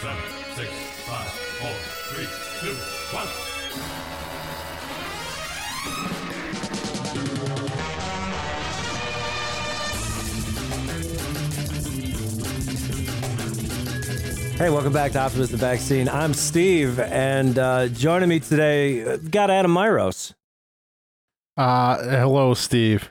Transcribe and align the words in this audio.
seven, 0.00 0.16
six, 0.56 0.70
five, 1.06 1.28
four, 1.58 1.74
three, 2.14 2.26
two, 2.60 2.74
one. 3.16 4.40
Hey, 14.56 14.68
welcome 14.68 14.92
back 14.92 15.12
to 15.12 15.18
Optimus 15.18 15.48
the 15.50 15.56
Vaccine. 15.56 16.06
I'm 16.06 16.34
Steve, 16.34 17.00
and 17.00 17.58
uh, 17.58 17.88
joining 17.88 18.28
me 18.28 18.40
today, 18.40 19.02
uh, 19.02 19.16
got 19.16 19.48
Adam 19.48 19.72
Myros. 19.72 20.34
Uh, 21.56 21.96
hello, 22.02 22.52
Steve. 22.52 23.10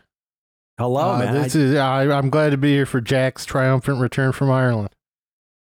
Hello, 0.78 1.14
Uh, 1.14 1.20
man. 1.20 1.34
This 1.34 1.56
is, 1.56 1.76
I, 1.76 2.04
I'm 2.04 2.30
glad 2.30 2.52
to 2.52 2.58
be 2.58 2.74
here 2.74 2.86
for 2.86 3.02
Jack's 3.02 3.46
triumphant 3.46 4.00
return 4.00 4.32
from 4.32 4.52
Ireland. 4.52 4.90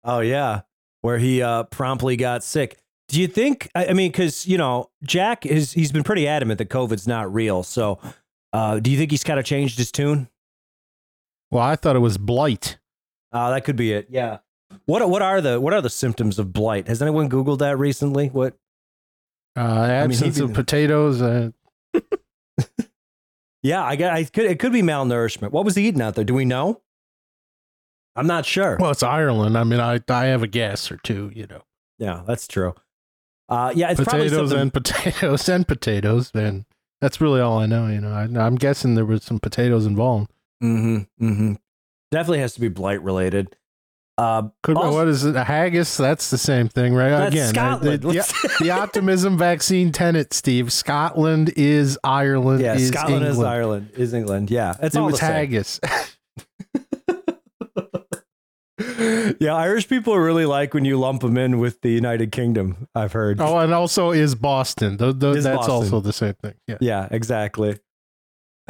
oh, 0.03 0.21
yeah, 0.21 0.61
where 1.01 1.17
he 1.17 1.41
uh, 1.41 1.63
promptly 1.63 2.15
got 2.15 2.43
sick. 2.43 2.77
Do 3.07 3.21
you 3.21 3.27
think? 3.27 3.69
I, 3.75 3.87
I 3.87 3.93
mean, 3.93 4.11
because 4.11 4.47
you 4.47 4.57
know, 4.57 4.89
Jack 5.03 5.45
is 5.45 5.73
he's 5.73 5.91
been 5.91 6.03
pretty 6.03 6.27
adamant 6.27 6.57
that 6.57 6.69
COVID's 6.69 7.07
not 7.07 7.33
real. 7.33 7.63
So, 7.63 7.99
uh, 8.53 8.79
do 8.79 8.91
you 8.91 8.97
think 8.97 9.11
he's 9.11 9.23
kind 9.23 9.39
of 9.39 9.45
changed 9.45 9.77
his 9.77 9.91
tune? 9.91 10.29
Well, 11.51 11.63
I 11.63 11.75
thought 11.75 11.95
it 11.95 11.99
was 11.99 12.17
blight. 12.17 12.77
Uh, 13.31 13.51
that 13.51 13.63
could 13.63 13.75
be 13.75 13.93
it. 13.93 14.07
Yeah. 14.09 14.39
What 14.85 15.09
what 15.09 15.21
are 15.21 15.39
the 15.41 15.61
what 15.61 15.73
are 15.73 15.81
the 15.81 15.89
symptoms 15.89 16.39
of 16.39 16.51
blight? 16.51 16.87
Has 16.87 17.01
anyone 17.01 17.29
Googled 17.29 17.59
that 17.59 17.77
recently? 17.77 18.27
What? 18.27 18.57
Uh, 19.55 19.61
mean, 19.61 19.91
absence 20.11 20.37
he 20.37 20.43
of 20.43 20.53
potatoes. 20.53 21.21
Uh, 21.21 21.51
Yeah, 23.63 23.83
I 23.83 23.95
got. 23.95 24.13
I 24.13 24.23
could. 24.23 24.45
It 24.45 24.59
could 24.59 24.71
be 24.71 24.81
malnourishment. 24.81 25.51
What 25.51 25.65
was 25.65 25.75
he 25.75 25.87
eating 25.87 26.01
out 26.01 26.15
there? 26.15 26.23
Do 26.23 26.33
we 26.33 26.45
know? 26.45 26.81
I'm 28.17 28.27
not 28.27 28.45
sure. 28.45 28.77
well, 28.79 28.91
it's 28.91 29.03
Ireland. 29.03 29.57
I 29.57 29.63
mean, 29.63 29.79
I 29.79 29.99
I 30.09 30.25
have 30.25 30.43
a 30.43 30.47
guess 30.47 30.91
or 30.91 30.97
two. 31.03 31.31
You 31.33 31.47
know, 31.47 31.61
Yeah, 31.99 32.23
that's 32.27 32.47
true. 32.47 32.73
Uh, 33.49 33.71
yeah, 33.75 33.91
it's 33.91 34.03
probably 34.03 34.27
potatoes 34.29 34.51
and 34.51 34.73
potatoes 34.73 35.47
and 35.49 35.67
potatoes. 35.67 36.31
And 36.33 36.65
that's 36.99 37.21
really 37.21 37.39
all 37.39 37.59
I 37.59 37.65
know. 37.65 37.87
You 37.87 38.01
know, 38.01 38.11
I, 38.11 38.23
I'm 38.45 38.55
guessing 38.55 38.95
there 38.95 39.05
was 39.05 39.23
some 39.23 39.39
potatoes 39.39 39.85
involved. 39.85 40.31
mm-hmm, 40.63 41.25
mm-hmm. 41.25 41.53
Definitely 42.11 42.39
has 42.39 42.53
to 42.55 42.61
be 42.61 42.69
blight 42.69 43.01
related. 43.03 43.55
Uh, 44.17 44.49
Could 44.63 44.77
Also- 44.77 44.97
what 44.97 45.07
is 45.07 45.23
it? 45.25 45.35
A 45.35 45.43
haggis? 45.43 45.95
That's 45.95 46.29
the 46.31 46.37
same 46.39 46.67
thing, 46.69 46.93
right? 46.95 47.27
Again, 47.27 47.47
I- 47.47 47.49
Scotland. 47.51 48.01
the, 48.01 48.07
the, 48.07 48.57
the 48.63 48.71
optimism 48.71 49.37
vaccine 49.37 49.91
tenet, 49.91 50.33
Steve. 50.33 50.73
Scotland 50.73 51.53
is 51.55 51.99
Ireland. 52.03 52.61
yeah, 52.61 52.73
is 52.75 52.87
Scotland 52.87 53.23
is 53.25 53.35
England. 53.35 53.49
Ireland 53.53 53.89
is 53.95 54.13
England. 54.13 54.49
Yeah, 54.49 54.73
it's 54.81 54.95
it 54.95 54.99
all 54.99 55.05
was 55.07 55.19
haggis. 55.19 55.79
yeah, 59.39 59.55
Irish 59.55 59.87
people 59.87 60.17
really 60.19 60.45
like 60.45 60.73
when 60.73 60.85
you 60.85 60.99
lump 60.99 61.21
them 61.21 61.37
in 61.37 61.57
with 61.59 61.81
the 61.81 61.89
United 61.89 62.31
Kingdom. 62.31 62.87
I've 62.93 63.11
heard. 63.13 63.41
Oh, 63.41 63.57
and 63.57 63.73
also 63.73 64.11
is 64.11 64.35
Boston. 64.35 64.97
Th- 64.97 65.17
th- 65.19 65.37
Is 65.37 65.43
that's 65.43 65.57
Boston. 65.57 65.73
also 65.75 65.99
the 65.99 66.13
same 66.13 66.35
thing. 66.35 66.53
Yeah. 66.67 66.77
Yeah, 66.79 67.07
exactly. 67.09 67.79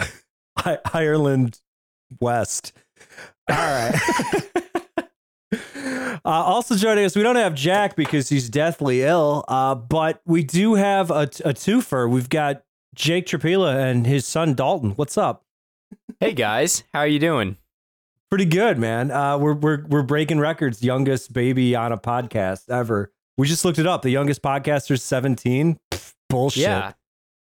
I- 0.57 0.79
Ireland 0.93 1.59
West. 2.21 2.71
All 3.49 3.55
right. 3.55 3.95
uh, 5.53 6.19
also 6.23 6.75
joining 6.75 7.05
us, 7.05 7.15
we 7.15 7.23
don't 7.23 7.35
have 7.35 7.53
Jack 7.53 7.95
because 7.95 8.29
he's 8.29 8.49
deathly 8.49 9.03
ill, 9.03 9.43
uh, 9.47 9.75
but 9.75 10.21
we 10.25 10.43
do 10.43 10.75
have 10.75 11.11
a, 11.11 11.23
a 11.23 11.53
twofer. 11.53 12.09
We've 12.09 12.29
got 12.29 12.63
Jake 12.95 13.25
Trapila 13.27 13.75
and 13.91 14.07
his 14.07 14.25
son 14.25 14.53
Dalton. 14.53 14.91
What's 14.91 15.17
up? 15.17 15.43
Hey 16.19 16.33
guys, 16.33 16.83
how 16.93 17.01
are 17.01 17.07
you 17.07 17.19
doing? 17.19 17.57
Pretty 18.29 18.45
good, 18.45 18.77
man. 18.77 19.09
Uh, 19.09 19.37
we're 19.37 19.53
we're 19.53 19.85
we're 19.87 20.03
breaking 20.03 20.39
records. 20.39 20.83
Youngest 20.83 21.31
baby 21.31 21.75
on 21.75 21.91
a 21.91 21.97
podcast 21.97 22.69
ever. 22.69 23.11
We 23.37 23.47
just 23.47 23.63
looked 23.63 23.79
it 23.79 23.87
up. 23.87 24.01
The 24.01 24.09
youngest 24.09 24.41
podcaster 24.41 24.91
is 24.91 25.03
17. 25.03 25.77
Pff, 25.91 26.13
bullshit. 26.29 26.63
Yeah. 26.63 26.93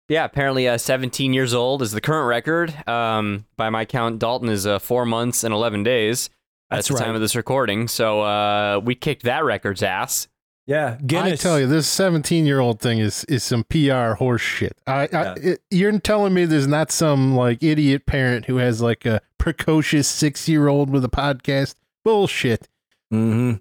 Yeah, 0.08 0.24
apparently 0.24 0.66
uh, 0.68 0.76
17 0.76 1.32
years 1.32 1.54
old 1.54 1.82
is 1.82 1.92
the 1.92 2.00
current 2.00 2.28
record. 2.28 2.74
Um, 2.88 3.46
by 3.56 3.70
my 3.70 3.84
count, 3.84 4.18
Dalton 4.18 4.48
is 4.48 4.66
uh, 4.66 4.80
four 4.80 5.06
months 5.06 5.44
and 5.44 5.54
11 5.54 5.84
days 5.84 6.30
That's 6.68 6.90
at 6.90 6.92
the 6.92 6.98
right. 6.98 7.06
time 7.06 7.14
of 7.14 7.20
this 7.20 7.36
recording. 7.36 7.86
So 7.86 8.20
uh, 8.22 8.80
we 8.82 8.96
kicked 8.96 9.22
that 9.22 9.44
record's 9.44 9.84
ass. 9.84 10.26
Yeah. 10.70 10.98
Guinness. 11.04 11.40
I 11.40 11.42
tell 11.42 11.58
you, 11.58 11.66
this 11.66 11.88
17 11.88 12.46
year 12.46 12.60
old 12.60 12.78
thing 12.78 13.00
is 13.00 13.24
is 13.24 13.42
some 13.42 13.64
PR 13.64 14.12
horse 14.12 14.40
shit. 14.40 14.76
I, 14.86 15.08
I 15.12 15.32
it, 15.34 15.62
you're 15.68 15.98
telling 15.98 16.32
me 16.32 16.44
there's 16.44 16.68
not 16.68 16.92
some 16.92 17.34
like 17.34 17.60
idiot 17.60 18.06
parent 18.06 18.44
who 18.44 18.58
has 18.58 18.80
like 18.80 19.04
a 19.04 19.20
precocious 19.36 20.06
six 20.06 20.48
year 20.48 20.68
old 20.68 20.88
with 20.88 21.04
a 21.04 21.08
podcast? 21.08 21.74
Bullshit. 22.04 22.68
Mm-hmm. 23.12 23.56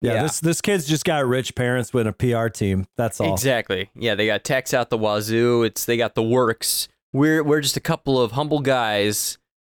Yeah, 0.00 0.14
Yeah. 0.14 0.22
this 0.24 0.40
this 0.40 0.60
kid's 0.60 0.84
just 0.84 1.04
got 1.04 1.24
rich 1.26 1.54
parents 1.54 1.94
with 1.94 2.08
a 2.08 2.12
PR 2.12 2.48
team. 2.48 2.88
That's 2.96 3.20
all. 3.20 3.32
Exactly. 3.32 3.90
Yeah, 3.94 4.16
they 4.16 4.26
got 4.26 4.42
techs 4.42 4.74
out 4.74 4.90
the 4.90 4.98
wazoo. 4.98 5.62
It's 5.62 5.84
they 5.84 5.96
got 5.96 6.16
the 6.16 6.24
works. 6.24 6.88
We're 7.12 7.44
we're 7.44 7.60
just 7.60 7.76
a 7.76 7.80
couple 7.80 8.20
of 8.20 8.32
humble 8.32 8.60
guys 8.60 9.38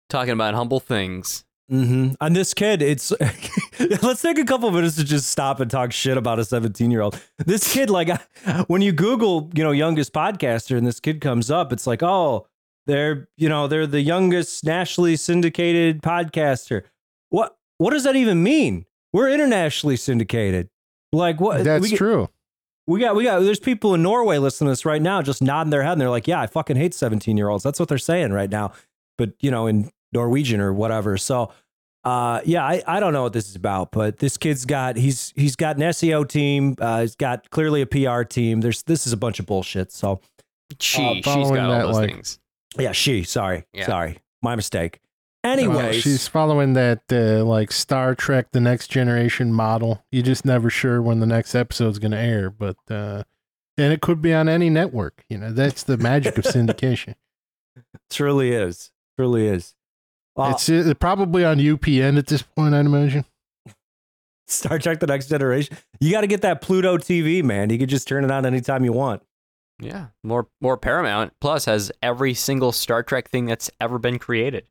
talking 0.08 0.32
about 0.32 0.54
humble 0.54 0.78
things. 0.78 1.44
Mm-hmm. 1.70 2.14
And 2.20 2.34
this 2.36 2.54
kid, 2.54 2.80
it's 2.80 3.12
let's 4.02 4.22
take 4.22 4.38
a 4.38 4.44
couple 4.44 4.70
minutes 4.70 4.96
to 4.96 5.04
just 5.04 5.28
stop 5.28 5.60
and 5.60 5.70
talk 5.70 5.92
shit 5.92 6.16
about 6.16 6.38
a 6.38 6.44
17 6.44 6.90
year 6.90 7.02
old. 7.02 7.20
This 7.38 7.72
kid, 7.72 7.90
like, 7.90 8.08
when 8.68 8.80
you 8.80 8.92
Google, 8.92 9.50
you 9.54 9.62
know, 9.62 9.72
youngest 9.72 10.12
podcaster, 10.12 10.76
and 10.76 10.86
this 10.86 11.00
kid 11.00 11.20
comes 11.20 11.50
up, 11.50 11.72
it's 11.72 11.86
like, 11.86 12.02
oh, 12.02 12.46
they're, 12.86 13.28
you 13.36 13.48
know, 13.48 13.66
they're 13.66 13.86
the 13.86 14.00
youngest 14.00 14.64
nationally 14.64 15.16
syndicated 15.16 16.02
podcaster. 16.02 16.84
What 17.28 17.58
what 17.76 17.90
does 17.90 18.04
that 18.04 18.16
even 18.16 18.42
mean? 18.42 18.86
We're 19.12 19.28
internationally 19.28 19.96
syndicated. 19.96 20.70
Like 21.12 21.40
what? 21.40 21.64
That's 21.64 21.90
we 21.90 21.96
true. 21.96 22.28
We 22.86 23.00
got, 23.00 23.14
we 23.14 23.24
got, 23.24 23.40
there's 23.40 23.60
people 23.60 23.94
in 23.94 24.02
Norway 24.02 24.38
listening 24.38 24.68
to 24.68 24.72
this 24.72 24.86
right 24.86 25.02
now, 25.02 25.20
just 25.20 25.42
nodding 25.42 25.70
their 25.70 25.82
head. 25.82 25.92
And 25.92 26.00
they're 26.00 26.08
like, 26.08 26.26
yeah, 26.26 26.40
I 26.40 26.46
fucking 26.46 26.76
hate 26.76 26.94
17 26.94 27.36
year 27.36 27.50
olds. 27.50 27.62
That's 27.62 27.78
what 27.78 27.90
they're 27.90 27.98
saying 27.98 28.32
right 28.32 28.48
now. 28.48 28.72
But, 29.18 29.34
you 29.40 29.50
know, 29.50 29.66
in 29.66 29.90
Norwegian 30.12 30.60
or 30.60 30.72
whatever. 30.72 31.16
So, 31.16 31.52
uh, 32.04 32.40
yeah, 32.44 32.64
I, 32.64 32.82
I 32.86 33.00
don't 33.00 33.12
know 33.12 33.22
what 33.24 33.32
this 33.32 33.48
is 33.48 33.56
about, 33.56 33.90
but 33.92 34.18
this 34.18 34.36
kid's 34.36 34.64
got, 34.64 34.96
he's, 34.96 35.32
he's 35.36 35.56
got 35.56 35.76
an 35.76 35.82
SEO 35.82 36.26
team. 36.28 36.76
Uh, 36.80 37.00
he's 37.02 37.16
got 37.16 37.50
clearly 37.50 37.82
a 37.82 37.86
PR 37.86 38.22
team. 38.22 38.60
There's, 38.60 38.82
this 38.84 39.06
is 39.06 39.12
a 39.12 39.16
bunch 39.16 39.38
of 39.40 39.46
bullshit. 39.46 39.92
So, 39.92 40.20
She 40.80 41.04
Uh, 41.04 41.14
she's 41.14 41.24
following 41.24 41.54
got 41.56 41.64
all 41.64 41.70
that, 41.78 41.82
those 41.86 41.94
like- 41.96 42.10
things. 42.10 42.38
yeah, 42.78 42.92
she, 42.92 43.24
sorry, 43.24 43.64
Yeah. 43.72 43.86
sorry, 43.86 44.18
my 44.42 44.54
mistake. 44.56 45.00
Well, 45.44 45.52
Anyways, 45.52 46.02
she's 46.02 46.26
following 46.28 46.74
that 46.74 47.02
uh, 47.12 47.42
like 47.44 47.70
Star 47.72 48.14
Trek: 48.14 48.48
The 48.52 48.60
Next 48.60 48.88
Generation 48.88 49.52
model. 49.52 50.04
You're 50.12 50.24
just 50.24 50.44
never 50.44 50.68
sure 50.68 51.00
when 51.00 51.20
the 51.20 51.26
next 51.26 51.54
episode's 51.54 51.98
going 52.00 52.10
to 52.10 52.18
air, 52.18 52.50
but 52.50 52.76
uh, 52.90 53.22
and 53.78 53.92
it 53.92 54.02
could 54.02 54.20
be 54.20 54.34
on 54.34 54.48
any 54.48 54.68
network. 54.68 55.24
You 55.30 55.38
know, 55.38 55.52
that's 55.52 55.84
the 55.84 55.96
magic 55.96 56.36
of 56.38 56.44
syndication. 56.56 57.14
truly 58.10 58.50
is, 58.52 58.90
truly 59.16 59.46
is. 59.48 59.74
Well, 60.38 60.52
It's 60.52 60.68
uh, 60.70 60.94
probably 61.00 61.44
on 61.44 61.58
UPN 61.58 62.16
at 62.16 62.28
this 62.28 62.42
point, 62.42 62.72
I'd 62.72 62.86
imagine. 62.86 63.24
Star 64.46 64.78
Trek: 64.78 65.00
The 65.00 65.06
Next 65.06 65.28
Generation. 65.28 65.76
You 66.00 66.10
got 66.12 66.22
to 66.22 66.26
get 66.26 66.40
that 66.42 66.62
Pluto 66.62 66.96
TV, 66.96 67.42
man. 67.42 67.70
You 67.70 67.78
could 67.78 67.88
just 67.88 68.08
turn 68.08 68.24
it 68.24 68.30
on 68.30 68.46
anytime 68.46 68.84
you 68.84 68.92
want. 68.92 69.22
Yeah, 69.80 70.06
more 70.24 70.48
more 70.60 70.76
Paramount 70.76 71.34
Plus 71.40 71.66
has 71.66 71.92
every 72.02 72.34
single 72.34 72.72
Star 72.72 73.02
Trek 73.02 73.28
thing 73.28 73.46
that's 73.46 73.70
ever 73.80 73.98
been 73.98 74.18
created. 74.18 74.66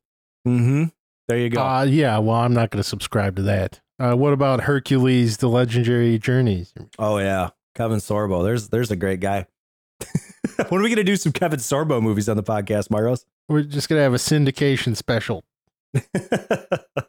Mm-hmm. 0.48 0.86
There 1.28 1.38
you 1.38 1.50
go. 1.50 1.62
Uh, 1.62 1.84
yeah, 1.84 2.18
well, 2.18 2.38
I'm 2.38 2.54
not 2.54 2.72
going 2.72 2.82
to 2.82 2.88
subscribe 2.88 3.36
to 3.36 3.42
that. 3.44 3.82
Uh, 4.00 4.16
what 4.16 4.34
about 4.34 4.62
Hercules: 4.62 5.38
The 5.38 5.50
Legendary 5.50 6.18
Journeys? 6.18 6.74
oh 6.98 7.20
yeah, 7.20 7.50
Kevin 7.76 8.00
Sorbo. 8.00 8.44
There's 8.44 8.70
there's 8.70 8.90
a 8.90 8.96
great 8.96 9.20
guy. 9.20 9.46
when 10.70 10.82
are 10.82 10.84
we 10.84 10.90
gonna 10.90 11.04
do 11.04 11.18
some 11.18 11.34
Kevin 11.34 11.60
Sorbo 11.60 12.02
movies 12.02 12.28
on 12.30 12.38
the 12.38 12.44
podcast, 12.44 12.90
Maros? 12.90 13.26
We're 13.50 13.64
just 13.64 13.88
going 13.88 14.00
to 14.00 14.04
have 14.04 14.14
a 14.14 14.18
syndication 14.18 14.96
special. 14.96 15.44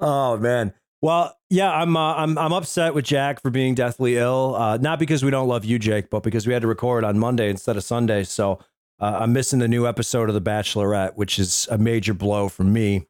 oh 0.00 0.36
man. 0.38 0.72
Well, 1.00 1.36
yeah, 1.48 1.70
I'm 1.70 1.96
uh, 1.96 2.14
I'm 2.14 2.36
I'm 2.36 2.52
upset 2.52 2.94
with 2.94 3.04
Jack 3.04 3.40
for 3.40 3.50
being 3.50 3.74
deathly 3.74 4.16
ill. 4.16 4.56
Uh, 4.56 4.76
not 4.78 4.98
because 4.98 5.24
we 5.24 5.30
don't 5.30 5.48
love 5.48 5.64
you, 5.64 5.78
Jake, 5.78 6.10
but 6.10 6.22
because 6.22 6.46
we 6.46 6.52
had 6.52 6.62
to 6.62 6.68
record 6.68 7.04
on 7.04 7.18
Monday 7.18 7.50
instead 7.50 7.76
of 7.76 7.84
Sunday. 7.84 8.24
So 8.24 8.58
uh, 9.00 9.18
I'm 9.20 9.32
missing 9.32 9.60
the 9.60 9.68
new 9.68 9.86
episode 9.86 10.28
of 10.28 10.34
The 10.34 10.40
Bachelorette, 10.40 11.14
which 11.14 11.38
is 11.38 11.68
a 11.70 11.78
major 11.78 12.14
blow 12.14 12.48
for 12.48 12.64
me. 12.64 13.06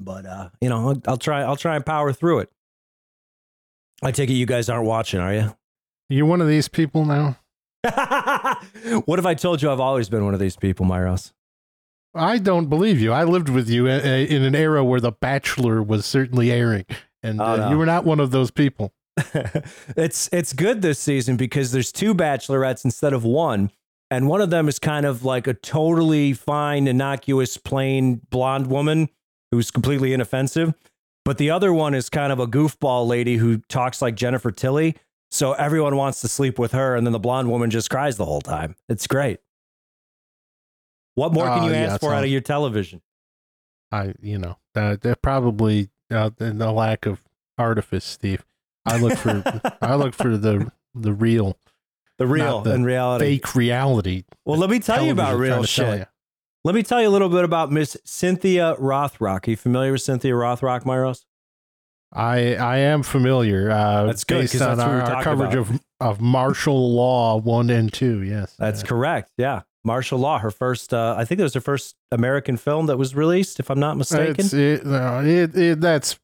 But 0.00 0.26
uh, 0.26 0.50
you 0.60 0.68
know, 0.68 0.88
I'll, 0.88 1.02
I'll 1.06 1.16
try 1.16 1.42
I'll 1.42 1.56
try 1.56 1.76
and 1.76 1.86
power 1.86 2.12
through 2.12 2.40
it. 2.40 2.50
I 4.02 4.10
take 4.10 4.28
it 4.28 4.34
you 4.34 4.46
guys 4.46 4.68
aren't 4.68 4.86
watching, 4.86 5.20
are 5.20 5.32
you? 5.32 5.56
You're 6.08 6.26
one 6.26 6.40
of 6.40 6.48
these 6.48 6.68
people 6.68 7.04
now. 7.04 7.38
what 9.04 9.18
if 9.18 9.26
I 9.26 9.34
told 9.34 9.62
you 9.62 9.70
I've 9.70 9.80
always 9.80 10.08
been 10.08 10.24
one 10.24 10.34
of 10.34 10.40
these 10.40 10.56
people, 10.56 10.84
Myros? 10.84 11.32
I 12.14 12.38
don't 12.38 12.66
believe 12.68 13.00
you. 13.00 13.12
I 13.12 13.24
lived 13.24 13.48
with 13.48 13.68
you 13.68 13.86
uh, 13.86 13.90
in 14.00 14.42
an 14.44 14.54
era 14.54 14.84
where 14.84 15.00
The 15.00 15.12
Bachelor 15.12 15.82
was 15.82 16.06
certainly 16.06 16.50
airing, 16.52 16.86
and 17.22 17.40
Oh, 17.40 17.44
uh, 17.44 17.56
no. 17.56 17.70
you 17.70 17.78
were 17.78 17.86
not 17.86 18.04
one 18.04 18.20
of 18.20 18.30
those 18.30 18.50
people. 18.50 18.92
it's 19.96 20.28
it's 20.32 20.52
good 20.52 20.82
this 20.82 20.98
season 20.98 21.36
because 21.36 21.72
there's 21.72 21.92
two 21.92 22.14
bachelorettes 22.14 22.84
instead 22.84 23.12
of 23.12 23.24
one, 23.24 23.70
and 24.10 24.28
one 24.28 24.40
of 24.40 24.50
them 24.50 24.68
is 24.68 24.78
kind 24.78 25.06
of 25.06 25.24
like 25.24 25.46
a 25.46 25.54
totally 25.54 26.32
fine, 26.32 26.86
innocuous, 26.86 27.56
plain 27.56 28.20
blonde 28.30 28.66
woman 28.68 29.08
who's 29.50 29.70
completely 29.70 30.12
inoffensive, 30.12 30.74
but 31.24 31.38
the 31.38 31.50
other 31.50 31.72
one 31.72 31.94
is 31.94 32.08
kind 32.10 32.32
of 32.32 32.38
a 32.40 32.46
goofball 32.46 33.06
lady 33.06 33.36
who 33.36 33.58
talks 33.68 34.02
like 34.02 34.14
Jennifer 34.16 34.50
Tilly. 34.50 34.96
So 35.30 35.52
everyone 35.54 35.96
wants 35.96 36.20
to 36.20 36.28
sleep 36.28 36.58
with 36.60 36.72
her, 36.72 36.94
and 36.94 37.04
then 37.06 37.12
the 37.12 37.18
blonde 37.18 37.50
woman 37.50 37.70
just 37.70 37.90
cries 37.90 38.16
the 38.16 38.24
whole 38.24 38.40
time. 38.40 38.76
It's 38.88 39.06
great. 39.08 39.40
What 41.14 41.32
more 41.32 41.46
can 41.46 41.60
Oh, 41.64 41.66
you 41.66 41.72
yeah, 41.72 41.84
ask 41.84 41.96
it 41.96 42.00
for 42.00 42.12
out 42.14 42.24
of 42.24 42.30
your 42.30 42.40
television? 42.40 43.00
I, 43.92 44.14
you 44.20 44.38
know, 44.38 44.56
that 44.74 45.02
that 45.02 45.22
probably 45.22 45.90
uh, 46.10 46.30
the, 46.36 46.52
the 46.52 46.72
lack 46.72 47.06
of 47.06 47.22
artifice, 47.58 48.04
Steve. 48.04 48.44
I 48.86 48.98
look 48.98 49.16
for 49.16 49.42
I 49.80 49.94
look 49.94 50.14
for 50.14 50.36
the 50.36 50.70
the 50.94 51.12
real 51.12 51.56
The 52.18 52.26
real 52.26 52.60
the 52.62 52.74
in 52.74 52.84
reality. 52.84 53.24
fake 53.38 53.54
reality. 53.54 54.24
Well, 54.44 54.58
let 54.58 54.70
me 54.70 54.78
tell 54.80 55.04
you 55.04 55.12
about 55.12 55.36
real 55.38 55.50
trying 55.52 55.62
to 55.62 55.68
sell 55.68 55.96
shit. 55.98 56.08
Let 56.64 56.74
me 56.74 56.82
tell 56.82 57.00
you 57.00 57.08
a 57.08 57.10
little 57.10 57.28
bit 57.28 57.44
about 57.44 57.70
Miss 57.70 57.96
Cynthia 58.04 58.74
Rothrock. 58.80 59.46
Are 59.46 59.50
you 59.50 59.56
familiar 59.56 59.92
with 59.92 60.00
Cynthia 60.02 60.32
Rothrock, 60.32 60.82
Myros? 60.84 61.24
I 62.12 62.54
I 62.56 62.78
am 62.78 63.02
familiar. 63.02 63.70
Uh, 63.70 64.04
That's 64.06 64.24
good, 64.24 64.42
based 64.42 64.60
on 64.62 64.78
that's 64.78 64.80
our, 64.88 65.00
our 65.16 65.22
coverage 65.22 65.54
about. 65.54 65.70
of 65.74 65.80
of 66.00 66.20
martial 66.20 66.94
law 66.94 67.36
one 67.36 67.70
and 67.70 67.92
two. 67.92 68.22
Yes, 68.22 68.54
That's 68.58 68.82
Uh, 68.82 68.86
correct. 68.86 69.30
Yeah. 69.36 69.62
Martial 69.84 70.18
Law, 70.18 70.38
her 70.38 70.50
first, 70.50 70.94
uh, 70.94 71.14
I 71.18 71.24
think 71.24 71.40
it 71.40 71.42
was 71.42 71.54
her 71.54 71.60
first 71.60 71.94
American 72.10 72.56
film 72.56 72.86
that 72.86 72.96
was 72.96 73.14
released, 73.14 73.60
if 73.60 73.70
I'm 73.70 73.78
not 73.80 73.96
mistaken. 73.96 74.36
It's, 74.38 74.52
it, 74.54 74.86
no, 74.86 75.22
it, 75.24 75.56
it, 75.56 75.80
that's 75.80 76.18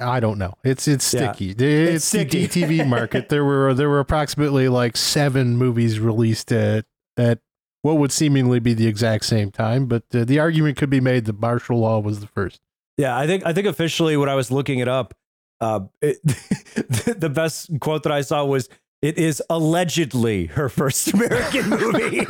I 0.00 0.20
don't 0.20 0.38
know. 0.38 0.54
It's 0.64 0.88
it's 0.88 1.12
Yeah. 1.12 1.32
sticky. 1.32 1.50
It's, 1.50 2.04
sticky. 2.04 2.46
the 2.46 2.62
DTV 2.66 2.88
market. 2.88 3.28
There 3.28 3.44
were 3.44 3.74
there 3.74 3.88
were 3.88 4.00
approximately 4.00 4.68
like 4.68 4.96
seven 4.96 5.56
movies 5.56 6.00
released 6.00 6.50
at 6.52 6.86
at 7.16 7.40
what 7.82 7.98
would 7.98 8.10
seemingly 8.12 8.58
be 8.58 8.74
the 8.74 8.86
exact 8.86 9.24
same 9.26 9.50
time, 9.50 9.86
but 9.86 10.02
uh, 10.14 10.24
the 10.24 10.38
argument 10.38 10.76
could 10.76 10.90
be 10.90 11.00
made 11.00 11.24
that 11.26 11.38
martial 11.38 11.78
law 11.78 12.00
was 12.00 12.20
the 12.20 12.26
first. 12.26 12.60
Yeah, 12.96 13.16
I 13.16 13.26
think 13.26 13.44
I 13.44 13.52
think 13.52 13.66
officially 13.66 14.16
when 14.16 14.28
I 14.28 14.34
was 14.34 14.50
looking 14.50 14.78
it 14.78 14.88
up, 14.88 15.14
uh, 15.60 15.80
it, 16.00 16.18
the 16.24 17.30
best 17.32 17.70
quote 17.80 18.02
that 18.04 18.12
I 18.12 18.22
saw 18.22 18.44
was, 18.44 18.68
"It 19.02 19.18
is 19.18 19.42
allegedly 19.50 20.46
her 20.46 20.68
first 20.68 21.08
American 21.14 21.70
movie." 21.70 22.26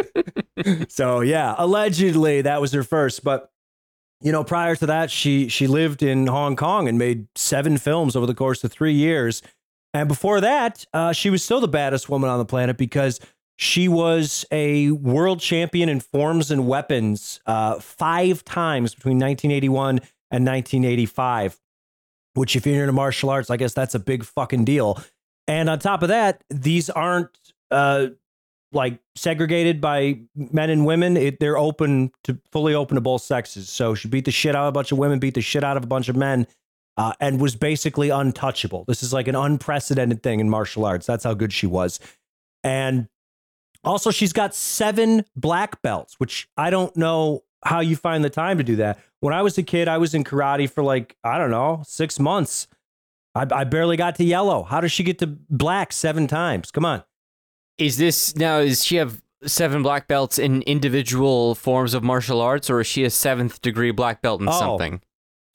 so 0.88 1.20
yeah, 1.20 1.54
allegedly 1.58 2.42
that 2.42 2.60
was 2.60 2.72
her 2.72 2.82
first. 2.82 3.24
But 3.24 3.50
you 4.20 4.30
know, 4.32 4.44
prior 4.44 4.76
to 4.76 4.86
that, 4.86 5.10
she 5.10 5.48
she 5.48 5.66
lived 5.66 6.02
in 6.02 6.26
Hong 6.28 6.56
Kong 6.56 6.88
and 6.88 6.98
made 6.98 7.26
seven 7.34 7.76
films 7.76 8.16
over 8.16 8.26
the 8.26 8.34
course 8.34 8.62
of 8.64 8.72
three 8.72 8.94
years. 8.94 9.42
And 9.94 10.08
before 10.08 10.40
that, 10.40 10.86
uh, 10.94 11.12
she 11.12 11.28
was 11.28 11.44
still 11.44 11.60
the 11.60 11.68
baddest 11.68 12.08
woman 12.08 12.30
on 12.30 12.38
the 12.38 12.44
planet 12.44 12.78
because 12.78 13.20
she 13.56 13.88
was 13.88 14.44
a 14.50 14.90
world 14.90 15.40
champion 15.40 15.88
in 15.88 16.00
forms 16.00 16.50
and 16.50 16.66
weapons 16.66 17.40
uh, 17.46 17.78
five 17.78 18.44
times 18.44 18.94
between 18.94 19.18
1981 19.18 19.98
and 20.30 20.46
1985. 20.46 21.58
Which, 22.34 22.56
if 22.56 22.66
you're 22.66 22.80
into 22.80 22.92
martial 22.92 23.28
arts, 23.28 23.50
I 23.50 23.58
guess 23.58 23.74
that's 23.74 23.94
a 23.94 23.98
big 23.98 24.24
fucking 24.24 24.64
deal. 24.64 25.02
And 25.48 25.68
on 25.68 25.78
top 25.78 26.02
of 26.02 26.08
that, 26.08 26.44
these 26.50 26.88
aren't 26.90 27.30
uh, 27.70 28.08
like 28.72 29.00
segregated 29.16 29.80
by 29.80 30.20
men 30.34 30.70
and 30.70 30.86
women. 30.86 31.16
It, 31.16 31.40
they're 31.40 31.58
open 31.58 32.12
to 32.24 32.38
fully 32.50 32.74
open 32.74 32.94
to 32.94 33.00
both 33.00 33.22
sexes. 33.22 33.68
So 33.68 33.94
she 33.94 34.08
beat 34.08 34.24
the 34.24 34.30
shit 34.30 34.54
out 34.54 34.64
of 34.64 34.68
a 34.68 34.72
bunch 34.72 34.92
of 34.92 34.98
women, 34.98 35.18
beat 35.18 35.34
the 35.34 35.40
shit 35.40 35.64
out 35.64 35.76
of 35.76 35.84
a 35.84 35.86
bunch 35.86 36.08
of 36.08 36.16
men, 36.16 36.46
uh, 36.96 37.12
and 37.20 37.40
was 37.40 37.56
basically 37.56 38.10
untouchable. 38.10 38.84
This 38.86 39.02
is 39.02 39.12
like 39.12 39.28
an 39.28 39.34
unprecedented 39.34 40.22
thing 40.22 40.40
in 40.40 40.48
martial 40.48 40.84
arts. 40.84 41.06
That's 41.06 41.24
how 41.24 41.34
good 41.34 41.52
she 41.52 41.66
was. 41.66 42.00
And 42.64 43.08
also, 43.84 44.10
she's 44.10 44.32
got 44.32 44.54
seven 44.54 45.24
black 45.34 45.82
belts, 45.82 46.14
which 46.18 46.48
I 46.56 46.70
don't 46.70 46.96
know 46.96 47.42
how 47.64 47.80
you 47.80 47.96
find 47.96 48.24
the 48.24 48.30
time 48.30 48.58
to 48.58 48.64
do 48.64 48.76
that. 48.76 48.98
When 49.20 49.34
I 49.34 49.42
was 49.42 49.58
a 49.58 49.62
kid, 49.62 49.88
I 49.88 49.98
was 49.98 50.14
in 50.14 50.24
karate 50.24 50.70
for 50.70 50.82
like, 50.82 51.16
I 51.24 51.38
don't 51.38 51.50
know, 51.50 51.82
six 51.86 52.18
months. 52.18 52.68
I, 53.34 53.46
I 53.50 53.64
barely 53.64 53.96
got 53.96 54.16
to 54.16 54.24
yellow. 54.24 54.62
How 54.62 54.80
does 54.80 54.92
she 54.92 55.02
get 55.04 55.18
to 55.20 55.26
black 55.26 55.92
seven 55.92 56.26
times? 56.26 56.70
Come 56.70 56.84
on. 56.84 57.02
Is 57.78 57.96
this 57.96 58.36
now? 58.36 58.58
Is 58.58 58.84
she 58.84 58.96
have 58.96 59.22
seven 59.44 59.82
black 59.82 60.06
belts 60.06 60.38
in 60.38 60.62
individual 60.62 61.54
forms 61.54 61.94
of 61.94 62.02
martial 62.02 62.40
arts, 62.40 62.68
or 62.70 62.80
is 62.80 62.86
she 62.86 63.04
a 63.04 63.10
seventh 63.10 63.60
degree 63.60 63.90
black 63.90 64.22
belt 64.22 64.40
in 64.40 64.48
Oh. 64.48 64.52
something? 64.52 65.00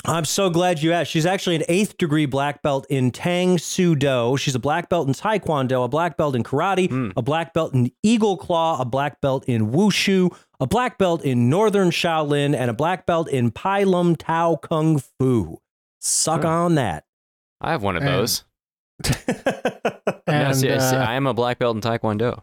I'm 0.06 0.26
so 0.26 0.50
glad 0.50 0.82
you 0.82 0.94
asked. 0.94 1.12
She's 1.12 1.26
actually 1.26 1.58
an 1.58 1.64
eighth 1.68 1.98
degree 1.98 2.28
black 2.28 2.62
belt 2.62 2.86
in 2.90 3.12
Tang 3.12 3.58
Soo 3.58 3.96
Do. 3.96 4.38
She's 4.38 4.56
a 4.56 4.60
black 4.60 4.90
belt 4.90 5.08
in 5.08 5.14
Taekwondo, 5.14 5.84
a 5.84 5.88
black 5.88 6.18
belt 6.18 6.36
in 6.36 6.44
karate, 6.44 6.88
Hmm. 6.90 7.10
a 7.18 7.22
black 7.22 7.54
belt 7.54 7.74
in 7.74 7.92
Eagle 8.04 8.38
Claw, 8.38 8.80
a 8.80 8.86
black 8.86 9.20
belt 9.22 9.44
in 9.46 9.72
Wushu, 9.72 10.34
a 10.60 10.68
black 10.68 10.98
belt 10.98 11.24
in 11.26 11.50
Northern 11.50 11.90
Shaolin, 11.90 12.56
and 12.56 12.70
a 12.70 12.74
black 12.74 13.06
belt 13.06 13.28
in 13.28 13.52
Pai 13.52 13.86
Lum 13.86 14.16
Tao 14.16 14.56
Kung 14.56 15.00
Fu. 15.20 15.58
Suck 16.00 16.44
Huh. 16.44 16.48
on 16.50 16.76
that. 16.76 17.04
I 17.62 17.72
have 17.72 17.84
one 17.84 17.96
of 17.98 18.04
And- 18.04 18.12
those. 18.12 18.44
And, 20.30 20.66
uh, 20.66 21.06
I 21.08 21.14
am 21.16 21.26
a 21.28 21.34
black 21.34 21.60
belt 21.60 21.76
in 21.76 21.82
Taekwondo. 21.82 22.42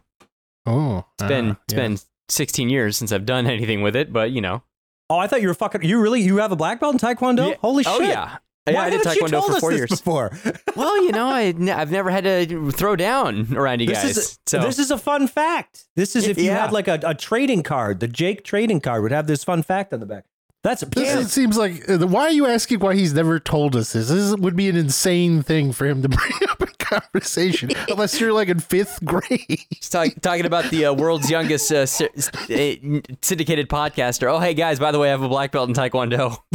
oh, 0.66 1.04
It's 1.18 1.28
been 1.28 1.50
uh, 1.50 1.54
it's 1.64 1.74
yeah. 1.74 1.80
been 1.80 1.98
16 2.30 2.70
years 2.70 2.96
since 2.96 3.12
I've 3.12 3.26
done 3.26 3.46
anything 3.56 3.82
with 3.82 3.94
it, 3.94 4.12
but 4.12 4.30
you 4.30 4.40
know. 4.40 4.62
oh, 5.10 5.18
I 5.18 5.26
thought 5.26 5.42
you 5.42 5.48
were 5.48 5.54
fucking. 5.54 5.82
You 5.82 6.00
really? 6.00 6.22
You 6.22 6.38
have 6.38 6.50
a 6.52 6.56
black 6.56 6.80
belt 6.80 6.94
in 6.94 6.98
Taekwondo? 6.98 7.50
Yeah. 7.50 7.54
Holy 7.60 7.84
Oh 7.86 7.98
shit! 8.00 8.08
yeah. 8.08 8.38
Yeah, 8.66 8.74
Why 8.76 8.86
I 8.86 8.90
did 8.90 9.04
haven't 9.04 9.16
you 9.16 9.22
Taekwondo 9.24 9.30
told 9.32 9.44
for 9.50 9.52
us 9.56 9.60
four 9.60 9.70
this 9.72 9.78
years. 9.80 9.90
before? 9.90 10.32
well, 10.76 10.96
you 11.04 11.12
know, 11.12 11.26
I, 11.28 11.54
I've 11.78 11.90
never 11.90 12.08
had 12.10 12.24
to 12.24 12.70
throw 12.70 12.96
down 12.96 13.54
around 13.54 13.80
you 13.80 13.88
This 13.88 14.02
guys. 14.02 14.16
is 14.16 14.38
so 14.46 14.60
this 14.60 14.78
is 14.78 14.90
a 14.90 14.96
fun 14.96 15.26
fact. 15.28 15.84
This 15.96 16.16
is 16.16 16.26
if 16.26 16.38
you 16.38 16.44
Yeah. 16.44 16.60
had 16.62 16.72
like 16.72 16.88
a, 16.88 16.98
a 17.04 17.14
trading 17.14 17.62
card. 17.62 18.00
The 18.00 18.08
Jake 18.08 18.42
trading 18.44 18.80
card 18.80 19.02
would 19.02 19.12
have 19.12 19.26
this 19.26 19.44
fun 19.44 19.62
fact 19.62 19.92
on 19.92 20.00
the 20.00 20.06
back. 20.06 20.24
That's 20.64 20.80
This 20.82 21.04
yeah. 21.06 21.18
is- 21.20 21.30
seems 21.32 21.56
like. 21.56 21.88
uh, 21.88 21.98
Why 22.06 22.22
are 22.22 22.30
you 22.32 22.46
asking 22.46 22.80
why 22.80 22.94
he's 22.96 23.12
never 23.14 23.38
told 23.38 23.76
us 23.76 23.92
this? 23.92 24.08
This 24.08 24.34
would 24.36 24.56
be 24.56 24.68
an 24.68 24.76
insane 24.76 25.42
thing 25.42 25.72
for 25.72 25.86
him 25.86 26.02
to 26.02 26.08
bring 26.18 26.32
up 26.50 26.60
in 26.62 26.68
conversation, 26.78 27.70
unless 27.90 28.18
you're 28.18 28.32
like 28.32 28.48
in 28.48 28.58
fifth 28.60 28.98
grade. 29.04 29.44
He's 29.70 29.88
talk, 29.90 30.08
talking 30.22 30.46
about 30.46 30.70
the 30.70 30.86
uh, 30.86 30.92
world's 30.94 31.30
youngest 31.30 31.70
uh, 31.70 31.80
uh, 31.80 33.00
syndicated 33.22 33.68
podcaster. 33.68 34.32
Oh, 34.32 34.38
hey 34.38 34.54
guys, 34.54 34.78
by 34.78 34.90
the 34.90 34.98
way, 34.98 35.08
I 35.08 35.10
have 35.10 35.22
a 35.22 35.28
black 35.28 35.52
belt 35.52 35.68
in 35.68 35.74
Taekwondo. 35.74 36.36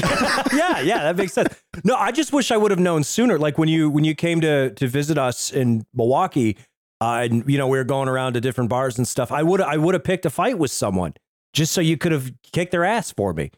yeah, 0.54 0.80
yeah, 0.82 1.04
that 1.04 1.16
makes 1.16 1.34
sense. 1.34 1.54
No, 1.84 1.96
I 1.96 2.12
just 2.12 2.34
wish 2.34 2.52
I 2.52 2.58
would 2.58 2.72
have 2.72 2.80
known 2.80 3.04
sooner. 3.04 3.38
Like 3.38 3.58
when 3.58 3.70
you 3.70 3.90
when 3.90 4.04
you 4.04 4.16
came 4.16 4.42
to 4.42 4.72
to 4.72 4.88
visit 4.88 5.18
us 5.18 5.52
in 5.52 5.86
Milwaukee, 5.94 6.58
uh, 7.00 7.22
and 7.30 7.48
you 7.48 7.58
know 7.58 7.68
we 7.68 7.78
were 7.78 7.84
going 7.84 8.10
around 8.10 8.34
to 8.34 8.42
different 8.42 8.72
bars 8.72 8.98
and 8.98 9.08
stuff. 9.08 9.32
I 9.32 9.44
would 9.44 9.62
I 9.62 9.78
would 9.78 9.94
have 9.94 10.04
picked 10.04 10.26
a 10.26 10.30
fight 10.32 10.58
with 10.58 10.72
someone 10.72 11.14
just 11.54 11.74
so 11.74 11.82
you 11.82 11.98
could 11.98 12.12
have 12.12 12.32
kicked 12.54 12.72
their 12.72 12.86
ass 12.86 13.12
for 13.12 13.34
me. 13.34 13.52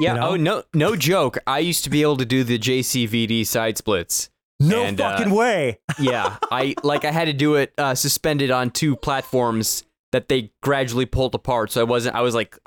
Yeah. 0.00 0.14
You 0.14 0.20
know? 0.20 0.28
Oh 0.30 0.36
no, 0.36 0.62
no 0.74 0.96
joke. 0.96 1.38
I 1.46 1.58
used 1.60 1.84
to 1.84 1.90
be 1.90 2.02
able 2.02 2.16
to 2.16 2.24
do 2.24 2.42
the 2.44 2.58
JCVD 2.58 3.46
side 3.46 3.76
splits. 3.78 4.30
No 4.58 4.82
And, 4.84 5.00
uh, 5.00 5.16
fucking 5.16 5.32
way. 5.32 5.78
Yeah, 5.98 6.36
I 6.50 6.74
like 6.82 7.04
I 7.04 7.10
had 7.12 7.26
to 7.26 7.32
do 7.32 7.54
it 7.54 7.72
uh, 7.78 7.94
suspended 7.94 8.50
on 8.50 8.70
two 8.70 8.94
platforms 8.96 9.84
that 10.12 10.28
they 10.28 10.50
gradually 10.62 11.06
pulled 11.06 11.34
apart. 11.34 11.70
So 11.72 11.80
I 11.80 11.84
wasn't. 11.84 12.16
I 12.16 12.20
was 12.22 12.34
like, 12.34 12.58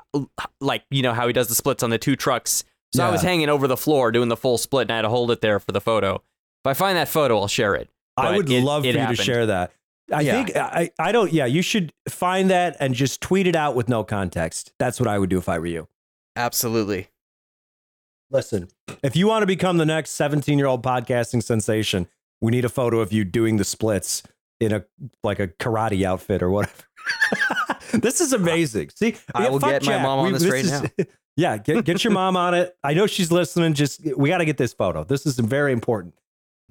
like 0.60 0.84
you 0.90 1.02
know 1.02 1.12
how 1.12 1.26
he 1.26 1.32
does 1.32 1.48
the 1.48 1.54
splits 1.54 1.82
on 1.82 1.90
the 1.90 1.98
two 1.98 2.16
trucks. 2.16 2.64
So 2.94 3.04
I 3.04 3.10
was 3.10 3.22
hanging 3.22 3.48
over 3.48 3.66
the 3.66 3.76
floor 3.76 4.12
doing 4.12 4.28
the 4.28 4.36
full 4.36 4.56
split, 4.56 4.82
and 4.82 4.92
I 4.92 4.96
had 4.96 5.02
to 5.02 5.08
hold 5.08 5.30
it 5.32 5.40
there 5.40 5.58
for 5.58 5.72
the 5.72 5.80
photo. 5.80 6.14
If 6.16 6.66
I 6.66 6.74
find 6.74 6.96
that 6.96 7.08
photo, 7.08 7.38
I'll 7.40 7.48
share 7.48 7.74
it. 7.74 7.88
I 8.16 8.36
would 8.36 8.48
it- 8.48 8.62
love 8.62 8.84
it 8.84 8.92
for 8.92 8.98
you 8.98 9.00
happened. 9.00 9.18
to 9.18 9.24
share 9.24 9.46
that. 9.46 9.72
I 10.12 10.20
Yeah. 10.20 10.32
think 10.44 10.56
I 10.56 10.90
I 10.98 11.10
don't. 11.12 11.32
Yeah, 11.32 11.46
you 11.46 11.60
should 11.62 11.92
find 12.08 12.50
that 12.50 12.76
and 12.78 12.94
just 12.94 13.20
tweet 13.20 13.46
it 13.48 13.56
out 13.56 13.74
with 13.74 13.88
no 13.88 14.04
context. 14.04 14.72
That's 14.78 15.00
what 15.00 15.08
I 15.08 15.18
would 15.18 15.28
do 15.30 15.38
if 15.38 15.48
I 15.48 15.58
were 15.58 15.66
you. 15.66 15.88
Absolutely. 16.36 17.08
Listen, 18.30 18.68
if 19.02 19.16
you 19.16 19.26
want 19.26 19.42
to 19.42 19.46
become 19.46 19.78
the 19.78 19.86
next 19.86 20.10
17 20.12 20.58
year 20.58 20.66
old 20.66 20.82
podcasting 20.82 21.42
sensation, 21.42 22.08
we 22.40 22.50
need 22.50 22.64
a 22.64 22.68
photo 22.68 23.00
of 23.00 23.12
you 23.12 23.24
doing 23.24 23.56
the 23.56 23.64
splits 23.64 24.22
in 24.60 24.72
a 24.72 24.84
like 25.22 25.38
a 25.38 25.48
karate 25.48 26.02
outfit 26.04 26.42
or 26.42 26.50
whatever. 26.50 26.82
this 27.92 28.20
is 28.20 28.32
amazing. 28.32 28.90
See, 28.94 29.16
I 29.34 29.48
will 29.48 29.58
get 29.58 29.84
my 29.84 30.02
mom 30.02 30.20
on 30.20 30.32
this 30.32 30.44
right 30.44 30.64
is- 30.64 31.06
yeah, 31.36 31.56
get 31.58 31.84
get 31.84 32.04
your 32.04 32.12
mom 32.12 32.36
on 32.36 32.54
it. 32.54 32.76
I 32.82 32.94
know 32.94 33.06
she's 33.06 33.30
listening. 33.30 33.74
Just 33.74 34.00
we 34.16 34.28
got 34.28 34.38
to 34.38 34.44
get 34.44 34.56
this 34.56 34.72
photo. 34.72 35.04
This 35.04 35.26
is 35.26 35.38
very 35.38 35.72
important. 35.72 36.14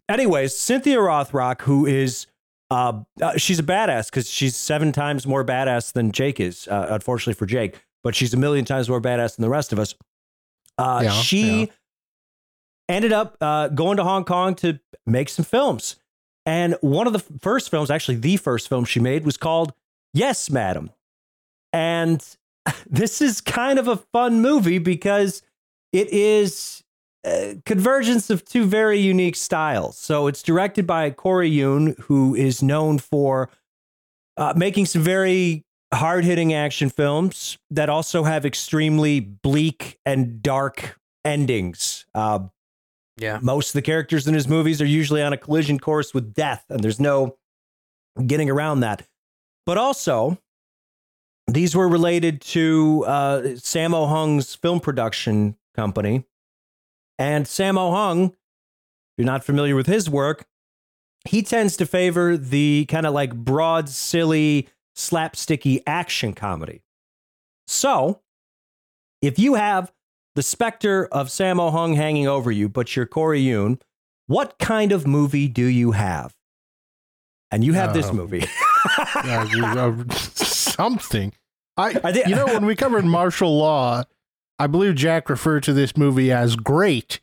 Anyways, 0.10 0.58
Cynthia 0.58 0.98
Rothrock, 0.98 1.62
who 1.62 1.86
is 1.86 2.28
uh, 2.72 3.02
uh 3.22 3.38
she's 3.38 3.60
a 3.60 3.64
badass 3.64 4.10
because 4.10 4.30
she's 4.30 4.56
seven 4.56 4.92
times 4.92 5.26
more 5.28 5.46
badass 5.46 5.94
than 5.94 6.12
Jake 6.12 6.40
is. 6.40 6.68
Uh, 6.68 6.88
unfortunately 6.90 7.36
for 7.36 7.46
Jake, 7.46 7.80
but 8.04 8.16
she's 8.16 8.34
a 8.34 8.38
million 8.38 8.66
times 8.66 8.90
more 8.90 9.02
badass 9.02 9.36
than 9.36 9.44
the 9.44 9.50
rest 9.50 9.72
of 9.72 9.80
us. 9.80 9.96
Uh, 10.78 11.02
Yeah, 11.04 11.12
she 11.12 11.60
yeah. 11.62 11.66
ended 12.90 13.14
up 13.14 13.38
uh, 13.42 13.68
going 13.70 13.98
to 13.98 14.04
Hong 14.04 14.26
Kong 14.26 14.56
to 14.56 14.80
make 15.06 15.30
some 15.30 15.46
films. 15.46 15.96
And 16.46 16.76
one 16.82 17.08
of 17.08 17.14
the 17.14 17.20
first 17.20 17.70
films, 17.70 17.90
actually 17.90 18.16
the 18.16 18.38
first 18.38 18.68
film 18.68 18.86
she 18.86 19.00
made, 19.00 19.26
was 19.26 19.38
called 19.38 19.74
Yes, 20.14 20.50
Madam. 20.50 20.92
And 21.72 22.24
this 22.90 23.22
is 23.22 23.42
kind 23.42 23.80
of 23.80 23.88
a 23.88 23.98
fun 23.98 24.42
movie 24.42 24.80
because 24.80 25.42
it 25.92 26.10
is 26.10 26.84
a 27.26 27.62
convergence 27.66 28.30
of 28.30 28.44
two 28.44 28.66
very 28.66 29.00
unique 29.00 29.36
styles. 29.36 29.98
So 29.98 30.28
it's 30.28 30.44
directed 30.44 30.86
by 30.86 31.10
Corey 31.12 31.50
Yuen, 31.50 31.96
who 32.02 32.36
is 32.36 32.62
known 32.62 33.00
for 33.00 33.50
uh, 34.36 34.54
making 34.58 34.88
some 34.88 35.02
very 35.02 35.64
hard 35.96 36.26
hitting 36.26 36.54
action 36.54 36.90
films 36.90 37.58
that 37.72 37.90
also 37.90 38.24
have 38.24 38.46
extremely 38.46 39.20
bleak 39.20 40.00
and 40.06 40.42
dark 40.42 41.00
endings. 41.26 42.06
Uh, 42.14 42.48
Yeah. 43.18 43.40
Most 43.42 43.70
of 43.70 43.74
the 43.74 43.82
characters 43.84 44.28
in 44.28 44.34
his 44.34 44.48
movies 44.48 44.82
are 44.82 44.86
usually 44.86 45.22
on 45.22 45.34
a 45.34 45.38
collision 45.38 45.80
course 45.80 46.14
with 46.14 46.34
death, 46.34 46.66
and 46.70 46.84
there's 46.84 47.00
no 47.00 47.38
getting 48.26 48.50
around 48.50 48.80
that. 48.82 49.08
But 49.66 49.78
also, 49.78 50.40
these 51.48 51.76
were 51.76 51.88
related 51.88 52.42
to 52.42 53.04
uh, 53.08 53.42
Sammo 53.56 54.10
Hung's 54.10 54.56
film 54.56 54.80
production 54.80 55.56
company. 55.76 56.26
And 57.20 57.46
Sammo 57.46 57.92
Hung, 57.94 58.26
if 58.26 58.36
you're 59.18 59.26
not 59.26 59.44
familiar 59.44 59.76
with 59.76 59.88
his 59.88 60.10
work, 60.10 60.46
he 61.26 61.44
tends 61.44 61.78
to 61.78 61.86
favor 61.86 62.36
the 62.36 62.86
kind 62.90 63.06
of 63.06 63.14
like 63.14 63.34
broad, 63.36 63.88
silly, 63.90 64.68
slapsticky 64.96 65.82
action 65.88 66.34
comedy. 66.34 66.82
So, 67.68 68.22
if 69.22 69.40
you 69.40 69.54
have 69.56 69.92
the 70.36 70.44
specter 70.44 71.06
of 71.12 71.28
Sammo 71.28 71.72
Hung 71.72 71.94
hanging 71.94 72.28
over 72.28 72.52
you, 72.52 72.68
but 72.70 72.96
you're 72.96 73.06
Corey 73.06 73.40
Yuen, 73.42 73.80
what 74.28 74.58
kind 74.60 74.92
of 74.92 75.08
movie 75.08 75.48
do 75.48 75.66
you 75.66 75.92
have? 75.92 76.36
And 77.52 77.64
you 77.64 77.74
have 77.74 77.94
this 77.94 78.08
Um, 78.10 78.18
movie. 78.18 78.46
Uh, 78.86 79.48
uh, 79.64 80.14
something. 80.14 81.32
I, 81.78 81.90
I 82.04 82.12
think- 82.12 82.28
you 82.28 82.36
know, 82.36 82.46
when 82.48 82.66
we 82.66 82.76
covered 82.76 83.06
martial 83.20 83.58
law, 83.58 84.04
I 84.60 84.68
believe 84.68 84.96
Jack 84.96 85.30
referred 85.30 85.64
to 85.64 85.74
this 85.74 85.96
movie 85.96 86.34
as 86.34 86.58
great. 86.58 87.22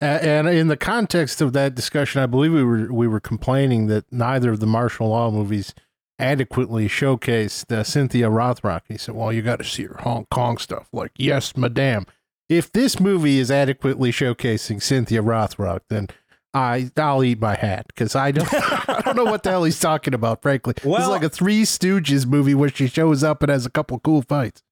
And 0.00 0.48
in 0.48 0.66
the 0.66 0.76
context 0.76 1.40
of 1.40 1.52
that 1.52 1.76
discussion, 1.76 2.20
I 2.20 2.26
believe 2.26 2.52
we 2.52 2.64
were 2.64 2.92
we 2.92 3.06
were 3.06 3.20
complaining 3.20 3.86
that 3.86 4.04
neither 4.12 4.50
of 4.50 4.58
the 4.60 4.66
martial 4.66 5.08
law 5.10 5.30
movies 5.30 5.72
adequately 6.18 6.88
showcased 6.88 7.70
uh, 7.72 7.84
Cynthia 7.84 8.28
Rothrock. 8.28 8.82
He 8.88 8.96
said, 8.98 9.14
"Well, 9.14 9.32
you 9.32 9.42
got 9.42 9.58
to 9.58 9.64
see 9.64 9.84
her 9.84 9.98
Hong 10.00 10.26
Kong 10.30 10.58
stuff." 10.58 10.88
Like, 10.92 11.12
yes, 11.16 11.56
madame. 11.56 12.06
If 12.48 12.70
this 12.72 13.00
movie 13.00 13.38
is 13.38 13.50
adequately 13.50 14.12
showcasing 14.12 14.80
Cynthia 14.82 15.22
Rothrock, 15.22 15.80
then 15.90 16.08
I 16.54 16.90
I'll 16.96 17.24
eat 17.24 17.40
my 17.40 17.54
hat 17.56 17.86
because 17.88 18.14
I 18.14 18.30
don't 18.30 18.48
I 18.88 19.02
don't 19.04 19.16
know 19.16 19.24
what 19.24 19.42
the 19.42 19.50
hell 19.50 19.64
he's 19.64 19.80
talking 19.80 20.14
about. 20.14 20.42
Frankly, 20.42 20.74
it's 20.76 20.84
like 20.84 21.24
a 21.24 21.28
Three 21.28 21.62
Stooges 21.62 22.24
movie 22.26 22.54
where 22.54 22.68
she 22.68 22.86
shows 22.86 23.24
up 23.24 23.42
and 23.42 23.50
has 23.50 23.66
a 23.66 23.70
couple 23.70 23.98
cool 24.00 24.22
fights. 24.22 24.62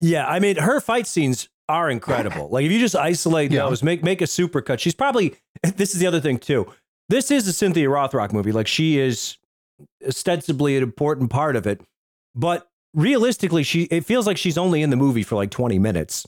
Yeah, 0.00 0.26
I 0.26 0.40
mean, 0.40 0.56
her 0.56 0.80
fight 0.80 1.06
scenes 1.06 1.48
are 1.68 1.88
incredible. 1.88 2.48
Like, 2.48 2.64
if 2.66 2.72
you 2.72 2.80
just 2.80 2.96
isolate 2.96 3.52
Yeah. 3.52 3.66
those, 3.68 3.84
make 3.84 4.02
make 4.02 4.20
a 4.20 4.24
supercut. 4.24 4.78
She's 4.80 4.94
probably. 4.94 5.36
This 5.76 5.94
is 5.94 6.00
the 6.00 6.08
other 6.08 6.20
thing 6.20 6.38
too. 6.40 6.66
This 7.08 7.30
is 7.30 7.46
a 7.46 7.52
Cynthia 7.52 7.86
Rothrock 7.86 8.32
movie. 8.32 8.50
Like, 8.50 8.66
she 8.66 8.98
is 8.98 9.38
ostensibly 10.06 10.76
an 10.76 10.82
important 10.82 11.30
part 11.30 11.56
of 11.56 11.66
it, 11.66 11.80
but 12.34 12.68
realistically, 12.94 13.62
she 13.62 13.82
it 13.84 14.04
feels 14.04 14.26
like 14.26 14.36
she's 14.36 14.58
only 14.58 14.82
in 14.82 14.90
the 14.90 14.96
movie 14.96 15.22
for 15.22 15.36
like 15.36 15.50
twenty 15.50 15.78
minutes, 15.78 16.26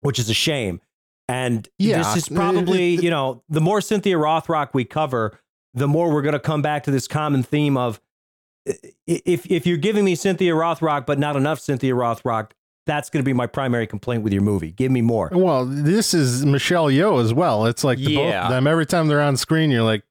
which 0.00 0.18
is 0.18 0.28
a 0.30 0.34
shame. 0.34 0.80
And 1.28 1.66
Yeah. 1.78 1.98
this 1.98 2.16
is 2.16 2.28
probably 2.28 2.96
you 2.96 3.10
know 3.10 3.42
the 3.48 3.60
more 3.60 3.80
Cynthia 3.80 4.16
Rothrock 4.16 4.70
we 4.74 4.84
cover, 4.84 5.38
the 5.72 5.88
more 5.88 6.12
we're 6.12 6.22
going 6.22 6.34
to 6.34 6.38
come 6.40 6.60
back 6.62 6.84
to 6.84 6.90
this 6.90 7.08
common 7.08 7.42
theme 7.42 7.76
of 7.76 8.00
if 9.06 9.46
if 9.50 9.66
you're 9.66 9.76
giving 9.76 10.04
me 10.04 10.14
Cynthia 10.14 10.52
Rothrock 10.52 11.06
but 11.06 11.18
not 11.18 11.36
enough 11.36 11.60
Cynthia 11.60 11.92
Rothrock, 11.94 12.50
that's 12.86 13.10
going 13.10 13.22
to 13.22 13.24
be 13.26 13.32
my 13.32 13.46
primary 13.46 13.86
complaint 13.86 14.22
with 14.22 14.32
your 14.32 14.42
movie. 14.42 14.70
Give 14.72 14.90
me 14.92 15.00
more. 15.02 15.30
Well, 15.32 15.64
this 15.66 16.12
is 16.14 16.44
Michelle 16.44 16.86
Yeoh 16.86 17.22
as 17.22 17.32
well. 17.34 17.66
It's 17.66 17.84
like 17.84 17.98
the 17.98 18.14
both 18.16 18.28
Yeah. 18.28 18.44
of 18.44 18.50
them. 18.50 18.66
Every 18.66 18.86
time 18.86 19.08
they're 19.08 19.20
on 19.22 19.36
screen, 19.36 19.70
you're 19.70 19.82
like, 19.82 20.02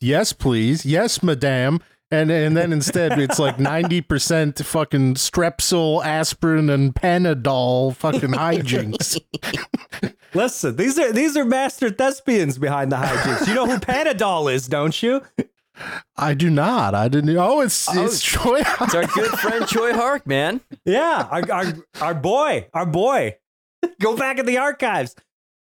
"Yes, 0.00 0.32
please, 0.32 0.84
yes, 0.86 1.22
madame." 1.22 1.80
And 2.10 2.30
and 2.30 2.56
then 2.56 2.72
instead, 2.72 3.18
it's 3.18 3.38
like 3.38 3.58
ninety 3.58 4.00
percent 4.00 4.58
fucking 4.58 5.14
Strepsil, 5.14 6.02
aspirin, 6.04 6.70
and 6.70 6.94
Panadol 6.94 7.94
fucking 7.94 8.30
hijinks. 8.30 9.20
Listen, 10.34 10.76
these 10.76 10.98
are 10.98 11.12
these 11.12 11.36
are 11.36 11.44
master 11.44 11.90
thespians 11.90 12.56
behind 12.56 12.92
the 12.92 12.96
hijinks. 12.96 13.46
You 13.46 13.54
know 13.54 13.66
who 13.66 13.78
Panadol 13.78 14.50
is, 14.52 14.68
don't 14.68 15.02
you? 15.02 15.22
I 16.16 16.34
do 16.34 16.48
not. 16.48 16.94
I 16.94 17.08
didn't. 17.08 17.36
Oh, 17.36 17.60
it's 17.60 17.94
it's 17.94 18.22
Troy. 18.22 18.60
It's 18.60 18.94
our 18.94 19.06
good 19.06 19.30
friend 19.38 19.64
Tsui 19.66 19.94
Hark, 19.94 20.26
man. 20.26 20.62
Yeah, 20.86 21.28
our 21.30 21.50
our, 21.52 21.74
our 22.00 22.14
boy, 22.14 22.68
our 22.72 22.86
boy. 22.86 23.36
Go 24.00 24.16
back 24.16 24.38
in 24.38 24.46
the 24.46 24.58
archives. 24.58 25.14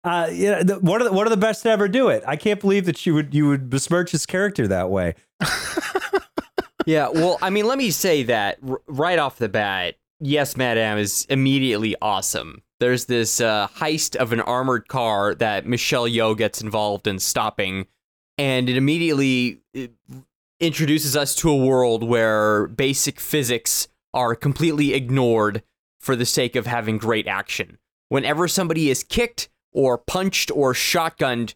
Uh, 0.04 0.28
you 0.30 0.52
know, 0.52 0.62
the, 0.62 0.78
one 0.78 1.00
of 1.00 1.06
the, 1.08 1.12
one 1.12 1.26
of 1.26 1.30
the 1.30 1.36
best 1.36 1.62
to 1.64 1.70
ever 1.70 1.88
do 1.88 2.08
it. 2.08 2.22
I 2.26 2.36
can't 2.36 2.60
believe 2.60 2.84
that 2.86 3.04
you 3.06 3.14
would 3.14 3.34
you 3.34 3.48
would 3.48 3.68
besmirch 3.68 4.12
his 4.12 4.26
character 4.26 4.68
that 4.68 4.90
way. 4.90 5.14
Yeah, 6.86 7.08
well, 7.08 7.36
I 7.42 7.50
mean, 7.50 7.66
let 7.66 7.78
me 7.78 7.90
say 7.90 8.22
that 8.22 8.58
r- 8.66 8.80
right 8.86 9.18
off 9.18 9.38
the 9.38 9.48
bat, 9.48 9.96
yes, 10.20 10.56
Madame 10.56 10.98
is 10.98 11.26
immediately 11.28 11.96
awesome. 12.00 12.62
There's 12.78 13.06
this 13.06 13.40
uh, 13.40 13.66
heist 13.66 14.14
of 14.14 14.32
an 14.32 14.40
armored 14.40 14.86
car 14.86 15.34
that 15.34 15.66
Michelle 15.66 16.08
Yeoh 16.08 16.36
gets 16.36 16.62
involved 16.62 17.08
in 17.08 17.18
stopping, 17.18 17.86
and 18.38 18.68
it 18.68 18.76
immediately 18.76 19.62
uh, 19.76 19.86
introduces 20.60 21.16
us 21.16 21.34
to 21.36 21.50
a 21.50 21.56
world 21.56 22.04
where 22.04 22.68
basic 22.68 23.18
physics 23.18 23.88
are 24.14 24.36
completely 24.36 24.94
ignored 24.94 25.64
for 26.00 26.14
the 26.14 26.24
sake 26.24 26.54
of 26.54 26.66
having 26.66 26.98
great 26.98 27.26
action. 27.26 27.78
Whenever 28.10 28.46
somebody 28.46 28.90
is 28.90 29.02
kicked 29.02 29.48
or 29.72 29.98
punched 29.98 30.52
or 30.52 30.72
shotgunned, 30.72 31.54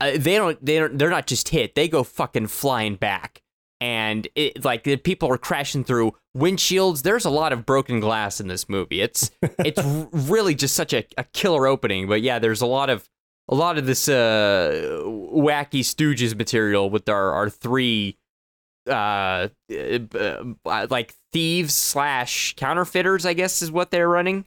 uh, 0.00 0.12
they 0.14 0.36
don't 0.36 0.64
they 0.64 0.78
don't 0.78 0.96
they're 0.96 1.10
not 1.10 1.26
just 1.26 1.48
hit; 1.48 1.74
they 1.74 1.88
go 1.88 2.04
fucking 2.04 2.46
flying 2.46 2.94
back 2.94 3.42
and 3.80 4.28
it 4.34 4.64
like 4.64 4.84
the 4.84 4.96
people 4.96 5.30
are 5.32 5.38
crashing 5.38 5.84
through 5.84 6.14
windshields. 6.36 7.02
There's 7.02 7.24
a 7.24 7.30
lot 7.30 7.52
of 7.52 7.64
broken 7.64 8.00
glass 8.00 8.40
in 8.40 8.48
this 8.48 8.68
movie. 8.68 9.00
It's 9.00 9.30
it's 9.42 9.82
really 10.12 10.54
just 10.54 10.74
such 10.74 10.92
a, 10.92 11.04
a 11.16 11.24
killer 11.24 11.66
opening. 11.66 12.06
But 12.08 12.22
yeah, 12.22 12.38
there's 12.38 12.60
a 12.60 12.66
lot 12.66 12.90
of 12.90 13.08
a 13.48 13.54
lot 13.54 13.78
of 13.78 13.86
this 13.86 14.08
uh, 14.08 15.02
wacky 15.04 15.80
Stooges 15.80 16.36
material 16.36 16.90
with 16.90 17.08
our 17.08 17.32
our 17.32 17.50
three 17.50 18.18
uh, 18.88 19.48
uh, 19.72 20.44
uh, 20.66 20.86
like 20.90 21.14
thieves 21.32 21.74
slash 21.74 22.54
counterfeiters. 22.56 23.24
I 23.24 23.32
guess 23.32 23.62
is 23.62 23.72
what 23.72 23.90
they're 23.90 24.08
running. 24.08 24.44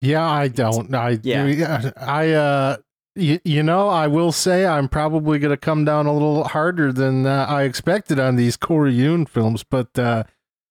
Yeah, 0.00 0.28
I 0.28 0.48
don't. 0.48 0.94
I 0.94 1.18
Yeah. 1.22 1.90
I 1.96 2.30
uh 2.30 2.76
you, 3.14 3.40
you 3.44 3.62
know, 3.62 3.88
I 3.88 4.06
will 4.06 4.32
say 4.32 4.66
I'm 4.66 4.88
probably 4.88 5.38
going 5.38 5.50
to 5.50 5.56
come 5.56 5.84
down 5.84 6.06
a 6.06 6.12
little 6.12 6.44
harder 6.44 6.92
than 6.92 7.26
uh, 7.26 7.46
I 7.48 7.62
expected 7.62 8.18
on 8.18 8.36
these 8.36 8.56
Corey 8.56 8.92
Yuen 8.92 9.26
films, 9.26 9.62
but 9.62 9.98
uh 9.98 10.24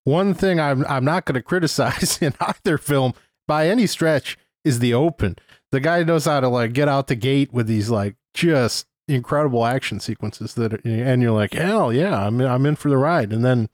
one 0.09 0.33
thing 0.33 0.59
I'm 0.59 0.85
I'm 0.87 1.05
not 1.05 1.25
going 1.25 1.35
to 1.35 1.41
criticize 1.41 2.17
in 2.21 2.33
either 2.39 2.77
film 2.77 3.13
by 3.47 3.67
any 3.67 3.87
stretch 3.87 4.37
is 4.63 4.79
the 4.79 4.93
open. 4.93 5.35
The 5.71 5.79
guy 5.79 6.03
knows 6.03 6.25
how 6.25 6.39
to 6.39 6.49
like 6.49 6.73
get 6.73 6.87
out 6.87 7.07
the 7.07 7.15
gate 7.15 7.53
with 7.53 7.67
these 7.67 7.89
like 7.89 8.15
just 8.33 8.87
incredible 9.07 9.65
action 9.65 9.99
sequences 9.99 10.55
that 10.55 10.73
are, 10.73 10.81
and 10.83 11.21
you're 11.21 11.31
like, 11.31 11.53
"Hell, 11.53 11.93
yeah, 11.93 12.25
I'm 12.25 12.41
I'm 12.41 12.65
in 12.65 12.75
for 12.75 12.89
the 12.89 12.97
ride." 12.97 13.31
And 13.31 13.45
then 13.45 13.69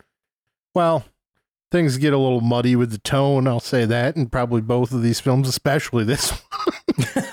well, 0.73 1.05
things 1.71 1.97
get 1.97 2.13
a 2.13 2.17
little 2.17 2.41
muddy 2.41 2.75
with 2.75 2.91
the 2.91 2.97
tone, 2.97 3.47
I'll 3.47 3.59
say 3.61 3.85
that, 3.85 4.15
and 4.15 4.31
probably 4.31 4.61
both 4.61 4.91
of 4.91 5.01
these 5.01 5.21
films, 5.21 5.47
especially 5.47 6.03
this 6.03 6.31
one. 6.65 7.24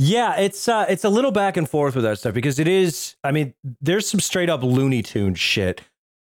Yeah, 0.00 0.36
it's 0.38 0.68
uh, 0.68 0.86
it's 0.88 1.02
a 1.02 1.08
little 1.08 1.32
back 1.32 1.56
and 1.56 1.68
forth 1.68 1.96
with 1.96 2.04
that 2.04 2.18
stuff 2.18 2.32
because 2.32 2.60
it 2.60 2.68
is. 2.68 3.16
I 3.24 3.32
mean, 3.32 3.52
there's 3.80 4.08
some 4.08 4.20
straight 4.20 4.48
up 4.48 4.62
Looney 4.62 5.02
Tune 5.02 5.34
shit. 5.34 5.80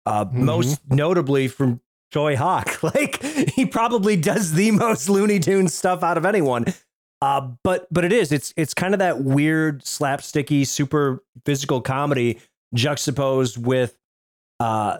Uh, 0.05 0.25
Most 0.31 0.79
notably 0.89 1.47
from 1.47 1.81
Tsui 2.13 2.35
Hark. 2.35 2.81
Like 2.83 3.23
he 3.23 3.65
probably 3.65 4.15
does 4.15 4.53
the 4.53 4.71
most 4.71 5.09
Looney 5.09 5.39
Tune 5.39 5.67
stuff 5.67 6.03
out 6.03 6.17
of 6.17 6.25
anyone. 6.25 6.65
Uh, 7.21 7.49
but 7.63 7.87
but 7.91 8.05
it 8.05 8.13
is. 8.13 8.31
It's 8.31 8.53
it's 8.55 8.73
kind 8.75 8.93
of 8.93 8.99
that 8.99 9.23
weird 9.23 9.81
slapsticky, 9.83 10.67
super 10.67 11.23
physical 11.45 11.81
comedy 11.81 12.39
juxtaposed 12.75 13.57
with 13.57 13.97
uh, 14.59 14.97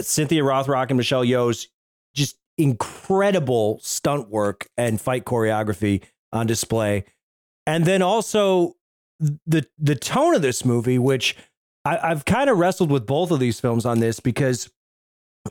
Cynthia 0.00 0.42
Rothrock 0.42 0.88
and 0.88 0.96
Michelle 0.96 1.24
Yeoh's 1.24 1.68
just 2.14 2.36
incredible 2.58 3.78
stunt 3.82 4.28
work 4.30 4.66
and 4.76 5.00
fight 5.00 5.24
choreography 5.24 6.02
on 6.32 6.46
display. 6.46 7.04
And 7.66 7.84
then 7.84 8.02
also 8.02 8.76
the 9.18 9.66
the 9.78 9.94
tone 9.94 10.34
of 10.34 10.42
this 10.42 10.64
movie, 10.64 10.98
which 10.98 11.36
I, 11.84 12.10
I've 12.10 12.24
kind 12.24 12.50
of 12.50 12.58
wrestled 12.58 12.90
with 12.90 13.06
both 13.06 13.30
of 13.30 13.40
these 13.40 13.60
films 13.60 13.86
on 13.86 14.00
this 14.00 14.20
because 14.20 14.70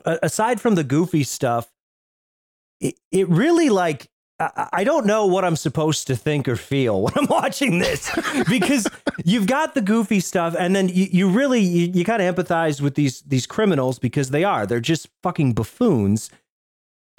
aside 0.04 0.60
from 0.60 0.74
the 0.74 0.84
goofy 0.84 1.24
stuff, 1.24 1.70
it, 2.80 2.94
it 3.10 3.28
really 3.28 3.70
like 3.70 4.08
I, 4.38 4.68
I 4.72 4.84
don't 4.84 5.06
know 5.06 5.26
what 5.26 5.44
I'm 5.44 5.56
supposed 5.56 6.06
to 6.08 6.16
think 6.16 6.46
or 6.48 6.56
feel 6.56 7.02
when 7.02 7.12
I'm 7.16 7.26
watching 7.26 7.78
this 7.78 8.10
because 8.48 8.86
you've 9.24 9.46
got 9.46 9.74
the 9.74 9.80
goofy 9.80 10.20
stuff 10.20 10.54
and 10.58 10.76
then 10.76 10.88
you, 10.88 11.06
you 11.10 11.28
really 11.28 11.60
you, 11.60 11.90
you 11.92 12.04
kind 12.04 12.22
of 12.22 12.34
empathize 12.34 12.80
with 12.80 12.94
these 12.94 13.22
these 13.22 13.46
criminals 13.46 13.98
because 13.98 14.30
they 14.30 14.44
are. 14.44 14.66
They're 14.66 14.80
just 14.80 15.08
fucking 15.22 15.54
buffoons. 15.54 16.30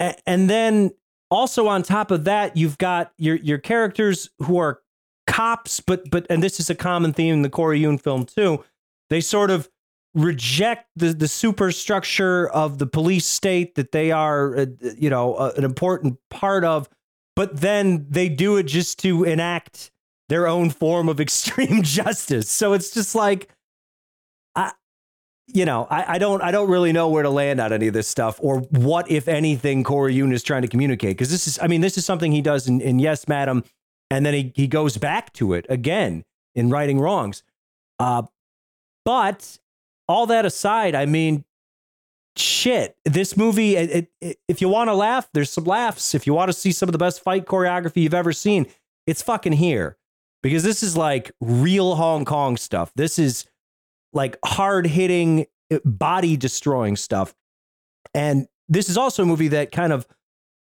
A- 0.00 0.16
and 0.28 0.48
then 0.48 0.92
also 1.30 1.66
on 1.66 1.82
top 1.82 2.10
of 2.10 2.24
that 2.24 2.56
you've 2.56 2.78
got 2.78 3.12
your 3.18 3.36
your 3.36 3.58
characters 3.58 4.30
who 4.38 4.58
are 4.58 4.80
cops 5.28 5.80
but 5.80 6.10
but 6.10 6.26
and 6.28 6.42
this 6.42 6.58
is 6.58 6.68
a 6.68 6.74
common 6.74 7.12
theme 7.12 7.34
in 7.34 7.42
the 7.42 7.50
Corey 7.50 7.78
Yuen 7.78 7.98
film 7.98 8.24
too 8.24 8.64
they 9.10 9.20
sort 9.20 9.50
of 9.50 9.68
reject 10.14 10.88
the 10.96 11.12
the 11.12 11.28
superstructure 11.28 12.48
of 12.48 12.78
the 12.78 12.86
police 12.86 13.26
state 13.26 13.76
that 13.76 13.92
they 13.92 14.10
are 14.10 14.56
uh, 14.56 14.66
you 14.96 15.10
know 15.10 15.34
uh, 15.34 15.52
an 15.56 15.64
important 15.64 16.18
part 16.30 16.64
of 16.64 16.88
but 17.36 17.60
then 17.60 18.04
they 18.10 18.28
do 18.28 18.56
it 18.56 18.64
just 18.64 18.98
to 18.98 19.22
enact 19.22 19.92
their 20.28 20.46
own 20.46 20.70
form 20.70 21.08
of 21.08 21.20
extreme 21.28 21.82
justice. 21.82 22.50
So 22.50 22.72
it's 22.72 22.90
just 22.90 23.14
like, 23.14 23.48
I, 24.54 24.72
you 25.46 25.64
know, 25.64 25.86
I, 25.90 26.14
I 26.14 26.18
don't, 26.18 26.42
I 26.42 26.50
don't 26.50 26.68
really 26.68 26.92
know 26.92 27.08
where 27.08 27.22
to 27.22 27.30
land 27.30 27.60
on 27.60 27.72
any 27.72 27.86
of 27.86 27.94
this 27.94 28.08
stuff 28.08 28.38
or 28.42 28.58
what, 28.70 29.10
if 29.10 29.28
anything, 29.28 29.84
Corey 29.84 30.14
Yuen 30.14 30.32
is 30.32 30.42
trying 30.42 30.62
to 30.62 30.68
communicate. 30.68 31.16
Because 31.16 31.30
this 31.30 31.46
is, 31.46 31.58
I 31.60 31.68
mean, 31.68 31.80
this 31.80 31.96
is 31.96 32.04
something 32.04 32.32
he 32.32 32.42
does 32.42 32.68
in, 32.68 32.80
in 32.80 32.98
Yes, 32.98 33.28
Madam, 33.28 33.64
and 34.10 34.24
then 34.24 34.34
he 34.34 34.52
he 34.54 34.66
goes 34.66 34.96
back 34.96 35.32
to 35.34 35.52
it 35.52 35.66
again 35.68 36.24
in 36.54 36.70
righting 36.70 37.00
wrongs. 37.00 37.42
Uh, 37.98 38.22
but 39.04 39.58
all 40.08 40.26
that 40.26 40.44
aside, 40.44 40.94
I 40.94 41.06
mean, 41.06 41.44
shit, 42.36 42.96
this 43.04 43.36
movie, 43.36 43.76
it, 43.76 44.10
it, 44.20 44.38
if 44.48 44.60
you 44.60 44.68
want 44.68 44.88
to 44.88 44.94
laugh, 44.94 45.28
there's 45.32 45.50
some 45.50 45.64
laughs. 45.64 46.14
If 46.14 46.26
you 46.26 46.34
want 46.34 46.48
to 46.48 46.52
see 46.52 46.72
some 46.72 46.88
of 46.88 46.92
the 46.92 46.98
best 46.98 47.22
fight 47.22 47.46
choreography 47.46 48.02
you've 48.02 48.14
ever 48.14 48.32
seen, 48.32 48.66
it's 49.06 49.22
fucking 49.22 49.52
here. 49.52 49.96
Because 50.42 50.62
this 50.62 50.82
is 50.82 50.96
like 50.96 51.32
real 51.40 51.96
Hong 51.96 52.24
Kong 52.24 52.56
stuff. 52.56 52.92
This 52.94 53.18
is 53.18 53.44
like 54.12 54.36
hard 54.44 54.86
hitting, 54.86 55.46
body 55.84 56.36
destroying 56.36 56.96
stuff. 56.96 57.34
And 58.14 58.46
this 58.68 58.88
is 58.88 58.96
also 58.96 59.24
a 59.24 59.26
movie 59.26 59.48
that 59.48 59.72
kind 59.72 59.92
of, 59.92 60.06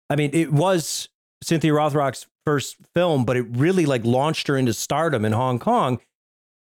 I 0.09 0.15
mean, 0.15 0.31
it 0.33 0.51
was 0.51 1.09
Cynthia 1.43 1.73
Rothrock's 1.73 2.25
first 2.45 2.77
film, 2.93 3.25
but 3.25 3.37
it 3.37 3.45
really 3.49 3.85
like 3.85 4.03
launched 4.05 4.47
her 4.47 4.57
into 4.57 4.73
stardom 4.73 5.25
in 5.25 5.31
Hong 5.33 5.59
Kong 5.59 5.99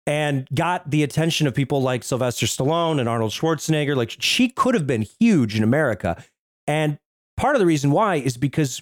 and 0.05 0.47
got 0.53 0.89
the 0.89 1.03
attention 1.03 1.47
of 1.47 1.53
people 1.53 1.81
like 1.81 2.03
Sylvester 2.03 2.45
Stallone 2.45 2.99
and 2.99 3.07
Arnold 3.07 3.31
Schwarzenegger. 3.31 3.95
Like 3.95 4.15
she 4.19 4.49
could 4.49 4.75
have 4.75 4.87
been 4.87 5.05
huge 5.19 5.55
in 5.55 5.63
America. 5.63 6.23
And 6.67 6.97
part 7.37 7.55
of 7.55 7.59
the 7.59 7.65
reason 7.65 7.91
why 7.91 8.15
is 8.15 8.37
because 8.37 8.81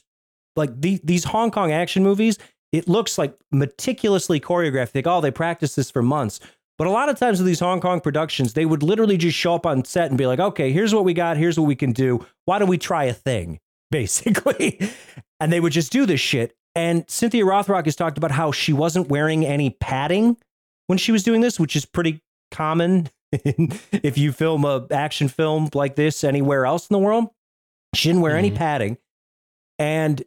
like 0.56 0.82
the, 0.82 1.00
these 1.04 1.24
Hong 1.26 1.52
Kong 1.52 1.72
action 1.72 2.04
movies, 2.04 2.38
it 2.72 2.88
looks 2.88 3.18
like 3.18 3.36
meticulously 3.52 4.40
choreographed. 4.40 4.96
Like, 4.96 5.08
oh, 5.08 5.22
they 5.22 5.32
practiced 5.32 5.76
this 5.76 5.92
for 5.92 6.02
months. 6.02 6.40
But 6.78 6.88
a 6.88 6.92
lot 6.92 7.10
of 7.10 7.20
times 7.20 7.40
with 7.40 7.46
these 7.46 7.60
Hong 7.60 7.80
Kong 7.80 8.02
productions, 8.02 8.54
they 8.54 8.66
would 8.66 8.82
literally 8.82 9.18
just 9.18 9.38
show 9.38 9.54
up 9.54 9.66
on 9.66 9.86
set 9.86 10.10
and 10.10 10.18
be 10.18 10.26
like, 10.26 10.40
okay, 10.40 10.72
here's 10.72 10.96
what 10.96 11.06
we 11.06 11.14
got. 11.14 11.38
Here's 11.38 11.60
what 11.60 11.68
we 11.68 11.76
can 11.76 11.92
do. 11.92 12.26
Why 12.46 12.58
don't 12.58 12.70
we 12.70 12.78
try 12.80 13.04
a 13.04 13.14
thing? 13.14 13.60
Basically. 13.92 14.80
and 15.40 15.52
they 15.52 15.60
would 15.60 15.74
just 15.74 15.92
do 15.92 16.06
this 16.06 16.22
shit. 16.22 16.56
And 16.76 17.10
Cynthia 17.10 17.44
Rothrock 17.44 17.86
has 17.86 17.96
talked 17.96 18.18
about 18.18 18.32
how 18.32 18.52
she 18.52 18.74
wasn't 18.74 19.10
wearing 19.10 19.46
any 19.46 19.72
padding 19.72 20.38
when 20.88 20.98
she 20.98 21.12
was 21.12 21.24
doing 21.24 21.42
this, 21.42 21.60
which 21.60 21.76
is 21.76 21.86
pretty 21.86 22.22
common 22.52 23.10
if 23.32 24.18
you 24.18 24.32
film 24.32 24.66
a 24.66 24.86
action 24.92 25.28
film 25.28 25.70
like 25.74 25.96
this 25.96 26.24
anywhere 26.24 26.66
else 26.66 26.88
in 26.90 26.94
the 26.94 27.00
world. 27.00 27.30
She 27.94 28.10
didn't 28.10 28.22
wear 28.22 28.34
mm-hmm. 28.34 28.46
any 28.46 28.52
padding. 28.52 28.98
And 29.80 30.24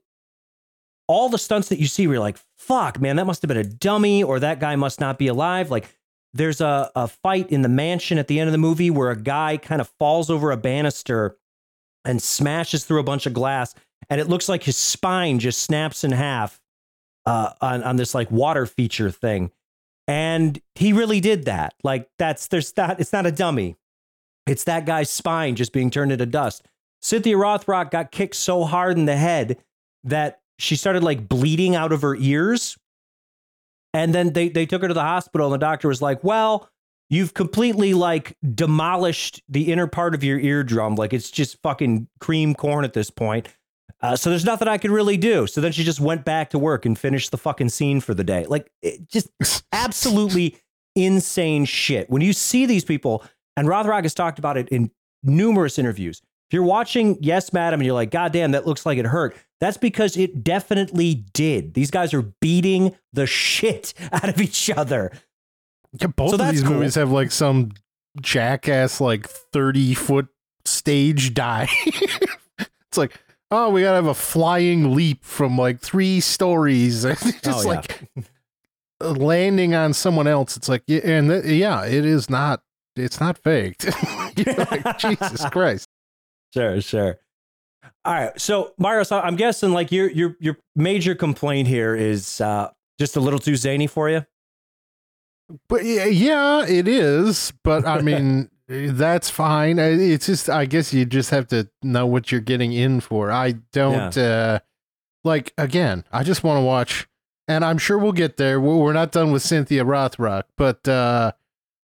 all 1.06 1.28
the 1.28 1.38
stunts 1.38 1.68
that 1.68 1.78
you 1.78 1.86
see, 1.86 2.06
we're 2.06 2.20
like, 2.20 2.38
fuck, 2.56 3.00
man, 3.00 3.16
that 3.16 3.26
must 3.26 3.42
have 3.42 3.48
been 3.48 3.56
a 3.56 3.64
dummy 3.64 4.22
or 4.22 4.40
that 4.40 4.60
guy 4.60 4.76
must 4.76 5.00
not 5.00 5.18
be 5.18 5.28
alive. 5.28 5.70
Like, 5.70 5.94
there's 6.32 6.60
a, 6.60 6.90
a 6.96 7.08
fight 7.08 7.50
in 7.50 7.62
the 7.62 7.68
mansion 7.68 8.18
at 8.18 8.26
the 8.26 8.40
end 8.40 8.48
of 8.48 8.52
the 8.52 8.58
movie 8.58 8.90
where 8.90 9.10
a 9.10 9.16
guy 9.16 9.56
kind 9.56 9.80
of 9.80 9.88
falls 9.98 10.30
over 10.30 10.50
a 10.50 10.56
banister 10.56 11.36
and 12.04 12.22
smashes 12.22 12.84
through 12.84 13.00
a 13.00 13.04
bunch 13.04 13.26
of 13.26 13.32
glass. 13.32 13.74
And 14.10 14.20
it 14.20 14.28
looks 14.28 14.48
like 14.48 14.62
his 14.62 14.76
spine 14.76 15.38
just 15.38 15.62
snaps 15.62 16.04
in 16.04 16.12
half 16.12 16.60
uh, 17.26 17.50
on, 17.60 17.82
on 17.82 17.96
this 17.96 18.14
like 18.14 18.30
water 18.30 18.66
feature 18.66 19.10
thing. 19.10 19.50
And 20.06 20.60
he 20.74 20.92
really 20.92 21.20
did 21.20 21.46
that. 21.46 21.74
Like, 21.82 22.10
that's, 22.18 22.48
there's 22.48 22.72
that 22.72 23.00
it's 23.00 23.12
not 23.12 23.26
a 23.26 23.32
dummy. 23.32 23.76
It's 24.46 24.64
that 24.64 24.84
guy's 24.84 25.08
spine 25.08 25.56
just 25.56 25.72
being 25.72 25.90
turned 25.90 26.12
into 26.12 26.26
dust. 26.26 26.66
Cynthia 27.00 27.36
Rothrock 27.36 27.90
got 27.90 28.10
kicked 28.12 28.34
so 28.34 28.64
hard 28.64 28.98
in 28.98 29.06
the 29.06 29.16
head 29.16 29.58
that 30.04 30.40
she 30.58 30.76
started 30.76 31.02
like 31.02 31.28
bleeding 31.28 31.74
out 31.74 31.92
of 31.92 32.02
her 32.02 32.14
ears. 32.16 32.76
And 33.94 34.14
then 34.14 34.32
they, 34.32 34.48
they 34.48 34.66
took 34.66 34.82
her 34.82 34.88
to 34.88 34.94
the 34.94 35.02
hospital, 35.02 35.46
and 35.46 35.54
the 35.54 35.64
doctor 35.64 35.88
was 35.88 36.02
like, 36.02 36.22
Well, 36.24 36.68
you've 37.10 37.34
completely 37.34 37.94
like 37.94 38.36
demolished 38.54 39.42
the 39.48 39.72
inner 39.72 39.86
part 39.86 40.14
of 40.14 40.24
your 40.24 40.38
eardrum. 40.38 40.96
Like 40.96 41.12
it's 41.12 41.30
just 41.30 41.60
fucking 41.62 42.08
cream 42.20 42.54
corn 42.54 42.84
at 42.84 42.92
this 42.92 43.10
point. 43.10 43.48
Uh, 44.00 44.16
so 44.16 44.28
there's 44.28 44.44
nothing 44.44 44.68
I 44.68 44.78
could 44.78 44.90
really 44.90 45.16
do. 45.16 45.46
So 45.46 45.60
then 45.60 45.72
she 45.72 45.82
just 45.82 46.00
went 46.00 46.24
back 46.24 46.50
to 46.50 46.58
work 46.58 46.84
and 46.84 46.98
finished 46.98 47.30
the 47.30 47.38
fucking 47.38 47.70
scene 47.70 48.00
for 48.00 48.12
the 48.12 48.24
day. 48.24 48.44
Like 48.46 48.70
just 49.08 49.30
absolutely 49.72 50.58
insane 50.94 51.64
shit. 51.64 52.10
When 52.10 52.22
you 52.22 52.32
see 52.32 52.66
these 52.66 52.84
people, 52.84 53.24
and 53.56 53.68
Rothrock 53.68 54.02
has 54.02 54.14
talked 54.14 54.38
about 54.38 54.56
it 54.56 54.68
in 54.68 54.90
numerous 55.22 55.78
interviews. 55.78 56.20
If 56.48 56.54
you're 56.54 56.64
watching 56.64 57.16
Yes, 57.20 57.52
Madam, 57.52 57.80
and 57.80 57.86
you're 57.86 57.94
like, 57.94 58.10
God 58.10 58.32
damn, 58.32 58.50
that 58.52 58.66
looks 58.66 58.84
like 58.84 58.98
it 58.98 59.06
hurt. 59.06 59.36
That's 59.60 59.76
because 59.76 60.16
it 60.16 60.44
definitely 60.44 61.24
did. 61.32 61.74
These 61.74 61.90
guys 61.90 62.12
are 62.12 62.22
beating 62.40 62.94
the 63.12 63.26
shit 63.26 63.94
out 64.12 64.28
of 64.28 64.40
each 64.40 64.70
other. 64.70 65.12
Yeah, 65.98 66.08
both 66.08 66.36
so 66.36 66.44
of 66.44 66.50
these 66.50 66.62
cool. 66.62 66.74
movies 66.74 66.96
have 66.96 67.10
like 67.10 67.30
some 67.30 67.72
jackass 68.20 69.00
like 69.00 69.28
30 69.28 69.94
foot 69.94 70.26
stage 70.64 71.32
dive. 71.32 71.70
it's 71.86 72.98
like, 72.98 73.18
oh, 73.50 73.70
we 73.70 73.82
gotta 73.82 73.96
have 73.96 74.06
a 74.06 74.14
flying 74.14 74.94
leap 74.94 75.24
from 75.24 75.56
like 75.56 75.80
three 75.80 76.20
stories. 76.20 77.02
just 77.04 77.46
oh, 77.46 77.62
yeah. 77.62 77.68
like 77.68 78.08
landing 79.00 79.74
on 79.74 79.92
someone 79.92 80.26
else. 80.26 80.56
It's 80.56 80.68
like, 80.68 80.82
and 80.88 81.30
th- 81.30 81.44
yeah, 81.44 81.84
it 81.84 82.04
is 82.04 82.30
not. 82.30 82.62
It's 82.96 83.20
not 83.20 83.38
faked. 83.38 83.86
like, 84.46 84.98
Jesus 84.98 85.44
Christ. 85.50 85.88
Sure, 86.52 86.80
sure. 86.80 87.18
All 88.04 88.14
right. 88.14 88.40
So, 88.40 88.72
Mario, 88.78 89.04
I'm 89.10 89.36
guessing 89.36 89.72
like 89.72 89.90
your 89.90 90.10
your 90.10 90.36
your 90.38 90.58
major 90.76 91.14
complaint 91.14 91.68
here 91.68 91.96
is 91.96 92.40
uh, 92.40 92.70
just 92.98 93.16
a 93.16 93.20
little 93.20 93.38
too 93.40 93.56
zany 93.56 93.86
for 93.86 94.08
you. 94.08 94.24
But 95.68 95.84
yeah, 95.84 96.64
it 96.66 96.86
is. 96.88 97.52
But 97.62 97.86
I 97.86 98.00
mean, 98.00 98.48
that's 98.68 99.30
fine. 99.30 99.78
It's 99.78 100.26
just 100.26 100.48
I 100.48 100.66
guess 100.66 100.92
you 100.92 101.04
just 101.04 101.30
have 101.30 101.46
to 101.48 101.68
know 101.82 102.06
what 102.06 102.32
you're 102.32 102.40
getting 102.40 102.72
in 102.72 103.00
for. 103.00 103.30
I 103.30 103.52
don't 103.72 104.16
yeah. 104.16 104.22
uh, 104.22 104.58
like 105.22 105.52
again. 105.58 106.04
I 106.12 106.22
just 106.22 106.42
want 106.42 106.58
to 106.58 106.62
watch, 106.62 107.06
and 107.46 107.64
I'm 107.64 107.78
sure 107.78 107.98
we'll 107.98 108.12
get 108.12 108.36
there. 108.36 108.60
We're 108.60 108.92
not 108.92 109.12
done 109.12 109.32
with 109.32 109.42
Cynthia 109.42 109.84
Rothrock, 109.84 110.44
but 110.56 110.86
uh, 110.88 111.32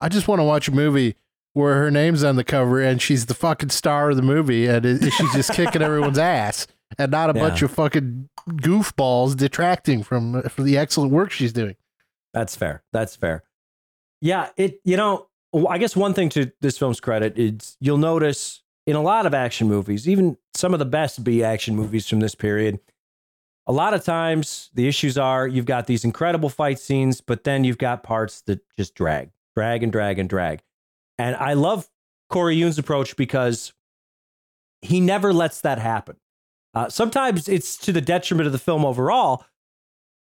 I 0.01 0.09
just 0.09 0.29
want 0.29 0.41
to 0.41 0.45
watch 0.45 0.69
a 0.69 0.73
movie 0.73 1.17
where 1.55 1.77
her 1.77 1.91
name's 1.91 2.23
on 2.23 2.37
the 2.37 2.45
cover 2.45 2.83
and 2.83 3.01
she's 3.01 3.27
the 3.27 3.35
fucking 3.35 3.71
star 3.71 4.11
of 4.11 4.17
the 4.17 4.23
movie 4.23 4.67
and 4.67 4.85
it, 4.85 5.11
she's 5.11 5.33
just 5.33 5.53
kicking 5.53 5.81
everyone's 5.83 6.19
ass 6.19 6.67
and 6.99 7.11
not 7.11 7.31
a 7.31 7.33
yeah. 7.35 7.49
bunch 7.49 7.63
of 7.63 7.71
fucking 7.71 8.29
goofballs 8.51 9.35
detracting 9.35 10.03
from 10.03 10.43
from 10.43 10.65
the 10.65 10.77
excellent 10.77 11.13
work 11.13 11.31
she's 11.31 11.55
doing. 11.55 11.75
That's 12.35 12.55
fair. 12.55 12.83
That's 12.93 13.17
fair. 13.17 13.45
Yeah, 14.21 14.51
it 14.57 14.81
you 14.85 14.97
know, 14.97 15.29
I 15.65 15.79
guess 15.79 15.97
one 15.97 16.13
thing 16.13 16.29
to 16.31 16.53
this 16.61 16.77
film's 16.77 17.01
credit 17.01 17.39
is 17.39 17.77
you'll 17.81 17.99
notice 17.99 18.63
in 18.87 18.95
a 18.95 19.03
lot 19.03 19.27
of 19.27 19.35
action 19.35 19.69
movies, 19.69 20.09
even 20.09 20.37
some 20.55 20.73
of 20.73 20.79
the 20.79 20.85
best 20.85 21.25
B 21.25 21.43
action 21.43 21.75
movies 21.75 22.09
from 22.09 22.21
this 22.21 22.35
period, 22.35 22.79
a 23.67 23.73
lot 23.73 23.95
of 23.95 24.05
times 24.05 24.71
the 24.75 24.87
issues 24.87 25.19
are 25.19 25.47
you've 25.47 25.67
got 25.67 25.87
these 25.87 26.05
incredible 26.05 26.49
fight 26.49 26.79
scenes, 26.79 27.21
but 27.21 27.45
then 27.45 27.65
you've 27.65 27.79
got 27.79 28.03
parts 28.03 28.43
that 28.43 28.61
just 28.77 28.95
drag, 28.95 29.31
drag 29.57 29.83
and 29.83 29.91
drag 29.91 30.19
and 30.19 30.29
drag. 30.29 30.63
And 31.19 31.35
I 31.37 31.55
love 31.55 31.89
Corey 32.29 32.57
Yuen's 32.57 32.79
approach 32.79 33.17
because 33.17 33.73
he 34.83 35.01
never 35.01 35.33
lets 35.33 35.63
that 35.63 35.79
happen. 35.79 36.17
Uh, 36.75 36.89
sometimes 36.89 37.49
it's 37.49 37.77
to 37.79 37.93
the 37.93 38.01
detriment 38.01 38.47
of 38.47 38.53
the 38.53 38.59
film 38.59 38.85
overall, 38.85 39.45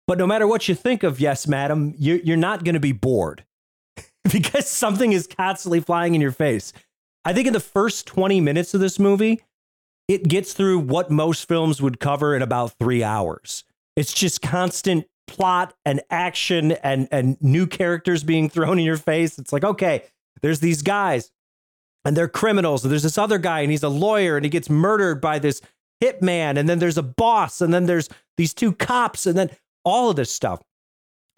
but 0.07 0.19
no 0.19 0.27
matter 0.27 0.47
what 0.47 0.69
you 0.69 0.75
think 0.75 1.03
of 1.03 1.21
Yes, 1.21 1.47
Madam, 1.47 1.95
you're 1.97 2.37
not 2.37 2.65
going 2.65 2.75
to 2.75 2.81
be 2.81 2.93
bored 2.93 3.45
because 4.33 4.69
something 4.69 5.13
is 5.13 5.27
constantly 5.27 5.81
flying 5.81 6.15
in 6.15 6.21
your 6.21 6.33
face. 6.33 6.73
I 7.25 7.33
think 7.33 7.47
in 7.47 7.53
the 7.53 7.61
first 7.61 8.07
20 8.07 8.41
minutes 8.41 8.75
of 8.75 8.81
this 8.81 8.99
movie, 8.99 9.43
it 10.09 10.29
gets 10.29 10.53
through 10.53 10.81
what 10.81 11.11
most 11.11 11.47
films 11.47 11.81
would 11.83 12.01
cover 12.01 12.35
in 12.35 12.43
about 12.43 12.73
three 12.79 13.03
hours. 13.03 13.65
It's 13.97 14.13
just 14.13 14.43
constant 14.43 15.07
plot 15.27 15.75
and 15.85 16.01
action 16.11 16.73
and, 16.73 17.09
and 17.13 17.37
new 17.41 17.67
characters 17.67 18.25
being 18.25 18.49
thrown 18.49 18.79
in 18.79 18.85
your 18.85 18.97
face. 18.97 19.39
It's 19.39 19.53
like, 19.53 19.65
okay, 19.65 20.05
there's 20.43 20.61
these 20.61 20.83
guys 20.83 21.31
and 22.05 22.17
they're 22.17 22.29
criminals. 22.29 22.85
And 22.85 22.91
there's 22.91 23.03
this 23.03 23.19
other 23.19 23.39
guy 23.39 23.61
and 23.61 23.71
he's 23.71 23.83
a 23.83 23.89
lawyer 23.89 24.37
and 24.37 24.45
he 24.45 24.51
gets 24.51 24.71
murdered 24.71 25.21
by 25.21 25.39
this 25.39 25.61
hitman. 26.03 26.59
And 26.59 26.69
then 26.69 26.79
there's 26.79 26.99
a 26.99 27.03
boss 27.03 27.61
and 27.61 27.73
then 27.73 27.87
there's 27.87 28.09
these 28.37 28.55
two 28.55 28.73
cops 28.73 29.27
and 29.27 29.37
then 29.37 29.51
all 29.85 30.11
of 30.11 30.17
this 30.17 30.33
stuff. 30.33 30.63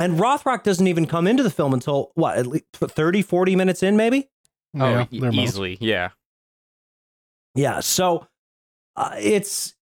And 0.03 0.19
Rothrock 0.19 0.65
doesn't 0.65 0.89
even 0.89 1.07
come 1.07 1.29
into 1.29 1.45
the 1.45 1.51
film 1.51 1.73
until 1.73 2.11
what, 2.15 2.37
at 2.37 2.49
least 2.49 2.65
30, 2.73 3.23
40 3.23 3.55
minutes 3.55 3.85
in, 3.85 3.97
maybe? 3.97 4.29
Oh, 4.77 5.07
yeah, 5.11 5.31
easily. 5.31 5.79
Yeah. 5.81 6.09
Yeah. 7.55 7.79
So 7.79 8.27
uh, 8.97 9.15
it's 9.17 9.75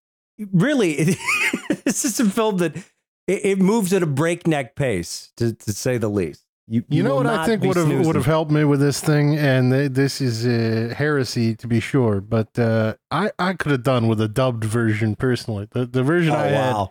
really, 0.52 0.92
it, 0.92 1.18
this 1.84 2.04
is 2.04 2.20
a 2.20 2.28
film 2.28 2.58
that 2.58 2.76
it, 2.76 2.84
it 3.26 3.58
moves 3.58 3.94
at 3.94 4.02
a 4.02 4.06
breakneck 4.06 4.76
pace, 4.76 5.32
to, 5.38 5.54
to 5.54 5.72
say 5.72 5.96
the 5.96 6.10
least. 6.10 6.44
You, 6.68 6.84
you, 6.90 6.98
you 6.98 7.02
know 7.02 7.16
what 7.16 7.26
I 7.26 7.46
think 7.46 7.64
would 7.64 7.76
have 7.76 8.06
would 8.06 8.14
have 8.14 8.26
helped 8.26 8.52
me 8.52 8.62
with 8.62 8.78
this 8.78 9.00
thing, 9.00 9.36
and 9.36 9.72
th- 9.72 9.90
this 9.90 10.20
is 10.20 10.46
uh, 10.46 10.94
heresy 10.94 11.56
to 11.56 11.66
be 11.66 11.80
sure, 11.80 12.20
but 12.20 12.56
uh, 12.60 12.94
I 13.10 13.32
I 13.40 13.54
could 13.54 13.72
have 13.72 13.82
done 13.82 14.06
with 14.06 14.20
a 14.20 14.28
dubbed 14.28 14.62
version 14.62 15.16
personally. 15.16 15.66
The 15.72 15.84
the 15.84 16.04
version 16.04 16.32
oh, 16.32 16.38
I 16.38 16.52
wow. 16.52 16.90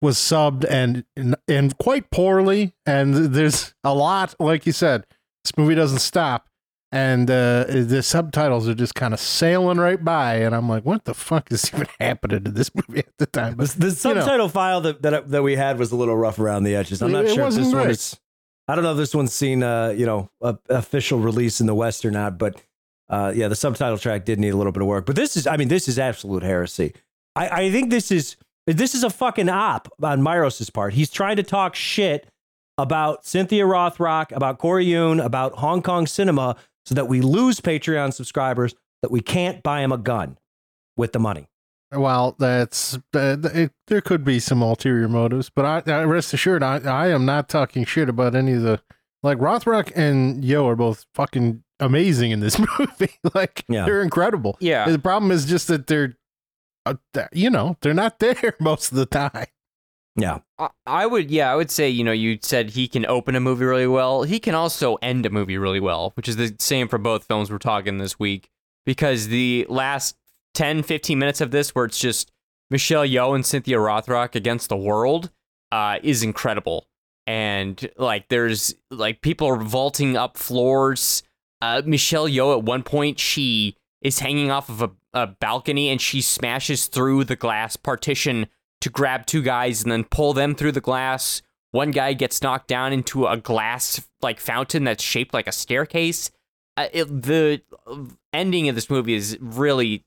Was 0.00 0.16
subbed 0.16 0.64
and 0.68 1.04
and 1.48 1.78
quite 1.78 2.10
poorly. 2.10 2.74
And 2.86 3.14
there's 3.14 3.74
a 3.84 3.94
lot, 3.94 4.34
like 4.38 4.66
you 4.66 4.72
said, 4.72 5.06
this 5.44 5.56
movie 5.56 5.74
doesn't 5.74 5.98
stop, 6.00 6.48
and 6.92 7.30
uh, 7.30 7.64
the 7.68 8.02
subtitles 8.02 8.68
are 8.68 8.74
just 8.74 8.94
kind 8.94 9.12
of 9.14 9.20
sailing 9.20 9.78
right 9.78 10.02
by, 10.02 10.36
and 10.36 10.54
I'm 10.54 10.68
like, 10.68 10.84
what 10.84 11.04
the 11.04 11.14
fuck 11.14 11.50
is 11.52 11.70
even 11.74 11.86
happening 12.00 12.44
to 12.44 12.50
this 12.50 12.70
movie 12.74 13.00
at 13.00 13.12
the 13.18 13.26
time? 13.26 13.52
The, 13.52 13.56
But 13.56 13.70
the 13.80 13.90
subtitle 13.92 14.48
file 14.48 14.80
that, 14.82 15.02
that 15.02 15.28
that 15.30 15.42
we 15.42 15.56
had 15.56 15.78
was 15.78 15.92
a 15.92 15.96
little 15.96 16.16
rough 16.16 16.38
around 16.38 16.64
the 16.64 16.74
edges. 16.74 17.02
I'm 17.02 17.12
not 17.12 17.24
It 17.24 17.34
sure 17.34 17.40
if 17.40 17.44
wasn't 17.46 17.66
this 17.66 17.74
one 17.74 17.90
is. 17.90 18.20
I 18.70 18.74
don't 18.74 18.84
know 18.84 18.92
if 18.92 18.98
this 18.98 19.14
one's 19.14 19.32
seen, 19.32 19.62
uh, 19.62 19.94
you 19.96 20.04
know, 20.04 20.30
a, 20.42 20.58
official 20.68 21.18
release 21.18 21.58
in 21.58 21.66
the 21.66 21.74
West 21.74 22.04
or 22.04 22.10
not. 22.10 22.36
But 22.36 22.60
uh, 23.08 23.32
yeah, 23.34 23.48
the 23.48 23.56
subtitle 23.56 23.96
track 23.96 24.26
did 24.26 24.38
need 24.38 24.50
a 24.50 24.56
little 24.56 24.72
bit 24.72 24.82
of 24.82 24.88
work. 24.88 25.06
But 25.06 25.16
this 25.16 25.38
is, 25.38 25.46
I 25.46 25.56
mean, 25.56 25.68
this 25.68 25.88
is 25.88 25.98
absolute 25.98 26.42
heresy. 26.42 26.92
I, 27.34 27.62
I 27.62 27.70
think 27.70 27.88
this 27.88 28.10
is 28.10 28.36
this 28.76 28.94
is 28.94 29.02
a 29.02 29.10
fucking 29.10 29.48
op 29.48 29.88
on 30.02 30.22
Myros's 30.22 30.70
part. 30.70 30.94
He's 30.94 31.10
trying 31.10 31.36
to 31.36 31.42
talk 31.42 31.74
shit 31.74 32.28
about 32.76 33.24
Cynthia 33.26 33.64
Rothrock, 33.64 34.30
about 34.34 34.58
Corey 34.58 34.84
Yuen, 34.84 35.20
about 35.20 35.54
Hong 35.58 35.82
Kong 35.82 36.06
cinema, 36.06 36.56
so 36.86 36.94
that 36.94 37.08
we 37.08 37.20
lose 37.20 37.60
Patreon 37.60 38.12
subscribers, 38.12 38.74
that 39.02 39.10
we 39.10 39.20
can't 39.20 39.62
buy 39.62 39.80
him 39.80 39.92
a 39.92 39.98
gun 39.98 40.38
with 40.96 41.12
the 41.12 41.18
money. 41.18 41.48
Well, 41.90 42.36
that's 42.38 42.96
uh, 43.14 43.36
it, 43.54 43.72
there 43.86 44.00
could 44.02 44.22
be 44.22 44.38
some 44.40 44.60
ulterior 44.60 45.08
motives, 45.08 45.50
but 45.50 45.64
I, 45.88 45.92
I 46.00 46.04
rest 46.04 46.34
assured, 46.34 46.62
I, 46.62 46.78
I 46.80 47.08
am 47.08 47.24
not 47.24 47.48
talking 47.48 47.84
shit 47.86 48.08
about 48.10 48.34
any 48.34 48.52
of 48.52 48.62
the 48.62 48.80
like 49.22 49.38
Rothrock 49.38 49.90
and 49.96 50.44
Yeoh 50.44 50.66
are 50.66 50.76
both 50.76 51.06
fucking 51.14 51.64
amazing 51.80 52.30
in 52.30 52.40
this 52.40 52.58
movie. 52.78 53.14
like 53.34 53.64
Yeah. 53.68 53.86
they're 53.86 54.02
incredible. 54.02 54.56
Yeah. 54.60 54.88
The 54.88 54.98
problem 54.98 55.30
is 55.32 55.46
just 55.46 55.68
that 55.68 55.86
they're, 55.86 56.16
uh, 56.86 56.94
th- 57.14 57.28
you 57.32 57.50
know, 57.50 57.76
they're 57.80 57.94
not 57.94 58.18
there 58.20 58.54
most 58.60 58.90
of 58.92 58.98
the 58.98 59.06
time. 59.06 59.46
Yeah. 60.16 60.38
I- 60.58 60.70
I 60.86 61.06
would, 61.06 61.30
yeah, 61.30 61.52
I 61.52 61.56
would 61.56 61.70
say, 61.70 61.88
you 61.88 62.02
know, 62.04 62.12
you 62.12 62.38
said 62.42 62.70
he 62.70 62.88
can 62.88 63.06
open 63.06 63.36
a 63.36 63.40
movie 63.40 63.64
really 63.64 63.86
well. 63.86 64.22
He 64.24 64.40
can 64.40 64.54
also 64.54 64.96
end 64.96 65.24
a 65.26 65.30
movie 65.30 65.58
really 65.58 65.80
well, 65.80 66.12
which 66.14 66.28
is 66.28 66.36
the 66.36 66.54
same 66.58 66.88
for 66.88 66.98
both 66.98 67.24
films 67.24 67.50
we're 67.50 67.58
talking 67.58 67.98
this 67.98 68.18
week. 68.18 68.50
Because 68.84 69.28
the 69.28 69.66
last 69.68 70.16
10, 70.54 70.82
15 70.82 71.18
minutes 71.18 71.40
of 71.40 71.50
this, 71.50 71.74
where 71.74 71.84
it's 71.84 71.98
just 72.00 72.32
Michelle 72.70 73.04
Yeoh 73.06 73.34
and 73.34 73.44
Cynthia 73.46 73.76
Rothrock 73.76 74.34
against 74.34 74.70
the 74.70 74.76
world, 74.76 75.30
uh, 75.70 75.98
is 76.02 76.22
incredible. 76.22 76.86
And 77.26 77.90
like, 77.98 78.28
there's 78.28 78.74
like 78.90 79.20
people 79.20 79.46
are 79.48 79.56
vaulting 79.58 80.16
up 80.16 80.38
floors. 80.38 81.22
Uh, 81.60 81.82
Michelle 81.84 82.26
Yeoh 82.26 82.56
at 82.58 82.64
one 82.64 82.82
point, 82.82 83.20
she 83.20 83.76
is 84.02 84.20
hanging 84.20 84.50
off 84.50 84.68
of 84.68 84.82
a, 84.82 84.90
a 85.14 85.26
balcony 85.26 85.88
and 85.88 86.00
she 86.00 86.20
smashes 86.20 86.86
through 86.86 87.24
the 87.24 87.36
glass 87.36 87.76
partition 87.76 88.46
to 88.80 88.90
grab 88.90 89.26
two 89.26 89.42
guys 89.42 89.82
and 89.82 89.90
then 89.90 90.04
pull 90.04 90.32
them 90.32 90.54
through 90.54 90.72
the 90.72 90.80
glass. 90.80 91.42
One 91.70 91.90
guy 91.90 92.12
gets 92.12 92.42
knocked 92.42 92.68
down 92.68 92.92
into 92.92 93.26
a 93.26 93.36
glass 93.36 94.06
like 94.22 94.40
fountain 94.40 94.84
that's 94.84 95.02
shaped 95.02 95.34
like 95.34 95.46
a 95.46 95.52
staircase. 95.52 96.30
Uh, 96.76 96.86
it, 96.92 97.22
the 97.22 97.60
ending 98.32 98.68
of 98.68 98.74
this 98.74 98.88
movie 98.88 99.14
is 99.14 99.36
really 99.40 100.04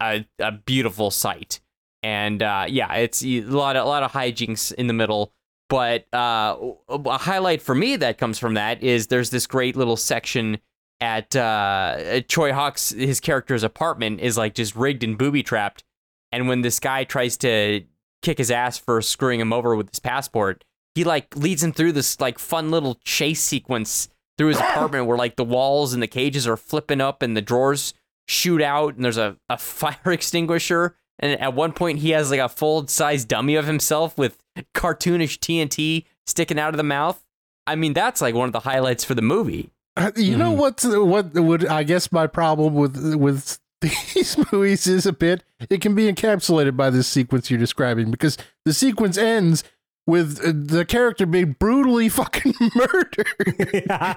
a, 0.00 0.24
a, 0.38 0.52
beautiful 0.52 1.10
sight, 1.10 1.60
and 2.02 2.42
uh, 2.42 2.64
yeah, 2.68 2.94
it's 2.94 3.22
a 3.22 3.40
lot 3.42 3.76
of 3.76 3.84
a 3.84 3.88
lot 3.88 4.02
of 4.02 4.12
hijinks 4.12 4.72
in 4.72 4.86
the 4.86 4.94
middle. 4.94 5.32
But 5.68 6.06
uh, 6.14 6.56
a 6.88 7.18
highlight 7.18 7.60
for 7.60 7.74
me 7.74 7.96
that 7.96 8.18
comes 8.18 8.38
from 8.38 8.54
that 8.54 8.82
is 8.82 9.08
there's 9.08 9.30
this 9.30 9.46
great 9.46 9.76
little 9.76 9.96
section 9.96 10.58
at 11.00 11.36
uh, 11.36 11.96
Tsui 11.98 12.52
Hark's 12.52 12.90
his 12.90 13.20
character's 13.20 13.62
apartment 13.62 14.20
is 14.20 14.36
like 14.36 14.54
just 14.54 14.74
rigged 14.76 15.04
and 15.04 15.18
booby 15.18 15.42
trapped, 15.42 15.84
and 16.32 16.48
when 16.48 16.62
this 16.62 16.80
guy 16.80 17.04
tries 17.04 17.36
to 17.38 17.84
kick 18.22 18.38
his 18.38 18.50
ass 18.50 18.78
for 18.78 19.00
screwing 19.02 19.40
him 19.40 19.52
over 19.52 19.76
with 19.76 19.90
his 19.90 20.00
passport, 20.00 20.64
he 20.94 21.04
like 21.04 21.36
leads 21.36 21.62
him 21.62 21.72
through 21.72 21.92
this 21.92 22.20
like 22.20 22.38
fun 22.38 22.70
little 22.70 22.98
chase 23.04 23.42
sequence 23.42 24.08
through 24.38 24.48
his 24.48 24.58
apartment 24.58 25.06
where 25.06 25.18
like 25.18 25.36
the 25.36 25.44
walls 25.44 25.92
and 25.92 26.02
the 26.02 26.06
cages 26.06 26.46
are 26.46 26.56
flipping 26.56 27.00
up 27.00 27.22
and 27.22 27.36
the 27.36 27.42
drawers 27.42 27.94
shoot 28.28 28.60
out 28.62 28.96
and 28.96 29.04
there's 29.04 29.18
a, 29.18 29.36
a 29.48 29.58
fire 29.58 30.12
extinguisher 30.12 30.96
and 31.18 31.40
at 31.40 31.54
one 31.54 31.72
point 31.72 32.00
he 32.00 32.10
has 32.10 32.30
like 32.30 32.40
a 32.40 32.48
full 32.48 32.86
size 32.88 33.24
dummy 33.24 33.54
of 33.56 33.66
himself 33.66 34.16
with 34.18 34.42
cartoonish 34.74 35.38
TNT 35.38 36.04
sticking 36.26 36.58
out 36.58 36.74
of 36.74 36.78
the 36.78 36.82
mouth. 36.82 37.22
I 37.66 37.76
mean 37.76 37.92
that's 37.92 38.20
like 38.20 38.34
one 38.34 38.48
of 38.48 38.52
the 38.52 38.60
highlights 38.60 39.04
for 39.04 39.14
the 39.14 39.22
movie. 39.22 39.70
Uh, 39.96 40.12
You 40.16 40.36
know 40.36 40.52
what? 40.52 40.82
What 40.84 41.32
would 41.34 41.66
I 41.66 41.82
guess 41.82 42.12
my 42.12 42.26
problem 42.26 42.74
with 42.74 43.14
with 43.14 43.58
these 43.80 44.36
movies 44.52 44.86
is 44.86 45.06
a 45.06 45.12
bit. 45.12 45.42
It 45.70 45.80
can 45.80 45.94
be 45.94 46.10
encapsulated 46.12 46.76
by 46.76 46.90
this 46.90 47.06
sequence 47.08 47.50
you're 47.50 47.58
describing 47.58 48.10
because 48.10 48.36
the 48.64 48.74
sequence 48.74 49.16
ends 49.18 49.64
with 50.06 50.38
uh, 50.44 50.52
the 50.54 50.84
character 50.84 51.26
being 51.26 51.56
brutally 51.58 52.08
fucking 52.20 52.54
murdered. 52.74 53.28
yeah. 53.88 54.16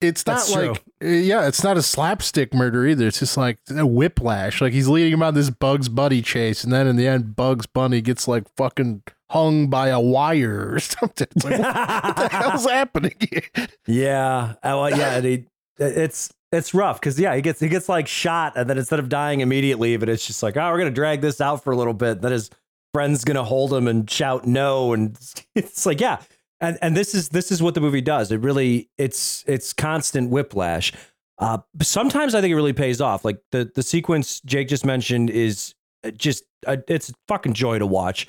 It's 0.00 0.24
not 0.26 0.36
That's 0.36 0.54
like 0.54 0.82
uh, 1.02 1.06
yeah, 1.06 1.48
it's 1.48 1.64
not 1.64 1.76
a 1.76 1.82
slapstick 1.82 2.54
murder 2.54 2.86
either. 2.86 3.08
It's 3.08 3.18
just 3.18 3.36
like 3.36 3.58
a 3.68 3.84
whiplash. 3.86 4.60
Like 4.60 4.72
he's 4.72 4.86
leading 4.86 5.12
him 5.12 5.22
on 5.22 5.34
this 5.34 5.50
Bugs 5.50 5.88
Bunny 5.88 6.22
chase, 6.22 6.62
and 6.62 6.72
then 6.72 6.86
in 6.86 6.96
the 6.96 7.08
end, 7.08 7.34
Bugs 7.34 7.66
Bunny 7.66 8.00
gets 8.00 8.28
like 8.28 8.44
fucking 8.56 9.02
hung 9.30 9.68
by 9.68 9.88
a 9.88 10.00
wire 10.00 10.72
or 10.72 10.80
something. 10.80 11.26
It's 11.34 11.44
like, 11.44 11.58
what 11.58 12.16
the 12.16 12.28
hell's 12.36 12.66
happening 12.66 13.14
here? 13.18 13.68
Yeah, 13.86 14.54
well, 14.62 14.90
yeah, 14.90 15.16
and 15.16 15.24
he, 15.26 15.44
it's 15.78 16.32
it's 16.52 16.72
rough 16.74 17.00
because 17.00 17.18
yeah, 17.18 17.34
he 17.34 17.42
gets 17.42 17.60
he 17.60 17.68
gets 17.68 17.88
like 17.88 18.06
shot, 18.06 18.52
and 18.56 18.70
then 18.70 18.78
instead 18.78 19.00
of 19.00 19.08
dying 19.08 19.40
immediately, 19.40 19.96
but 19.96 20.08
it's 20.08 20.26
just 20.26 20.42
like, 20.42 20.56
oh, 20.56 20.70
we're 20.70 20.78
gonna 20.78 20.90
drag 20.90 21.20
this 21.20 21.40
out 21.40 21.64
for 21.64 21.72
a 21.72 21.76
little 21.76 21.94
bit. 21.94 22.20
Then 22.22 22.32
his 22.32 22.50
friend's 22.94 23.24
gonna 23.24 23.44
hold 23.44 23.72
him 23.72 23.86
and 23.88 24.08
shout 24.08 24.46
no, 24.46 24.92
and 24.92 25.18
it's 25.54 25.86
like, 25.86 26.00
yeah, 26.00 26.20
and 26.60 26.78
and 26.82 26.96
this 26.96 27.14
is 27.14 27.28
this 27.28 27.52
is 27.52 27.62
what 27.62 27.74
the 27.74 27.80
movie 27.80 28.00
does. 28.00 28.32
It 28.32 28.40
really 28.40 28.90
it's 28.98 29.44
it's 29.46 29.72
constant 29.72 30.30
whiplash. 30.30 30.92
Uh, 31.38 31.58
sometimes 31.82 32.34
I 32.34 32.40
think 32.40 32.50
it 32.50 32.56
really 32.56 32.72
pays 32.72 33.00
off. 33.00 33.24
Like 33.24 33.40
the 33.52 33.70
the 33.74 33.82
sequence 33.82 34.40
Jake 34.40 34.68
just 34.68 34.84
mentioned 34.84 35.30
is 35.30 35.74
just 36.16 36.44
uh, 36.66 36.78
it's 36.88 37.10
a 37.10 37.14
fucking 37.28 37.54
joy 37.54 37.78
to 37.78 37.86
watch, 37.86 38.26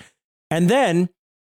and 0.52 0.70
then 0.70 1.10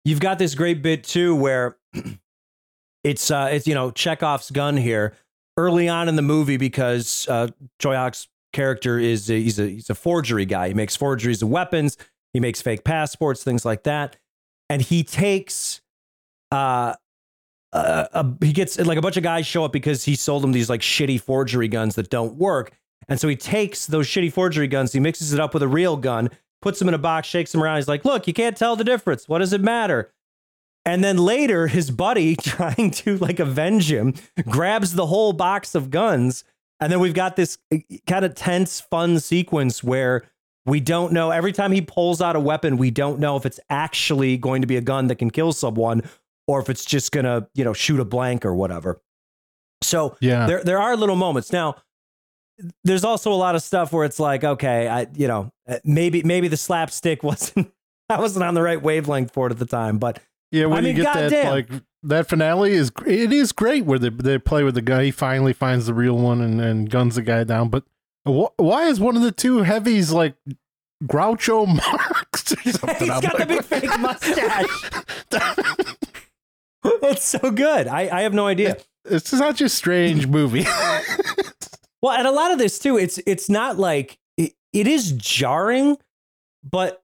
you've 0.06 0.20
got 0.20 0.40
this 0.40 0.56
great 0.56 0.82
bit 0.82 1.04
too 1.04 1.36
where 1.36 1.78
it's 3.04 3.32
uh 3.32 3.50
it's 3.52 3.66
you 3.68 3.74
know 3.74 3.92
Chekhov's 3.92 4.52
gun 4.52 4.78
here 4.78 5.16
early 5.58 5.90
on 5.90 6.08
in 6.08 6.16
the 6.16 6.22
movie 6.22 6.58
because 6.58 7.28
uh 7.30 7.48
Hark's 7.82 8.28
character 8.54 9.00
is 9.00 9.30
a, 9.30 9.42
he's 9.42 9.60
a 9.60 9.68
he's 9.68 9.90
a 9.90 9.96
forgery 9.96 10.46
guy. 10.46 10.68
He 10.68 10.74
makes 10.74 10.96
forgeries 10.96 11.42
of 11.42 11.50
weapons, 11.50 11.98
he 12.34 12.40
makes 12.40 12.62
fake 12.62 12.84
passports, 12.84 13.44
things 13.44 13.66
like 13.66 13.84
that. 13.84 14.18
And 14.70 14.84
he 14.84 15.04
takes 15.04 15.82
uh 16.52 16.96
uh, 17.72 18.08
uh, 18.14 18.24
he 18.42 18.52
gets 18.52 18.80
like 18.80 18.98
a 18.98 19.02
bunch 19.02 19.18
of 19.18 19.24
guys 19.24 19.46
show 19.46 19.64
up 19.64 19.72
because 19.72 20.04
he 20.04 20.16
sold 20.16 20.42
them 20.42 20.52
these 20.52 20.70
like 20.70 20.82
shitty 20.82 21.22
forgery 21.22 21.68
guns 21.68 21.96
that 21.96 22.10
don't 22.10 22.36
work. 22.36 22.72
And 23.08 23.20
so 23.20 23.28
he 23.28 23.36
takes 23.36 23.86
those 23.86 24.08
shitty 24.08 24.32
forgery 24.32 24.68
guns, 24.68 24.94
he 24.94 25.00
mixes 25.00 25.34
it 25.34 25.40
up 25.40 25.54
with 25.54 25.64
a 25.64 25.68
real 25.68 25.98
gun, 25.98 26.30
puts 26.62 26.80
them 26.80 26.88
in 26.88 26.94
a 26.94 27.00
box, 27.00 27.28
shakes 27.28 27.52
them 27.52 27.62
around. 27.62 27.78
He's 27.78 27.88
like, 27.88 28.06
"Look, 28.06 28.28
you 28.28 28.34
can't 28.34 28.58
tell 28.58 28.76
the 28.76 28.84
difference. 28.84 29.28
What 29.30 29.40
does 29.40 29.54
it 29.54 29.62
matter?" 29.62 30.12
And 30.86 31.04
then 31.04 31.18
later, 31.18 31.68
his 31.68 31.92
buddy, 31.92 32.36
trying 32.42 32.92
to 32.92 33.18
like 33.18 33.40
avenge 33.40 33.92
him, 33.92 34.16
grabs 34.48 34.94
the 34.94 35.08
whole 35.08 35.34
box 35.34 35.76
of 35.76 35.92
guns. 35.92 36.44
And 36.80 36.92
then 36.92 37.00
we've 37.00 37.14
got 37.14 37.36
this 37.36 37.58
kind 38.08 38.24
of 38.24 38.36
tense, 38.36 38.80
fun 38.80 39.20
sequence 39.20 39.84
where 39.84 40.24
we 40.66 40.80
don't 40.80 41.12
know. 41.12 41.32
Every 41.32 41.52
time 41.52 41.72
he 41.72 41.82
pulls 41.82 42.22
out 42.22 42.36
a 42.38 42.40
weapon, 42.40 42.78
we 42.78 42.90
don't 42.90 43.20
know 43.20 43.36
if 43.36 43.46
it's 43.46 43.60
actually 43.70 44.38
going 44.38 44.62
to 44.62 44.68
be 44.68 44.78
a 44.78 44.82
gun 44.82 45.08
that 45.08 45.16
can 45.16 45.30
kill 45.30 45.52
someone 45.52 46.04
or 46.50 46.60
if 46.60 46.70
it's 46.70 46.84
just 46.84 47.12
to, 47.14 47.48
you 47.54 47.64
know, 47.64 47.74
shoot 47.74 48.00
a 48.00 48.06
blank 48.06 48.44
or 48.46 48.56
whatever. 48.56 49.00
So 49.84 50.18
Yeah. 50.20 50.48
there, 50.48 50.64
there 50.64 50.80
are 50.82 50.96
little 50.96 51.16
moments. 51.16 51.52
Now, 51.54 51.76
there's 52.84 53.04
also 53.04 53.32
a 53.32 53.36
lot 53.36 53.54
of 53.56 53.62
stuff 53.62 53.94
where 53.94 54.04
it's 54.04 54.20
like, 54.20 54.44
okay, 54.44 54.88
I, 54.88 55.08
you 55.16 55.28
know, 55.28 55.52
uh, 55.68 55.78
maybe, 55.84 56.24
maybe 56.24 56.48
the 56.48 56.58
slapstick 56.58 57.22
wasn't, 57.30 57.72
I 58.10 58.20
wasn't 58.20 58.46
on 58.46 58.56
the 58.56 58.62
right 58.64 58.82
wavelength 58.82 59.32
for 59.32 59.48
it 59.48 59.52
at 59.52 59.60
the 59.60 59.66
time, 59.68 60.00
but 60.00 60.20
Yeah, 60.52 60.66
when 60.66 60.80
I 60.80 60.82
mean, 60.82 60.96
you 60.98 61.04
get 61.04 61.14
that 61.14 61.32
goddamn. 61.32 61.52
like 61.52 61.70
that 62.04 62.28
finale 62.30 62.72
is 62.72 62.92
it 63.06 63.32
is 63.32 63.52
great 63.52 63.86
where 63.86 64.00
they 64.00 64.10
they 64.10 64.38
play 64.40 64.64
with 64.64 64.74
the 64.74 64.82
guy. 64.82 65.04
He 65.04 65.12
finally 65.12 65.54
finds 65.54 65.86
the 65.86 65.94
real 65.94 66.18
one 66.18 66.42
and, 66.42 66.60
and 66.62 66.90
guns 66.90 67.16
the 67.16 67.22
guy 67.22 67.44
down. 67.44 67.70
But 67.70 67.84
wh- 68.26 68.58
why 68.58 68.88
is 68.88 69.00
one 69.00 69.16
of 69.18 69.22
the 69.22 69.32
two 69.34 69.60
heavies 69.64 70.12
like 70.12 70.36
Groucho 71.04 71.68
Marx 71.76 72.52
or 72.54 72.72
something? 72.72 72.96
He's 73.00 73.10
I'm 73.12 73.22
got 73.22 73.38
the 73.38 73.46
big 73.46 73.64
fake 73.64 74.00
mustache. 74.00 74.66
it's 77.04 77.26
so 77.26 77.52
good. 77.52 77.88
I, 77.88 78.10
I 78.20 78.22
have 78.22 78.34
no 78.34 78.48
idea. 78.48 78.78
it's 79.06 79.30
such 79.30 79.62
a 79.62 79.70
strange 79.70 80.28
movie. 80.28 80.66
Well, 82.02 82.18
and 82.18 82.28
a 82.28 82.32
lot 82.32 82.52
of 82.52 82.60
this 82.60 82.80
too, 82.80 82.98
it's 82.98 83.20
it's 83.26 83.50
not 83.50 83.78
like 83.78 84.18
it, 84.38 84.54
it 84.72 84.88
is 84.88 85.12
jarring, 85.14 85.98
but 86.64 87.02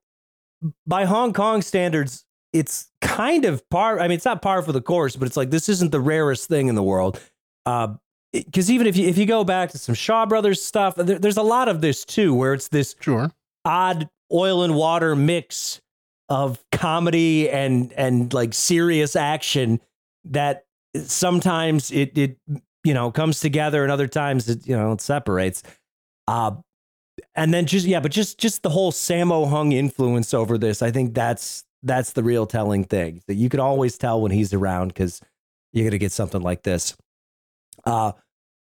by 0.87 1.05
Hong 1.05 1.33
Kong 1.33 1.61
standards, 1.61 2.25
it's 2.53 2.91
kind 3.01 3.45
of 3.45 3.67
par. 3.69 3.99
I 3.99 4.03
mean, 4.07 4.15
it's 4.15 4.25
not 4.25 4.41
par 4.41 4.61
for 4.61 4.71
the 4.71 4.81
course, 4.81 5.15
but 5.15 5.27
it's 5.27 5.37
like 5.37 5.51
this 5.51 5.67
isn't 5.69 5.91
the 5.91 5.99
rarest 5.99 6.47
thing 6.47 6.67
in 6.67 6.75
the 6.75 6.83
world. 6.83 7.19
Uh, 7.65 7.95
because 8.31 8.71
even 8.71 8.87
if 8.87 8.95
you 8.95 9.07
if 9.07 9.17
you 9.17 9.25
go 9.25 9.43
back 9.43 9.71
to 9.71 9.77
some 9.77 9.95
Shaw 9.95 10.25
Brothers 10.25 10.61
stuff, 10.61 10.95
there, 10.95 11.19
there's 11.19 11.37
a 11.37 11.43
lot 11.43 11.67
of 11.67 11.81
this 11.81 12.05
too, 12.05 12.33
where 12.33 12.53
it's 12.53 12.69
this 12.69 12.95
sure. 12.99 13.31
odd 13.65 14.09
oil 14.31 14.63
and 14.63 14.75
water 14.75 15.15
mix 15.15 15.81
of 16.29 16.63
comedy 16.71 17.49
and 17.49 17.93
and 17.93 18.33
like 18.33 18.53
serious 18.53 19.15
action 19.15 19.79
that 20.25 20.65
sometimes 21.03 21.91
it 21.91 22.17
it 22.17 22.37
you 22.83 22.93
know 22.93 23.11
comes 23.11 23.39
together 23.39 23.83
and 23.83 23.91
other 23.91 24.07
times 24.07 24.49
it 24.49 24.67
you 24.67 24.75
know 24.75 24.91
it 24.91 25.01
separates. 25.01 25.63
Uh, 26.27 26.51
and 27.35 27.53
then 27.53 27.65
just 27.65 27.85
yeah, 27.85 27.99
but 27.99 28.11
just 28.11 28.37
just 28.39 28.63
the 28.63 28.69
whole 28.69 28.91
Sammo 28.91 29.49
Hung 29.49 29.71
influence 29.71 30.33
over 30.33 30.57
this, 30.57 30.81
I 30.81 30.91
think 30.91 31.13
that's 31.13 31.63
that's 31.83 32.13
the 32.13 32.23
real 32.23 32.45
telling 32.45 32.83
thing 32.83 33.21
that 33.27 33.35
you 33.35 33.49
could 33.49 33.59
always 33.59 33.97
tell 33.97 34.21
when 34.21 34.31
he's 34.31 34.53
around 34.53 34.89
because 34.89 35.21
you're 35.71 35.85
gonna 35.85 35.97
get 35.97 36.11
something 36.11 36.41
like 36.41 36.63
this. 36.63 36.95
Uh, 37.85 38.13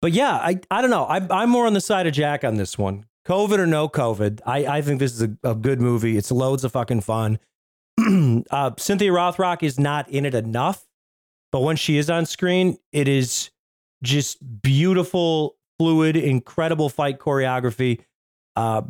but 0.02 0.12
yeah, 0.12 0.34
I 0.34 0.60
I 0.70 0.82
don't 0.82 0.90
know. 0.90 1.04
I, 1.04 1.26
I'm 1.30 1.50
more 1.50 1.66
on 1.66 1.72
the 1.72 1.80
side 1.80 2.06
of 2.06 2.12
Jack 2.12 2.44
on 2.44 2.56
this 2.56 2.76
one. 2.76 3.06
COVID 3.26 3.58
or 3.58 3.66
no 3.66 3.88
COVID, 3.88 4.40
I 4.44 4.66
I 4.66 4.82
think 4.82 5.00
this 5.00 5.14
is 5.14 5.22
a, 5.22 5.36
a 5.42 5.54
good 5.54 5.80
movie. 5.80 6.16
It's 6.16 6.30
loads 6.30 6.62
of 6.64 6.72
fucking 6.72 7.00
fun. 7.00 7.38
uh, 8.50 8.70
Cynthia 8.76 9.10
Rothrock 9.10 9.62
is 9.62 9.78
not 9.78 10.08
in 10.08 10.26
it 10.26 10.34
enough, 10.34 10.84
but 11.52 11.60
when 11.60 11.76
she 11.76 11.98
is 11.98 12.10
on 12.10 12.26
screen, 12.26 12.76
it 12.92 13.08
is 13.08 13.50
just 14.02 14.38
beautiful, 14.62 15.56
fluid, 15.78 16.16
incredible 16.16 16.88
fight 16.88 17.18
choreography 17.18 18.00
uh, 18.56 18.82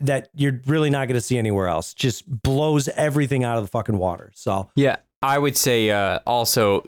that 0.00 0.28
you're 0.34 0.60
really 0.66 0.90
not 0.90 1.08
going 1.08 1.14
to 1.16 1.20
see 1.20 1.38
anywhere 1.38 1.68
else. 1.68 1.94
Just 1.94 2.24
blows 2.42 2.88
everything 2.88 3.44
out 3.44 3.58
of 3.58 3.64
the 3.64 3.68
fucking 3.68 3.98
water. 3.98 4.30
So 4.34 4.70
Yeah, 4.74 4.96
I 5.22 5.38
would 5.38 5.56
say 5.56 5.90
uh, 5.90 6.20
also 6.26 6.84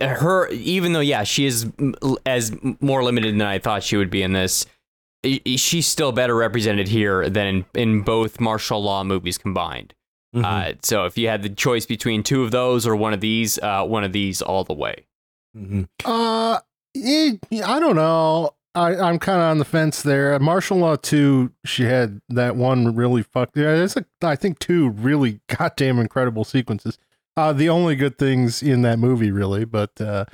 her, 0.00 0.48
even 0.48 0.92
though 0.92 1.00
yeah, 1.00 1.22
she 1.24 1.46
is 1.46 1.70
as 2.26 2.56
more 2.80 3.04
limited 3.04 3.34
than 3.34 3.42
I 3.42 3.58
thought 3.58 3.82
she 3.82 3.96
would 3.96 4.10
be 4.10 4.22
in 4.22 4.32
this. 4.32 4.66
She's 5.24 5.86
still 5.86 6.12
better 6.12 6.34
represented 6.34 6.88
here 6.88 7.28
than 7.28 7.66
in 7.74 8.00
both 8.00 8.40
martial 8.40 8.82
law 8.82 9.04
movies 9.04 9.36
combined. 9.36 9.94
Mhm. 10.34 10.44
Uh, 10.44 10.74
so 10.82 11.04
if 11.04 11.16
you 11.18 11.28
had 11.28 11.42
the 11.42 11.48
choice 11.50 11.86
between 11.86 12.22
two 12.22 12.42
of 12.42 12.50
those 12.50 12.86
or 12.86 12.94
one 12.96 13.12
of 13.12 13.20
these, 13.20 13.58
uh, 13.58 13.84
one 13.84 14.04
of 14.04 14.12
these 14.12 14.42
all 14.42 14.64
the 14.64 14.74
way. 14.74 15.06
Mhm. 15.56 15.88
Uh, 16.04 16.60
eh, 16.96 17.36
I 17.64 17.80
don't 17.80 17.96
know. 17.96 18.54
I, 18.74 18.94
I'm 18.94 19.18
kind 19.18 19.40
of 19.40 19.50
on 19.50 19.58
the 19.58 19.64
fence 19.64 20.02
there. 20.02 20.38
Martial 20.38 20.78
Law 20.78 20.94
2, 20.94 21.50
she 21.64 21.84
had 21.84 22.20
that 22.28 22.54
one 22.54 22.94
really 22.94 23.22
fucked. 23.22 23.56
Yeah, 23.56 23.74
there's, 23.74 23.96
a, 23.96 24.04
I 24.22 24.36
think, 24.36 24.60
two 24.60 24.90
really 24.90 25.40
goddamn 25.48 25.98
incredible 25.98 26.44
sequences. 26.44 26.96
Uh, 27.36 27.52
the 27.52 27.68
only 27.68 27.96
good 27.96 28.16
things 28.18 28.62
in 28.62 28.82
that 28.82 28.98
movie, 28.98 29.32
really, 29.32 29.64
but 29.64 30.00
uh, 30.00 30.24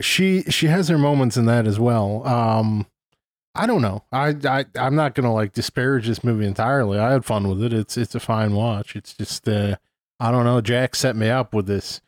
she 0.00 0.42
she 0.44 0.66
has 0.68 0.88
her 0.88 0.98
moments 0.98 1.36
in 1.36 1.46
that 1.46 1.66
as 1.66 1.78
well. 1.78 2.26
Um, 2.26 2.86
I 3.58 3.66
don't 3.66 3.82
know. 3.82 4.04
I, 4.12 4.36
I 4.44 4.64
I'm 4.76 4.94
not 4.94 5.14
gonna 5.14 5.32
like 5.34 5.52
disparage 5.52 6.06
this 6.06 6.22
movie 6.22 6.46
entirely. 6.46 6.98
I 6.98 7.12
had 7.12 7.24
fun 7.24 7.48
with 7.48 7.62
it. 7.62 7.72
It's 7.72 7.96
it's 7.96 8.14
a 8.14 8.20
fine 8.20 8.54
watch. 8.54 8.94
It's 8.94 9.14
just 9.14 9.48
uh, 9.48 9.76
I 10.20 10.30
don't 10.30 10.44
know. 10.44 10.60
Jack 10.60 10.94
set 10.94 11.16
me 11.16 11.28
up 11.28 11.52
with 11.52 11.66
this. 11.66 12.00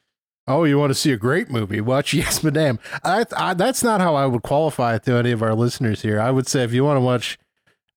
Oh, 0.47 0.65
you 0.65 0.79
want 0.79 0.91
to 0.91 0.95
see 0.95 1.13
a 1.13 1.17
great 1.17 1.51
movie? 1.51 1.81
Watch 1.81 2.13
Yes, 2.15 2.43
Madame. 2.43 2.79
I, 3.05 3.25
I, 3.37 3.55
that's 3.55 3.83
not 3.85 4.01
how 4.01 4.15
I 4.17 4.27
would 4.27 4.43
qualify 4.43 4.97
it 4.97 5.05
to 5.05 5.15
any 5.15 5.31
of 5.31 5.43
our 5.43 5.55
listeners 5.55 6.03
here. 6.03 6.21
I 6.21 6.31
would 6.31 6.49
say 6.49 6.65
if 6.65 6.73
you 6.73 6.85
want 6.85 6.97
to 6.97 7.01
watch 7.03 7.39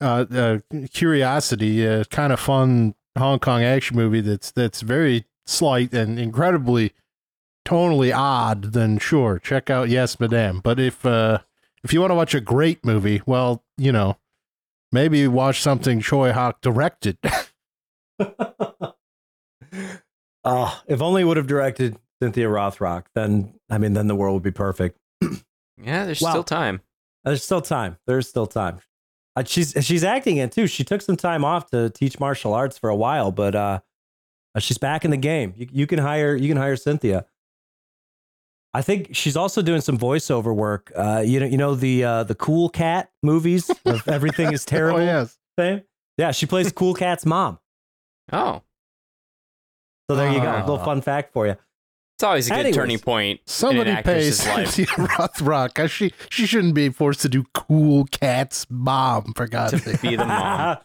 uh, 0.02 0.26
uh, 0.32 0.60
Curiosity, 0.92 1.86
a 1.86 2.06
kind 2.06 2.34
of 2.34 2.40
fun 2.40 2.94
Hong 3.18 3.40
Kong 3.40 3.64
action 3.64 3.96
movie 3.96 4.22
that's 4.22 4.52
that's 4.52 4.82
very 4.82 5.26
slight 5.46 5.94
and 5.94 6.20
incredibly 6.20 6.94
tonally 7.66 8.16
odd, 8.16 8.74
then 8.74 8.98
sure, 8.98 9.40
check 9.40 9.70
out 9.70 9.90
Yes, 9.90 10.20
Madame. 10.20 10.60
But 10.60 10.80
if 10.80 11.06
uh, 11.06 11.40
if 11.84 11.94
you 11.94 12.00
want 12.02 12.12
to 12.12 12.16
watch 12.16 12.34
a 12.34 12.42
great 12.42 12.84
movie, 12.86 13.22
well, 13.26 13.64
you 13.78 13.92
know, 13.92 14.18
maybe 14.92 15.28
watch 15.28 15.62
something 15.62 16.00
Tsui 16.02 16.32
Hark 16.32 16.62
directed. 16.62 17.18
Oh, 20.44 20.82
if 20.88 21.02
only 21.02 21.24
would 21.24 21.38
have 21.38 21.48
directed 21.48 21.98
Cynthia 22.22 22.48
Rothrock, 22.48 23.06
then 23.16 23.54
I 23.70 23.78
mean, 23.78 23.94
then 23.94 24.08
the 24.08 24.16
world 24.16 24.36
would 24.36 24.44
be 24.44 24.52
perfect. 24.52 24.98
Yeah, 25.84 26.06
there's 26.06 26.22
Wow. 26.22 26.30
still 26.30 26.44
time. 26.44 26.82
There's 27.26 27.44
still 27.44 27.60
time. 27.62 27.98
There's 28.06 28.30
still 28.30 28.46
time. 28.46 28.78
Uh, 29.36 29.44
she's 29.44 29.74
she's 29.82 30.04
acting 30.04 30.38
it 30.38 30.52
too. 30.52 30.68
She 30.68 30.84
took 30.84 31.02
some 31.02 31.18
time 31.18 31.44
off 31.44 31.72
to 31.72 31.90
teach 31.90 32.20
martial 32.20 32.54
arts 32.54 32.78
for 32.78 32.90
a 32.92 32.96
while, 32.96 33.32
but 33.32 33.56
uh, 33.56 33.80
uh, 34.56 34.60
she's 34.60 34.78
back 34.78 35.04
in 35.04 35.10
the 35.12 35.18
game. 35.18 35.54
You, 35.58 35.68
you 35.72 35.88
can 35.88 35.98
hire 35.98 36.36
you 36.36 36.48
can 36.48 36.58
hire 36.58 36.76
Cynthia. 36.78 37.26
I 38.74 38.82
think 38.82 39.10
she's 39.16 39.38
also 39.38 39.62
doing 39.62 39.82
some 39.82 39.98
voiceover 39.98 40.54
work. 40.56 40.92
Uh, 40.96 41.24
you 41.26 41.40
know, 41.40 41.46
you 41.46 41.58
know 41.58 41.76
the 41.76 42.04
uh, 42.04 42.24
the 42.24 42.36
Cool 42.36 42.70
Cat 42.70 43.12
movies 43.22 43.70
of 43.86 44.08
Everything 44.08 44.52
is 44.52 44.66
Terrible. 44.66 45.00
oh 45.00 45.04
yes. 45.04 45.38
fame? 45.58 45.82
Yeah, 46.18 46.32
she 46.32 46.46
plays 46.46 46.72
Cool 46.72 46.94
Cat's 46.96 47.26
mom. 47.26 47.60
Oh, 48.32 48.62
So 50.10 50.16
there 50.16 50.32
you 50.32 50.40
go. 50.40 50.52
A 50.56 50.60
little 50.62 50.80
fun 50.80 51.02
fact 51.02 51.34
for 51.34 51.46
you. 51.46 51.56
it's 52.16 52.24
always 52.24 52.48
a 52.48 52.50
good 52.52 52.56
Anyways, 52.60 52.76
turning 52.76 53.00
point 53.00 53.40
in 53.42 53.46
Somebody 53.48 53.92
an 53.92 54.04
pays 54.04 54.40
Cynthia 54.40 54.86
Rothrock. 54.88 55.88
She 55.90 56.12
she 56.30 56.48
shouldn't 56.48 56.74
be 56.74 56.90
forced 56.90 57.22
to 57.22 57.30
do 57.30 57.46
cool 57.54 58.06
cat's 58.06 58.66
mom 58.70 59.34
for 59.36 59.48
God's 59.48 59.74
to 59.74 59.80
sake. 59.80 60.02
be 60.02 60.16
the 60.16 60.26
mom. 60.26 60.78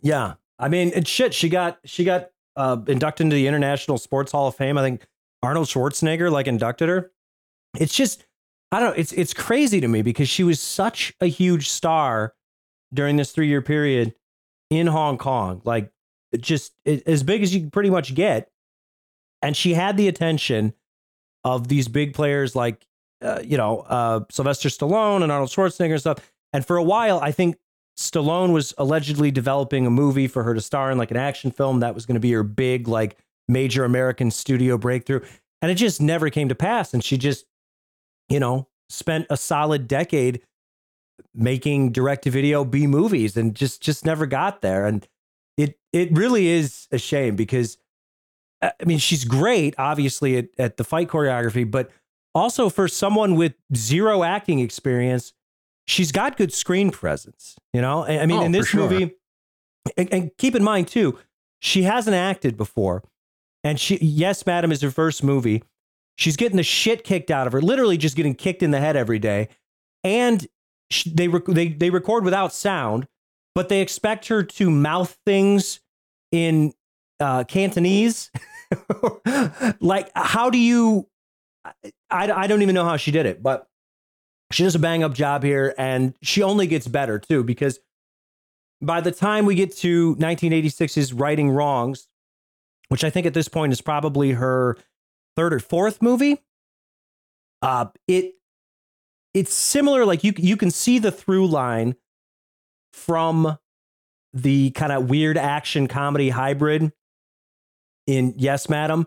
yeah, 0.00 0.34
I 0.58 0.68
mean, 0.68 0.92
and 0.94 1.06
shit. 1.06 1.34
She 1.34 1.48
got 1.48 1.78
she 1.84 2.04
got 2.04 2.30
uh, 2.56 2.78
inducted 2.86 3.26
into 3.26 3.36
the 3.36 3.46
International 3.46 3.98
Sports 3.98 4.32
Hall 4.32 4.48
of 4.48 4.54
Fame. 4.54 4.78
I 4.78 4.82
think 4.82 5.06
Arnold 5.46 5.68
Schwarzenegger 5.68 6.30
like 6.30 6.48
inducted 6.48 6.88
her. 6.88 7.12
It's 7.78 7.94
just 7.94 8.26
I 8.72 8.80
don't 8.80 8.90
know. 8.90 8.96
It's 8.96 9.12
it's 9.12 9.32
crazy 9.32 9.80
to 9.80 9.86
me 9.86 10.02
because 10.02 10.28
she 10.28 10.42
was 10.42 10.60
such 10.60 11.14
a 11.20 11.26
huge 11.26 11.68
star 11.68 12.34
during 12.92 13.16
this 13.16 13.30
three 13.30 13.46
year 13.46 13.62
period 13.62 14.14
in 14.70 14.88
Hong 14.88 15.18
Kong. 15.18 15.62
Like 15.64 15.92
just 16.36 16.72
it, 16.84 17.06
as 17.06 17.22
big 17.22 17.44
as 17.44 17.54
you 17.54 17.60
can 17.60 17.70
pretty 17.70 17.90
much 17.90 18.14
get, 18.14 18.50
and 19.40 19.56
she 19.56 19.74
had 19.74 19.96
the 19.96 20.08
attention 20.08 20.74
of 21.44 21.68
these 21.68 21.86
big 21.86 22.12
players 22.12 22.56
like 22.56 22.84
uh, 23.22 23.40
you 23.44 23.56
know 23.56 23.80
uh, 23.82 24.20
Sylvester 24.32 24.68
Stallone 24.68 25.22
and 25.22 25.30
Arnold 25.30 25.50
Schwarzenegger 25.50 25.92
and 25.92 26.00
stuff. 26.00 26.32
And 26.52 26.66
for 26.66 26.76
a 26.76 26.82
while, 26.82 27.20
I 27.20 27.30
think 27.30 27.56
Stallone 27.96 28.52
was 28.52 28.74
allegedly 28.78 29.30
developing 29.30 29.86
a 29.86 29.90
movie 29.90 30.26
for 30.26 30.42
her 30.42 30.54
to 30.54 30.60
star 30.60 30.90
in, 30.90 30.98
like 30.98 31.12
an 31.12 31.16
action 31.16 31.52
film 31.52 31.80
that 31.80 31.94
was 31.94 32.04
going 32.04 32.14
to 32.14 32.20
be 32.20 32.32
her 32.32 32.42
big, 32.42 32.88
like 32.88 33.16
major 33.48 33.84
American 33.84 34.30
studio 34.30 34.76
breakthrough. 34.78 35.20
And 35.62 35.70
it 35.70 35.76
just 35.76 36.00
never 36.00 36.30
came 36.30 36.48
to 36.48 36.54
pass. 36.54 36.92
And 36.92 37.02
she 37.02 37.16
just, 37.16 37.46
you 38.28 38.38
know, 38.40 38.68
spent 38.88 39.26
a 39.30 39.36
solid 39.36 39.88
decade 39.88 40.42
making 41.34 41.92
direct 41.92 42.24
to 42.24 42.30
video 42.30 42.64
B 42.64 42.86
movies 42.86 43.36
and 43.36 43.54
just 43.54 43.82
just 43.82 44.04
never 44.04 44.26
got 44.26 44.60
there. 44.62 44.86
And 44.86 45.06
it 45.56 45.78
it 45.92 46.12
really 46.12 46.48
is 46.48 46.86
a 46.92 46.98
shame 46.98 47.36
because 47.36 47.78
uh, 48.62 48.70
I 48.80 48.84
mean 48.84 48.98
she's 48.98 49.24
great, 49.24 49.74
obviously 49.78 50.36
at, 50.38 50.48
at 50.58 50.76
the 50.76 50.84
fight 50.84 51.08
choreography, 51.08 51.68
but 51.68 51.90
also 52.34 52.68
for 52.68 52.86
someone 52.86 53.34
with 53.34 53.54
zero 53.74 54.22
acting 54.22 54.58
experience, 54.60 55.32
she's 55.86 56.12
got 56.12 56.36
good 56.36 56.52
screen 56.52 56.90
presence. 56.90 57.56
You 57.72 57.80
know, 57.80 58.04
I 58.04 58.20
I 58.20 58.26
mean, 58.26 58.40
Oh, 58.40 58.44
in 58.44 58.52
this 58.52 58.68
sure. 58.68 58.88
movie, 58.88 59.14
and, 59.96 60.12
and 60.12 60.30
keep 60.36 60.54
in 60.54 60.62
mind 60.62 60.88
too, 60.88 61.18
she 61.60 61.84
hasn't 61.84 62.14
acted 62.16 62.56
before, 62.58 63.02
and 63.66 63.80
she 63.80 63.96
yes, 63.96 64.46
madam 64.46 64.70
is 64.70 64.80
her 64.80 64.92
first 64.92 65.24
movie. 65.24 65.64
She's 66.14 66.36
getting 66.36 66.56
the 66.56 66.62
shit 66.62 67.02
kicked 67.02 67.32
out 67.32 67.48
of 67.48 67.52
her, 67.52 67.60
literally 67.60 67.96
just 67.96 68.14
getting 68.14 68.36
kicked 68.36 68.62
in 68.62 68.70
the 68.70 68.78
head 68.78 68.94
every 68.94 69.18
day, 69.18 69.48
and 70.04 70.46
sh- 70.88 71.08
they 71.12 71.26
rec- 71.26 71.46
they 71.46 71.68
they 71.68 71.90
record 71.90 72.24
without 72.24 72.52
sound, 72.52 73.08
but 73.56 73.68
they 73.68 73.80
expect 73.80 74.28
her 74.28 74.44
to 74.44 74.70
mouth 74.70 75.18
things 75.26 75.80
in 76.30 76.74
uh, 77.18 77.42
Cantonese. 77.42 78.30
like, 79.80 80.12
how 80.14 80.48
do 80.48 80.58
you? 80.58 81.08
I, 82.08 82.30
I 82.30 82.46
don't 82.46 82.62
even 82.62 82.76
know 82.76 82.84
how 82.84 82.96
she 82.96 83.10
did 83.10 83.26
it, 83.26 83.42
but 83.42 83.66
she 84.52 84.62
does 84.62 84.76
a 84.76 84.78
bang 84.78 85.02
up 85.02 85.12
job 85.12 85.42
here, 85.42 85.74
and 85.76 86.14
she 86.22 86.40
only 86.40 86.68
gets 86.68 86.86
better 86.86 87.18
too 87.18 87.42
because 87.42 87.80
by 88.80 89.00
the 89.00 89.10
time 89.10 89.44
we 89.44 89.56
get 89.56 89.76
to 89.78 90.14
1986's 90.16 91.12
Righting 91.12 91.50
Wrongs, 91.50 92.06
which 92.88 93.04
I 93.04 93.10
think 93.10 93.26
at 93.26 93.34
this 93.34 93.48
point 93.48 93.72
is 93.72 93.80
probably 93.80 94.32
her 94.32 94.76
third 95.36 95.52
or 95.52 95.60
fourth 95.60 96.00
movie, 96.00 96.42
uh, 97.62 97.86
it 98.06 98.34
it's 99.34 99.52
similar. 99.52 100.04
Like 100.04 100.24
you 100.24 100.32
you 100.36 100.56
can 100.56 100.70
see 100.70 100.98
the 100.98 101.12
through 101.12 101.48
line 101.48 101.96
from 102.92 103.58
the 104.32 104.70
kind 104.70 104.92
of 104.92 105.08
weird 105.08 105.38
action 105.38 105.88
comedy 105.88 106.30
hybrid 106.30 106.92
in 108.06 108.34
Yes, 108.36 108.68
Madam. 108.68 109.06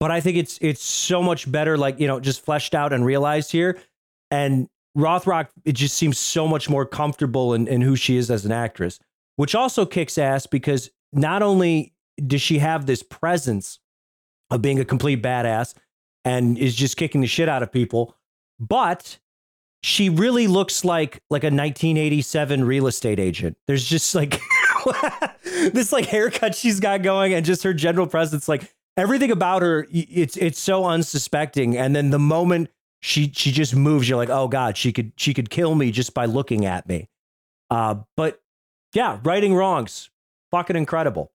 But 0.00 0.10
I 0.10 0.20
think 0.20 0.36
it's 0.36 0.58
it's 0.60 0.82
so 0.82 1.22
much 1.22 1.50
better, 1.50 1.76
like 1.76 1.98
you 1.98 2.06
know, 2.06 2.20
just 2.20 2.44
fleshed 2.44 2.74
out 2.74 2.92
and 2.92 3.04
realized 3.04 3.50
here. 3.50 3.78
And 4.30 4.68
Rothrock, 4.96 5.48
it 5.64 5.72
just 5.72 5.96
seems 5.96 6.18
so 6.18 6.46
much 6.46 6.68
more 6.68 6.86
comfortable 6.86 7.54
in, 7.54 7.66
in 7.66 7.80
who 7.80 7.96
she 7.96 8.16
is 8.16 8.30
as 8.30 8.44
an 8.44 8.52
actress, 8.52 9.00
which 9.36 9.54
also 9.54 9.84
kicks 9.84 10.16
ass 10.18 10.46
because 10.46 10.90
not 11.12 11.42
only 11.42 11.94
does 12.26 12.42
she 12.42 12.58
have 12.58 12.86
this 12.86 13.02
presence 13.02 13.78
of 14.50 14.62
being 14.62 14.78
a 14.80 14.84
complete 14.84 15.22
badass 15.22 15.74
and 16.24 16.58
is 16.58 16.74
just 16.74 16.96
kicking 16.96 17.20
the 17.20 17.26
shit 17.26 17.48
out 17.48 17.62
of 17.62 17.72
people, 17.72 18.16
but 18.58 19.18
she 19.82 20.08
really 20.08 20.46
looks 20.46 20.84
like 20.84 21.22
like 21.30 21.44
a 21.44 21.46
1987 21.46 22.64
real 22.64 22.86
estate 22.86 23.20
agent. 23.20 23.56
There's 23.66 23.84
just 23.84 24.14
like 24.14 24.40
this 25.44 25.92
like 25.92 26.06
haircut 26.06 26.54
she's 26.54 26.80
got 26.80 27.02
going 27.02 27.32
and 27.32 27.46
just 27.46 27.62
her 27.62 27.72
general 27.72 28.06
presence. 28.06 28.48
Like 28.48 28.74
everything 28.96 29.30
about 29.30 29.62
her 29.62 29.86
it's 29.90 30.36
it's 30.36 30.60
so 30.60 30.84
unsuspecting. 30.84 31.76
And 31.76 31.94
then 31.94 32.10
the 32.10 32.18
moment 32.18 32.70
she 33.00 33.30
she 33.32 33.52
just 33.52 33.76
moves 33.76 34.08
you're 34.08 34.18
like 34.18 34.30
oh 34.30 34.48
god 34.48 34.76
she 34.76 34.92
could 34.92 35.12
she 35.16 35.32
could 35.32 35.50
kill 35.50 35.76
me 35.76 35.92
just 35.92 36.12
by 36.12 36.24
looking 36.26 36.66
at 36.66 36.88
me. 36.88 37.08
Uh 37.70 37.96
but 38.16 38.40
yeah 38.94 39.20
righting 39.22 39.54
wrongs. 39.54 40.10
Fucking 40.50 40.76
incredible 40.76 41.30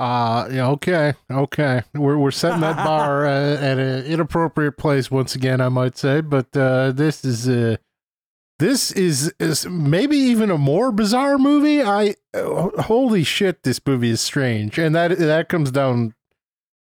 Uh, 0.00 0.48
yeah, 0.50 0.66
okay, 0.68 1.12
okay. 1.30 1.82
We're 1.94 2.16
we're 2.16 2.30
setting 2.30 2.60
that 2.62 2.76
bar 2.86 3.26
uh, 3.26 3.56
at 3.56 3.78
an 3.78 4.06
inappropriate 4.06 4.78
place 4.78 5.10
once 5.10 5.34
again, 5.34 5.60
I 5.60 5.68
might 5.68 5.98
say. 5.98 6.22
But 6.22 6.56
uh, 6.56 6.92
this 6.92 7.22
is 7.24 7.46
uh, 7.46 7.76
this 8.58 8.92
is 8.92 9.32
is 9.38 9.66
maybe 9.66 10.16
even 10.16 10.50
a 10.50 10.56
more 10.56 10.90
bizarre 10.90 11.36
movie. 11.36 11.82
I 11.82 12.14
uh, 12.32 12.70
holy 12.84 13.24
shit, 13.24 13.62
this 13.62 13.78
movie 13.86 14.08
is 14.10 14.22
strange, 14.22 14.78
and 14.78 14.94
that 14.94 15.18
that 15.18 15.50
comes 15.50 15.70
down 15.70 16.14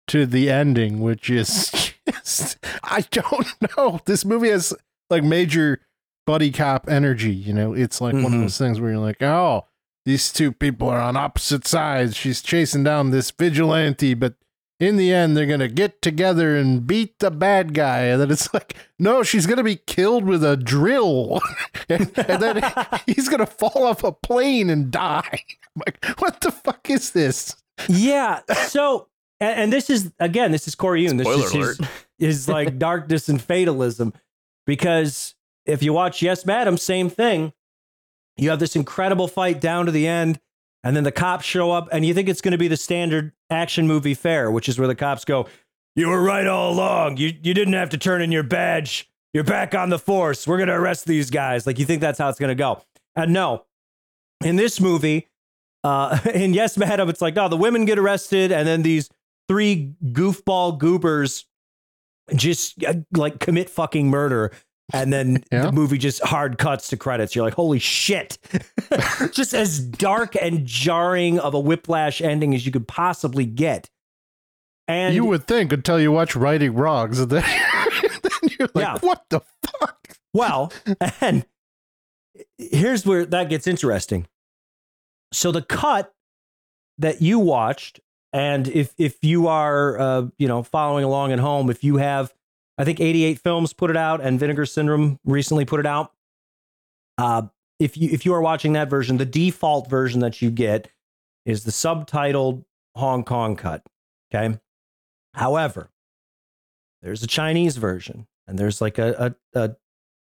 to 0.07 0.25
the 0.25 0.49
ending, 0.49 1.01
which 1.01 1.29
is 1.29 1.93
just 2.09 2.57
I 2.85 3.01
don't 3.11 3.49
know. 3.77 4.01
This 4.07 4.25
movie 4.25 4.51
has 4.51 4.73
like 5.11 5.25
major 5.25 5.81
buddy 6.25 6.53
cop 6.53 6.89
energy. 6.89 7.35
You 7.35 7.53
know, 7.53 7.73
it's 7.75 8.01
like 8.01 8.15
one 8.15 8.27
of 8.27 8.31
Mhm. 8.33 8.41
those 8.43 8.59
things 8.59 8.81
where 8.81 8.91
you're 8.93 9.01
like, 9.01 9.23
oh 9.23 9.65
these 10.09 10.33
two 10.33 10.53
people 10.53 10.89
are 10.89 11.01
on 11.01 11.19
opposite 11.19 11.67
sides. 11.67 12.17
She's 12.17 12.41
chasing 12.41 12.83
down 12.83 13.11
this 13.11 13.31
vigilante, 13.31 14.15
but 14.15 14.37
in 14.81 14.97
the 14.97 15.13
end, 15.13 15.37
they're 15.37 15.45
gonna 15.45 15.69
get 15.69 16.01
together 16.01 16.57
and 16.57 16.87
beat 16.87 17.19
the 17.19 17.31
bad 17.31 17.75
guy. 17.75 18.05
And 18.05 18.23
then 18.23 18.31
it's 18.31 18.53
like, 18.55 18.75
no, 18.99 19.23
she's 19.23 19.47
gonna 19.47 19.63
be 19.63 19.77
killed 19.77 20.25
with 20.25 20.43
a 20.43 20.57
drill, 20.57 21.43
and, 21.91 22.11
and 22.19 22.43
then 22.43 22.63
he's 23.07 23.29
gonna 23.29 23.45
fall 23.45 23.85
off 23.85 24.03
a 24.03 24.11
plane 24.13 24.71
and 24.71 24.91
die. 24.91 25.29
I'm 25.77 25.83
like, 25.87 26.03
what 26.21 26.41
the 26.41 26.53
fuck 26.53 26.89
is 26.89 27.11
this? 27.11 27.55
yeah 27.89 28.41
so 28.67 29.07
and, 29.39 29.61
and 29.61 29.73
this 29.73 29.89
is 29.89 30.11
again 30.19 30.51
this 30.51 30.67
is 30.67 30.75
Corey 30.75 31.03
Yuen. 31.05 31.17
this 31.17 31.29
Spoiler 31.29 31.45
is 31.47 31.53
his, 31.53 31.79
alert. 31.79 31.91
is 32.19 32.49
like 32.49 32.77
darkness 32.79 33.29
and 33.29 33.41
fatalism 33.41 34.13
because 34.67 35.37
if 35.65 35.81
you 35.81 35.93
watch 35.93 36.21
Yes 36.23 36.45
Madam, 36.45 36.77
same 36.77 37.09
thing. 37.09 37.53
You 38.39 38.51
have 38.51 38.61
this 38.61 38.77
incredible 38.77 39.29
fight 39.29 39.61
down 39.61 39.87
to 39.87 39.93
the 39.93 40.07
end, 40.07 40.41
and 40.85 40.97
then 40.97 41.05
the 41.05 41.13
cops 41.13 41.45
show 41.45 41.73
up, 41.73 41.89
and 41.93 42.07
you 42.07 42.15
think 42.15 42.29
it's 42.29 42.41
going 42.41 42.53
to 42.53 42.59
be 42.59 42.69
the 42.69 42.77
standard 42.77 43.33
action 43.51 43.87
movie 43.87 44.15
fare, 44.15 44.51
which 44.51 44.69
is 44.69 44.79
where 44.79 44.89
the 44.89 44.95
cops 44.95 45.25
go, 45.25 45.47
"You 45.97 46.09
were 46.09 46.23
right 46.23 46.47
all 46.47 46.73
along. 46.73 47.17
You 47.17 47.33
you 47.43 47.53
didn't 47.53 47.75
have 47.75 47.91
to 47.91 47.99
turn 47.99 48.23
in 48.23 48.33
your 48.33 48.45
badge. 48.45 49.11
You're 49.35 49.45
back 49.45 49.75
on 49.75 49.91
the 49.91 49.99
force. 49.99 50.47
We're 50.47 50.57
going 50.57 50.69
to 50.69 50.75
arrest 50.75 51.07
these 51.07 51.31
guys." 51.31 51.67
Like 51.67 51.79
you 51.79 51.85
think 51.85 52.01
that's 52.01 52.19
how 52.19 52.29
it's 52.29 52.39
going 52.39 52.49
to 52.49 52.55
go, 52.55 52.83
and 53.17 53.33
no, 53.33 53.65
in 54.45 54.57
this 54.57 54.81
movie, 54.81 55.29
uh, 55.85 56.19
in 56.35 56.55
Yes 56.55 56.79
Madam, 56.79 57.09
it's 57.09 57.21
like, 57.21 57.35
no, 57.35 57.49
the 57.49 57.57
women 57.57 57.85
get 57.85 57.99
arrested, 57.99 58.53
and 58.53 58.67
then 58.67 58.83
these 58.83 59.11
three 59.49 59.95
goofball 60.05 60.79
goobers 60.79 61.47
just 62.35 62.85
uh, 62.85 62.95
like 63.13 63.41
commit 63.41 63.71
fucking 63.71 64.09
murder 64.09 64.53
and 64.93 65.13
then 65.13 65.45
Yeah. 65.53 65.63
the 65.67 65.73
movie 65.73 65.99
just 65.99 66.23
hard 66.23 66.59
cuts 66.59 66.89
to 66.89 66.97
credits 66.97 67.35
you're 67.37 67.45
like 67.45 67.55
holy 67.55 67.79
shit 67.79 68.39
just 69.33 69.53
as 69.55 69.79
dark 69.81 70.35
and 70.41 70.65
jarring 70.67 71.39
of 71.39 71.55
a 71.55 71.61
whiplash 71.61 72.21
ending 72.21 72.55
as 72.55 72.65
you 72.65 72.73
could 72.73 72.89
possibly 72.89 73.45
get 73.45 73.91
and 74.87 75.15
you 75.15 75.25
would 75.27 75.47
think 75.47 75.73
until 75.73 76.01
you 76.01 76.11
watch 76.11 76.35
Righting 76.35 76.73
Wrongs, 76.75 77.21
and 77.21 77.31
then, 77.31 77.45
then 78.23 78.51
you're 78.59 78.69
like, 78.75 78.85
Yeah. 78.87 78.99
what 79.01 79.23
the 79.29 79.41
fuck? 79.63 80.17
Well, 80.33 80.73
and 81.21 81.45
here's 82.57 83.05
where 83.05 83.27
that 83.27 83.51
gets 83.51 83.67
interesting. 83.67 84.27
So 85.31 85.53
the 85.53 85.61
cut 85.61 86.15
that 86.97 87.21
you 87.21 87.39
watched, 87.39 88.01
and 88.33 88.67
if 88.67 88.95
if 88.97 89.23
you 89.23 89.47
are 89.49 89.99
uh, 90.01 90.27
you 90.39 90.49
know 90.49 90.63
following 90.63 91.05
along 91.05 91.33
at 91.33 91.39
home, 91.39 91.69
if 91.69 91.85
you 91.85 91.99
have, 91.99 92.33
I 92.79 92.85
think 92.85 93.01
88 93.01 93.41
Films 93.41 93.73
put 93.73 93.91
it 93.91 93.97
out, 93.97 94.21
and 94.21 94.39
Vinegar 94.39 94.65
Syndrome 94.65 95.19
recently 95.25 95.65
put 95.65 95.81
it 95.81 95.87
out. 95.87 96.13
Uh, 97.19 97.43
if 97.79 97.97
you 97.97 98.09
if 98.11 98.25
you 98.25 98.33
are 98.35 98.41
watching 98.41 98.73
that 98.75 98.89
version, 98.89 99.19
the 99.19 99.27
default 99.27 99.91
version 99.91 100.21
that 100.21 100.41
you 100.41 100.51
get 100.51 100.89
is 101.45 101.65
the 101.65 101.71
subtitled 101.71 102.65
Hong 102.95 103.25
Kong 103.25 103.57
cut. 103.57 103.83
Okay. 104.33 104.59
However, 105.35 105.91
there's 107.03 107.23
a 107.23 107.27
Chinese 107.27 107.77
version, 107.77 108.27
and 108.47 108.59
there's 108.59 108.81
like 108.81 108.99
a, 108.99 109.35
a, 109.55 109.61
a 109.61 109.77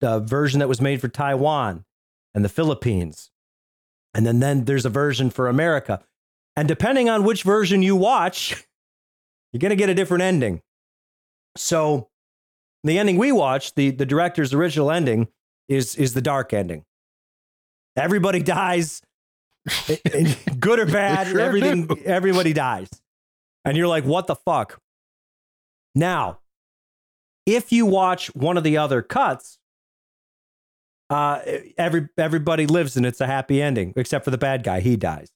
uh, 0.03 0.19
version 0.19 0.60
that 0.60 0.69
was 0.69 0.82
made 0.82 1.01
for 1.01 1.08
Taiwan 1.08 1.86
and 2.34 2.43
the 2.43 2.49
Philippines. 2.49 3.32
And 4.13 4.25
then, 4.25 4.39
then 4.39 4.65
there's 4.65 4.86
a 4.86 4.89
version 4.89 5.29
for 5.29 5.47
America. 5.47 6.01
And 6.56 6.67
depending 6.67 7.10
on 7.10 7.23
which 7.23 7.43
version 7.43 7.82
you 7.82 7.95
watch, 7.95 8.65
you're 9.51 9.60
going 9.60 9.69
to 9.69 9.75
get 9.75 9.89
a 9.89 9.95
different 9.95 10.23
ending. 10.23 10.62
So 11.56 12.10
the 12.84 12.98
ending 12.98 13.17
we 13.17 13.32
watched, 13.32 13.76
the, 13.76 13.91
the 13.91 14.06
director's 14.06 14.54
original 14.54 14.91
ending, 14.91 15.28
is, 15.67 15.96
is 15.96 16.13
the 16.13 16.22
dark 16.22 16.54
ending. 16.54 16.84
Everybody 17.96 18.41
dies, 18.41 19.02
good 20.60 20.80
or 20.80 20.86
bad, 20.86 21.28
Sure 21.28 21.39
everything, 21.39 21.88
do. 21.88 21.98
everybody 22.06 22.54
dies. 22.54 22.89
And 23.65 23.78
you're 23.78 23.88
like, 23.88 24.04
what 24.04 24.28
the 24.28 24.36
fuck? 24.36 24.80
Now, 25.96 26.39
if 27.46 27.72
you 27.72 27.86
watch 27.86 28.34
one 28.36 28.58
of 28.58 28.63
the 28.63 28.78
other 28.78 29.02
cuts, 29.02 29.58
uh, 31.10 31.39
every 31.78 32.08
everybody 32.17 32.65
lives 32.65 32.98
and 32.98 33.06
it's 33.06 33.22
a 33.22 33.28
happy 33.28 33.62
ending, 33.62 33.93
except 33.96 34.26
for 34.26 34.32
the 34.32 34.38
bad 34.38 34.63
guy. 34.63 34.80
He 34.80 34.96
dies. 34.96 35.30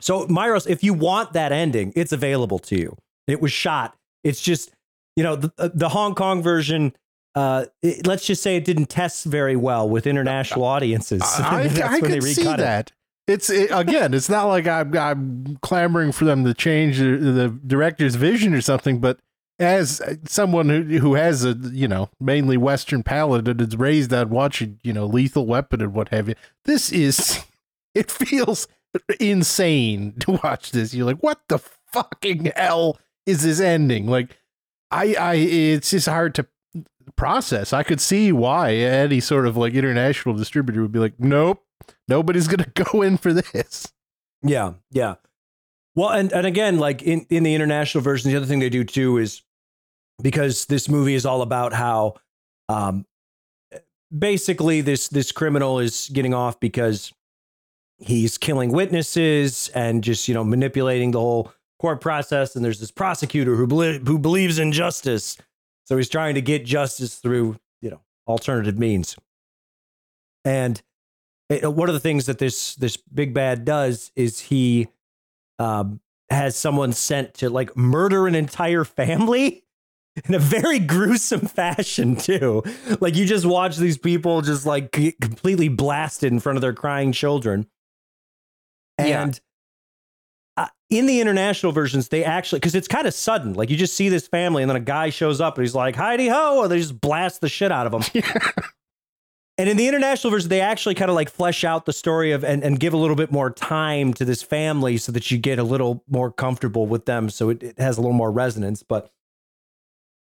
So, 0.00 0.26
Myros, 0.26 0.68
if 0.68 0.84
you 0.84 0.92
want 0.92 1.32
that 1.32 1.52
ending, 1.52 1.92
it's 1.96 2.12
available 2.12 2.58
to 2.60 2.76
you. 2.76 2.96
It 3.26 3.40
was 3.40 3.52
shot. 3.52 3.96
It's 4.22 4.40
just, 4.40 4.70
you 5.16 5.22
know, 5.22 5.36
the, 5.36 5.52
uh, 5.58 5.68
the 5.74 5.88
Hong 5.90 6.14
Kong 6.14 6.42
version. 6.42 6.94
Uh, 7.34 7.64
it- 7.82 8.06
let's 8.06 8.24
just 8.24 8.42
say 8.42 8.56
it 8.56 8.64
didn't 8.64 8.86
test 8.86 9.24
very 9.24 9.56
well 9.56 9.88
with 9.88 10.06
international 10.06 10.64
audiences. 10.76 11.22
I, 11.22 11.66
That's 11.68 11.80
I 11.80 11.98
when 11.98 12.10
they 12.12 12.18
could 12.20 12.22
see 12.34 12.42
recut 12.42 12.60
it. 12.60 12.62
that. 12.62 12.92
It's 13.26 13.48
it, 13.50 13.70
again. 13.72 14.12
It's 14.14 14.28
not 14.28 14.44
like 14.44 14.66
I'm, 14.66 14.96
I'm 14.96 15.58
clamoring 15.62 16.12
for 16.12 16.26
them 16.26 16.44
to 16.44 16.52
change 16.54 16.98
the, 16.98 17.16
the 17.16 17.48
director's 17.66 18.16
vision 18.16 18.52
or 18.54 18.60
something, 18.60 19.00
but 19.00 19.18
as 19.58 20.02
someone 20.24 20.68
who 20.68 20.82
who 20.98 21.14
has 21.14 21.44
a 21.44 21.52
you 21.72 21.88
know 21.88 22.10
mainly 22.20 22.56
Western 22.56 23.02
palate 23.02 23.46
and 23.48 23.60
is 23.60 23.76
raised 23.76 24.12
on 24.12 24.28
watching 24.28 24.78
you 24.82 24.92
know 24.92 25.06
Lethal 25.06 25.46
Weapon 25.46 25.80
and 25.80 25.94
what 25.94 26.08
have 26.10 26.28
you, 26.28 26.34
this 26.64 26.92
is 26.92 27.42
it 27.94 28.10
feels 28.10 28.68
insane 29.20 30.14
to 30.20 30.32
watch 30.44 30.72
this. 30.72 30.94
You're 30.94 31.06
like, 31.06 31.20
what 31.22 31.40
the 31.48 31.58
fucking 31.58 32.52
hell 32.56 32.98
is 33.26 33.42
this 33.42 33.60
ending? 33.60 34.06
Like, 34.06 34.36
I 34.90 35.14
I 35.14 35.34
it's 35.34 35.90
just 35.90 36.08
hard 36.08 36.34
to 36.36 36.46
process. 37.16 37.72
I 37.72 37.82
could 37.82 38.00
see 38.00 38.32
why 38.32 38.74
any 38.74 39.20
sort 39.20 39.46
of 39.46 39.56
like 39.56 39.74
international 39.74 40.34
distributor 40.34 40.82
would 40.82 40.92
be 40.92 40.98
like, 40.98 41.14
nope, 41.18 41.62
nobody's 42.08 42.48
gonna 42.48 42.66
go 42.74 43.02
in 43.02 43.16
for 43.16 43.32
this. 43.32 43.92
Yeah, 44.42 44.74
yeah. 44.90 45.16
Well, 45.94 46.10
and 46.10 46.32
and 46.32 46.46
again, 46.46 46.78
like 46.78 47.02
in 47.02 47.26
in 47.30 47.42
the 47.42 47.54
international 47.54 48.02
version, 48.02 48.30
the 48.30 48.36
other 48.36 48.46
thing 48.46 48.58
they 48.58 48.68
do 48.68 48.84
too 48.84 49.18
is 49.18 49.42
because 50.22 50.66
this 50.66 50.88
movie 50.88 51.14
is 51.14 51.26
all 51.26 51.42
about 51.42 51.72
how, 51.72 52.14
um, 52.68 53.06
basically 54.16 54.80
this 54.80 55.08
this 55.08 55.32
criminal 55.32 55.78
is 55.78 56.10
getting 56.12 56.34
off 56.34 56.58
because 56.60 57.12
he's 57.98 58.38
killing 58.38 58.72
witnesses 58.72 59.68
and 59.74 60.02
just 60.04 60.28
you 60.28 60.34
know 60.34 60.44
manipulating 60.44 61.12
the 61.12 61.20
whole 61.20 61.52
court 61.84 62.00
process. 62.00 62.56
And 62.56 62.64
there's 62.64 62.80
this 62.80 62.90
prosecutor 62.90 63.56
who 63.56 63.66
belie- 63.66 63.98
who 63.98 64.18
believes 64.18 64.58
in 64.58 64.72
justice, 64.72 65.36
so 65.84 65.98
he's 65.98 66.08
trying 66.08 66.34
to 66.34 66.40
get 66.40 66.64
justice 66.64 67.16
through 67.16 67.56
you 67.82 67.90
know 67.90 68.00
alternative 68.26 68.78
means. 68.78 69.16
And 70.46 70.80
it, 71.50 71.70
one 71.70 71.90
of 71.90 71.92
the 71.92 72.00
things 72.00 72.24
that 72.24 72.38
this 72.38 72.74
this 72.76 72.96
big 72.96 73.34
bad 73.34 73.66
does 73.66 74.12
is 74.16 74.40
he 74.40 74.88
um, 75.58 76.00
has 76.30 76.56
someone 76.56 76.94
sent 76.94 77.34
to 77.34 77.50
like 77.50 77.76
murder 77.76 78.26
an 78.26 78.34
entire 78.34 78.84
family 78.84 79.64
in 80.24 80.32
a 80.32 80.38
very 80.38 80.78
gruesome 80.78 81.42
fashion 81.46 82.16
too. 82.16 82.62
Like 82.98 83.14
you 83.14 83.26
just 83.26 83.44
watch 83.44 83.76
these 83.76 83.98
people 83.98 84.40
just 84.40 84.64
like 84.64 84.90
completely 85.20 85.68
blasted 85.68 86.32
in 86.32 86.40
front 86.40 86.56
of 86.56 86.62
their 86.62 86.72
crying 86.72 87.12
children. 87.12 87.66
And 88.96 89.38
in 90.90 91.06
the 91.06 91.20
international 91.20 91.72
versions, 91.72 92.08
they 92.08 92.24
actually 92.24 92.60
because 92.60 92.74
it's 92.74 92.88
kind 92.88 93.06
of 93.06 93.14
sudden. 93.14 93.54
Like 93.54 93.70
you 93.70 93.76
just 93.76 93.94
see 93.94 94.08
this 94.08 94.28
family, 94.28 94.62
and 94.62 94.70
then 94.70 94.76
a 94.76 94.80
guy 94.80 95.10
shows 95.10 95.40
up, 95.40 95.56
and 95.56 95.64
he's 95.64 95.74
like, 95.74 95.96
"Heidi 95.96 96.28
ho!" 96.28 96.62
and 96.62 96.70
they 96.70 96.78
just 96.78 97.00
blast 97.00 97.40
the 97.40 97.48
shit 97.48 97.72
out 97.72 97.86
of 97.86 97.92
them. 97.92 98.22
And 99.56 99.68
in 99.68 99.76
the 99.76 99.86
international 99.86 100.32
version, 100.32 100.48
they 100.48 100.60
actually 100.60 100.96
kind 100.96 101.10
of 101.10 101.14
like 101.14 101.30
flesh 101.30 101.62
out 101.62 101.86
the 101.86 101.92
story 101.92 102.32
of 102.32 102.42
and, 102.42 102.64
and 102.64 102.80
give 102.80 102.92
a 102.92 102.96
little 102.96 103.14
bit 103.14 103.30
more 103.30 103.50
time 103.50 104.12
to 104.14 104.24
this 104.24 104.42
family 104.42 104.96
so 104.96 105.12
that 105.12 105.30
you 105.30 105.38
get 105.38 105.60
a 105.60 105.62
little 105.62 106.02
more 106.08 106.32
comfortable 106.32 106.86
with 106.86 107.06
them. 107.06 107.30
So 107.30 107.50
it, 107.50 107.62
it 107.62 107.78
has 107.78 107.96
a 107.96 108.00
little 108.00 108.16
more 108.16 108.32
resonance. 108.32 108.82
But 108.82 109.12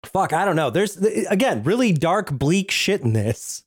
fuck, 0.04 0.32
I 0.32 0.44
don't 0.44 0.56
know. 0.56 0.70
There's 0.70 0.96
again 0.96 1.62
really 1.62 1.92
dark, 1.92 2.32
bleak 2.32 2.72
shit 2.72 3.02
in 3.02 3.12
this. 3.12 3.62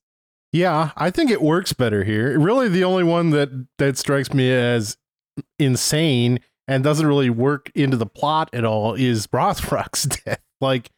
Yeah, 0.52 0.92
I 0.98 1.10
think 1.10 1.32
it 1.32 1.42
works 1.42 1.72
better 1.72 2.04
here. 2.04 2.38
Really, 2.38 2.68
the 2.68 2.84
only 2.84 3.06
one 3.06 3.30
that 3.30 3.68
that 3.78 3.98
strikes 3.98 4.34
me 4.34 4.52
as 4.52 4.98
insane 5.58 6.42
and 6.68 6.84
doesn't 6.84 7.06
really 7.08 7.30
work 7.30 7.72
into 7.76 7.98
the 7.98 8.06
plot 8.06 8.50
at 8.54 8.64
all 8.66 8.94
is 8.94 9.28
Rothrock's 9.34 10.04
death. 10.04 10.42
Like, 10.62 10.90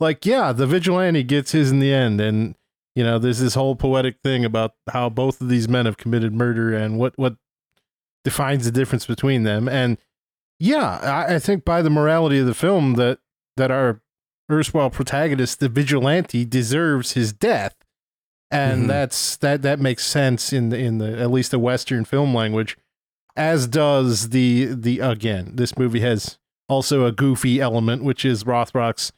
like 0.00 0.26
yeah, 0.26 0.52
the 0.52 0.66
vigilante 0.66 1.22
gets 1.22 1.52
his 1.52 1.70
in 1.70 1.78
the 1.80 1.92
end, 1.92 2.20
and 2.20 2.54
you 2.94 3.04
know, 3.04 3.18
there's 3.18 3.38
this 3.40 3.54
whole 3.54 3.76
poetic 3.76 4.16
thing 4.22 4.44
about 4.44 4.72
how 4.90 5.08
both 5.08 5.40
of 5.40 5.48
these 5.48 5.68
men 5.68 5.86
have 5.86 5.96
committed 5.96 6.32
murder 6.34 6.74
and 6.74 6.98
what 6.98 7.12
what 7.18 7.36
defines 8.24 8.64
the 8.64 8.72
difference 8.72 9.06
between 9.06 9.42
them. 9.44 9.68
And 9.68 9.98
yeah, 10.58 10.98
I, 11.28 11.34
I 11.34 11.38
think 11.38 11.64
by 11.64 11.82
the 11.82 11.90
morality 11.90 12.38
of 12.38 12.46
the 12.46 12.54
film 12.54 12.94
that 12.94 13.18
that 13.56 13.70
our 13.70 14.00
erstwhile 14.50 14.90
protagonist, 14.90 15.60
the 15.60 15.68
vigilante, 15.68 16.44
deserves 16.44 17.12
his 17.12 17.32
death 17.32 17.74
and 18.50 18.84
Mhm. 18.84 18.88
that's 18.88 19.36
that 19.38 19.62
that 19.62 19.80
makes 19.80 20.06
sense 20.06 20.52
in 20.52 20.68
the 20.68 20.78
in 20.78 20.98
the 20.98 21.18
at 21.18 21.30
least 21.32 21.50
the 21.50 21.58
western 21.58 22.04
film 22.04 22.32
language 22.34 22.76
as 23.36 23.66
does 23.66 24.30
the 24.30 24.66
the 24.66 25.00
again 25.00 25.52
this 25.54 25.76
movie 25.78 26.00
has 26.00 26.38
also 26.68 27.04
a 27.04 27.12
goofy 27.12 27.60
element 27.60 28.02
which 28.02 28.24
is 28.24 28.44
rothrock's 28.44 29.12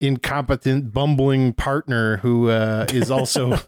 incompetent 0.00 0.92
bumbling 0.92 1.52
partner 1.52 2.18
who 2.18 2.48
uh, 2.50 2.86
is 2.92 3.10
also 3.10 3.58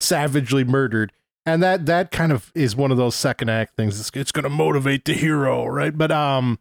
savagely 0.00 0.64
murdered. 0.64 1.12
And 1.46 1.62
that 1.62 1.84
that 1.86 2.10
kind 2.10 2.32
of 2.32 2.50
is 2.54 2.74
one 2.74 2.90
of 2.90 2.96
those 2.96 3.14
second 3.14 3.50
act 3.50 3.76
things. 3.76 4.00
It's, 4.00 4.10
it's 4.14 4.32
going 4.32 4.44
to 4.44 4.48
motivate 4.50 5.04
the 5.04 5.12
hero 5.12 5.66
right? 5.66 5.96
But 5.96 6.10
um 6.10 6.58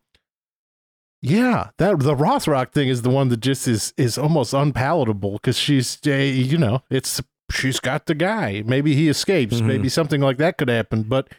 yeah 1.21 1.69
that 1.77 1.99
the 1.99 2.15
rothrock 2.15 2.73
thing 2.73 2.89
is 2.89 3.01
the 3.01 3.09
one 3.09 3.29
that 3.29 3.39
just 3.39 3.65
is 3.65 3.93
is 3.95 4.17
almost 4.17 4.53
unpalatable 4.53 5.31
because 5.33 5.57
she's 5.57 5.97
uh, 6.05 6.11
you 6.11 6.57
know 6.57 6.81
it's 6.89 7.21
she's 7.49 7.79
got 7.79 8.07
the 8.07 8.15
guy. 8.15 8.61
Maybe 8.65 8.93
he 8.93 9.07
escapes. 9.07 9.61
Mhm. 9.61 9.65
maybe 9.65 9.87
something 9.89 10.19
like 10.19 10.37
that 10.37 10.57
could 10.57 10.69
happen. 10.69 11.03
But 11.03 11.29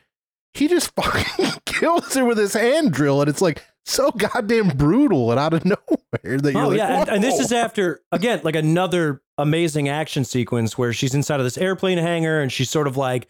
he 0.55 0.69
just 0.69 0.95
fucking 0.95 1.51
kills 1.67 2.15
her 2.15 2.25
with 2.25 2.39
his 2.39 2.55
hand 2.55 2.93
drill 2.93 3.21
and 3.21 3.29
it's 3.29 3.43
like 3.43 3.63
so 3.85 4.11
goddamn 4.13 4.69
brutal 4.69 5.31
and 5.31 5.39
out 5.39 5.53
of 5.53 5.65
nowhere 5.65 6.39
that 6.39 6.53
you're 6.53 6.63
Oh 6.63 6.69
like, 6.69 6.79
yeah, 6.79 7.01
and, 7.01 7.09
and 7.11 7.25
this 7.25 7.39
is 7.39 7.53
after 7.53 8.01
again 8.13 8.41
like 8.45 8.57
another 8.57 9.21
amazing 9.37 9.89
action 9.89 10.25
sequence 10.25 10.79
where 10.79 10.93
she's 10.93 11.15
inside 11.15 11.41
of 11.41 11.45
this 11.45 11.59
airplane 11.59 11.99
hangar 11.99 12.41
and 12.41 12.51
she's 12.51 12.71
sort 12.71 12.87
of 12.87 12.97
like 12.97 13.29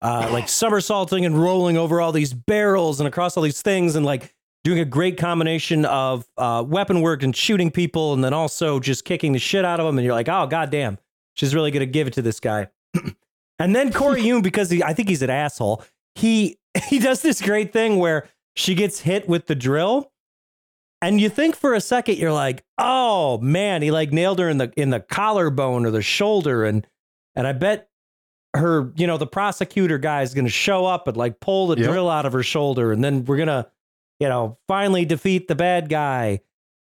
uh 0.00 0.28
like 0.32 0.48
somersaulting 0.48 1.24
and 1.24 1.40
rolling 1.40 1.76
over 1.76 2.00
all 2.00 2.10
these 2.12 2.32
barrels 2.34 3.00
and 3.00 3.06
across 3.06 3.36
all 3.36 3.42
these 3.42 3.62
things 3.62 3.94
and 3.94 4.04
like 4.04 4.34
doing 4.64 4.78
a 4.78 4.84
great 4.84 5.18
combination 5.18 5.84
of 5.84 6.24
uh 6.36 6.64
weapon 6.66 7.00
work 7.00 7.22
and 7.22 7.36
shooting 7.36 7.70
people 7.70 8.12
and 8.12 8.24
then 8.24 8.32
also 8.32 8.80
just 8.80 9.04
kicking 9.04 9.32
the 9.32 9.38
shit 9.38 9.64
out 9.64 9.78
of 9.78 9.86
them 9.86 9.98
and 9.98 10.04
you're 10.04 10.14
like, 10.14 10.28
"Oh 10.28 10.46
goddamn. 10.46 10.98
She's 11.34 11.54
really 11.54 11.70
to 11.70 11.86
give 11.86 12.06
it 12.06 12.12
to 12.14 12.22
this 12.22 12.40
guy." 12.40 12.68
and 13.58 13.74
then 13.74 13.92
Corey 13.92 14.22
Yuen 14.26 14.40
because 14.42 14.70
he, 14.70 14.82
I 14.82 14.94
think 14.94 15.08
he's 15.08 15.22
an 15.22 15.30
asshole. 15.30 15.82
He 16.14 16.58
he 16.88 16.98
does 16.98 17.22
this 17.22 17.40
great 17.40 17.72
thing 17.72 17.98
where 17.98 18.28
she 18.56 18.74
gets 18.74 19.00
hit 19.00 19.28
with 19.28 19.46
the 19.46 19.54
drill 19.54 20.10
and 21.00 21.20
you 21.20 21.28
think 21.28 21.56
for 21.56 21.74
a 21.74 21.80
second 21.80 22.18
you're 22.18 22.32
like, 22.32 22.64
oh 22.78 23.38
man, 23.38 23.82
he 23.82 23.90
like 23.90 24.12
nailed 24.12 24.38
her 24.38 24.48
in 24.48 24.58
the 24.58 24.72
in 24.76 24.90
the 24.90 25.00
collarbone 25.00 25.84
or 25.86 25.90
the 25.90 26.02
shoulder, 26.02 26.64
and 26.64 26.86
and 27.34 27.46
I 27.46 27.52
bet 27.52 27.88
her, 28.54 28.92
you 28.96 29.06
know, 29.06 29.16
the 29.16 29.26
prosecutor 29.26 29.98
guy 29.98 30.22
is 30.22 30.32
gonna 30.34 30.48
show 30.48 30.86
up 30.86 31.08
and 31.08 31.16
like 31.16 31.40
pull 31.40 31.66
the 31.68 31.76
Yep. 31.78 31.88
drill 31.90 32.08
out 32.10 32.24
of 32.26 32.32
her 32.34 32.42
shoulder, 32.42 32.92
and 32.92 33.02
then 33.02 33.24
we're 33.24 33.38
gonna, 33.38 33.68
you 34.20 34.28
know, 34.28 34.58
finally 34.68 35.04
defeat 35.04 35.48
the 35.48 35.54
bad 35.56 35.88
guy. 35.88 36.40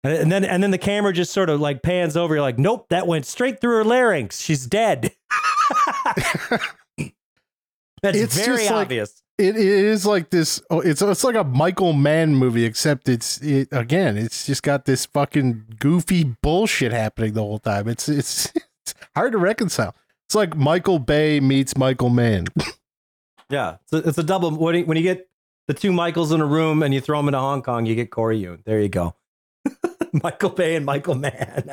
And, 0.04 0.14
and 0.14 0.32
then 0.32 0.44
and 0.46 0.64
then 0.64 0.72
the 0.72 0.78
camera 0.80 1.12
just 1.14 1.32
sort 1.34 1.50
of 1.50 1.60
like 1.62 1.84
pans 1.84 2.18
over. 2.18 2.34
You're 2.34 2.42
like, 2.42 2.58
nope, 2.58 2.88
that 2.90 3.06
went 3.06 3.26
straight 3.28 3.60
through 3.62 3.76
her 3.78 3.84
larynx. 3.86 4.40
She's 4.42 4.66
dead. 4.66 5.12
That's 8.02 8.18
It's 8.18 8.36
very 8.38 8.58
just 8.60 8.72
like- 8.72 8.82
obvious. 8.86 9.22
It, 9.40 9.56
it 9.56 9.66
is 9.66 10.06
like 10.06 10.32
this. 10.32 10.62
Oh, 10.70 10.82
it's 10.82 11.02
it's 11.02 11.24
like 11.24 11.36
a 11.36 11.46
Michael 11.46 11.94
Mann 11.94 12.36
movie, 12.36 12.66
except 12.66 13.08
it's 13.08 13.42
it 13.42 13.70
again. 13.72 14.18
It's 14.18 14.46
just 14.46 14.64
got 14.64 14.84
this 14.84 15.06
fucking 15.06 15.78
goofy 15.80 16.26
bullshit 16.26 16.92
happening 16.92 17.34
the 17.34 17.42
whole 17.42 17.60
time. 17.60 17.88
It's 17.88 18.10
it's, 18.10 18.52
it's 18.84 18.94
hard 19.16 19.32
to 19.32 19.38
reconcile. 19.38 19.96
It's 20.28 20.36
like 20.36 20.58
Michael 20.58 21.00
Bay 21.00 21.40
meets 21.40 21.78
Michael 21.78 22.10
Mann. 22.10 22.46
Yeah, 23.52 23.78
it's 23.82 23.94
a, 23.94 24.08
it's 24.10 24.18
a 24.20 24.24
double. 24.24 24.52
When 24.52 24.76
you, 24.76 24.86
when 24.86 24.96
you 24.96 25.02
get 25.02 25.28
the 25.68 25.74
two 25.74 25.92
Michaels 25.92 26.32
in 26.32 26.40
a 26.40 26.46
room 26.46 26.84
and 26.84 26.94
you 26.94 27.02
throw 27.02 27.18
them 27.18 27.30
into 27.30 27.40
Hong 27.40 27.64
Kong, 27.64 27.88
you 27.88 27.96
get 27.96 28.12
Corey 28.12 28.38
Yuen. 28.38 28.62
There 28.64 28.80
you 28.80 28.90
go. 28.90 29.16
Michael 30.14 30.52
Bay 30.52 30.76
and 30.76 30.86
Michael 30.86 31.16
Mann. 31.16 31.72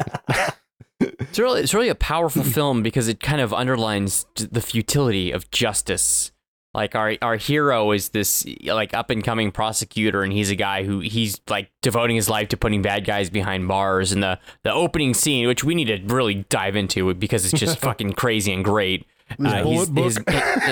It's 0.99 1.39
really, 1.39 1.61
it's 1.61 1.75
really 1.75 1.91
a 1.91 1.95
powerful 1.95 2.45
film 2.45 2.83
because 2.83 3.09
it 3.09 3.21
kind 3.21 3.43
of 3.43 3.53
underlines 3.53 4.25
the 4.37 4.63
futility 4.63 5.31
of 5.31 5.51
justice. 5.51 6.33
Like 6.77 6.95
our 6.95 7.17
our 7.23 7.37
hero 7.37 7.93
is 7.93 8.11
this 8.11 8.45
like 8.65 8.93
up 8.93 9.09
and 9.09 9.25
coming 9.25 9.51
prosecutor, 9.51 10.23
and 10.23 10.31
he's 10.31 10.51
a 10.51 10.55
guy 10.55 10.85
who 10.85 11.01
he's 11.01 11.41
like 11.49 11.71
devoting 11.81 12.17
his 12.17 12.29
life 12.29 12.51
to 12.51 12.59
putting 12.59 12.83
bad 12.83 13.07
guys 13.07 13.31
behind 13.31 13.67
bars. 13.67 14.13
And 14.13 14.23
the 14.23 14.39
the 14.63 14.75
opening 14.75 15.15
scene, 15.15 15.47
which 15.49 15.65
we 15.65 15.75
need 15.75 15.87
to 15.87 16.15
really 16.15 16.45
dive 16.51 16.77
into 16.77 17.15
because 17.15 17.51
it's 17.51 17.59
just 17.59 17.79
fucking 17.81 18.13
crazy 18.13 18.53
and 18.53 18.63
great. 18.63 19.07
Uh, 19.43 19.65
his, 19.65 20.21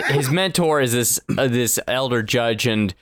his 0.08 0.30
mentor 0.30 0.82
is 0.82 0.92
this 0.92 1.18
uh, 1.38 1.48
this 1.48 1.80
elder 1.88 2.22
judge, 2.22 2.66
and 2.66 2.94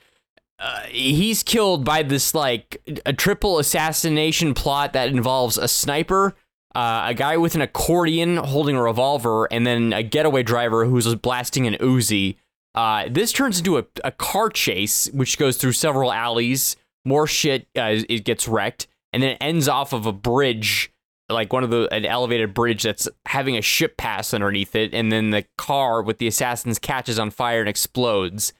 uh, 0.60 0.82
he's 0.82 1.42
killed 1.42 1.84
by 1.84 2.04
this 2.04 2.36
like 2.36 2.80
a 3.04 3.12
triple 3.12 3.58
assassination 3.58 4.54
plot 4.54 4.92
that 4.92 5.08
involves 5.08 5.58
a 5.58 5.66
sniper, 5.66 6.36
uh, 6.76 7.06
a 7.08 7.14
guy 7.14 7.36
with 7.36 7.56
an 7.56 7.62
accordion 7.62 8.36
holding 8.36 8.76
a 8.76 8.82
revolver, 8.82 9.52
and 9.52 9.66
then 9.66 9.92
a 9.92 10.04
getaway 10.04 10.44
driver 10.44 10.84
who's 10.84 11.12
blasting 11.16 11.66
an 11.66 11.74
Uzi. 11.74 12.36
Uh, 12.74 13.04
this 13.10 13.32
turns 13.32 13.58
into 13.58 13.78
a, 13.78 13.84
a 14.04 14.10
car 14.10 14.48
chase, 14.48 15.08
which 15.12 15.38
goes 15.38 15.56
through 15.56 15.72
several 15.72 16.12
alleys. 16.12 16.76
More 17.04 17.26
shit, 17.26 17.66
uh, 17.76 18.00
it 18.08 18.24
gets 18.24 18.48
wrecked, 18.48 18.86
and 19.12 19.22
then 19.22 19.30
it 19.30 19.38
ends 19.40 19.68
off 19.68 19.92
of 19.92 20.06
a 20.06 20.12
bridge, 20.12 20.90
like 21.28 21.52
one 21.52 21.64
of 21.64 21.70
the 21.70 21.92
an 21.92 22.06
elevated 22.06 22.54
bridge 22.54 22.84
that's 22.84 23.08
having 23.26 23.56
a 23.56 23.62
ship 23.62 23.96
pass 23.96 24.32
underneath 24.32 24.74
it, 24.74 24.94
and 24.94 25.12
then 25.12 25.30
the 25.30 25.44
car 25.58 26.02
with 26.02 26.18
the 26.18 26.28
assassins 26.28 26.78
catches 26.78 27.18
on 27.18 27.30
fire 27.30 27.60
and 27.60 27.68
explodes. 27.68 28.52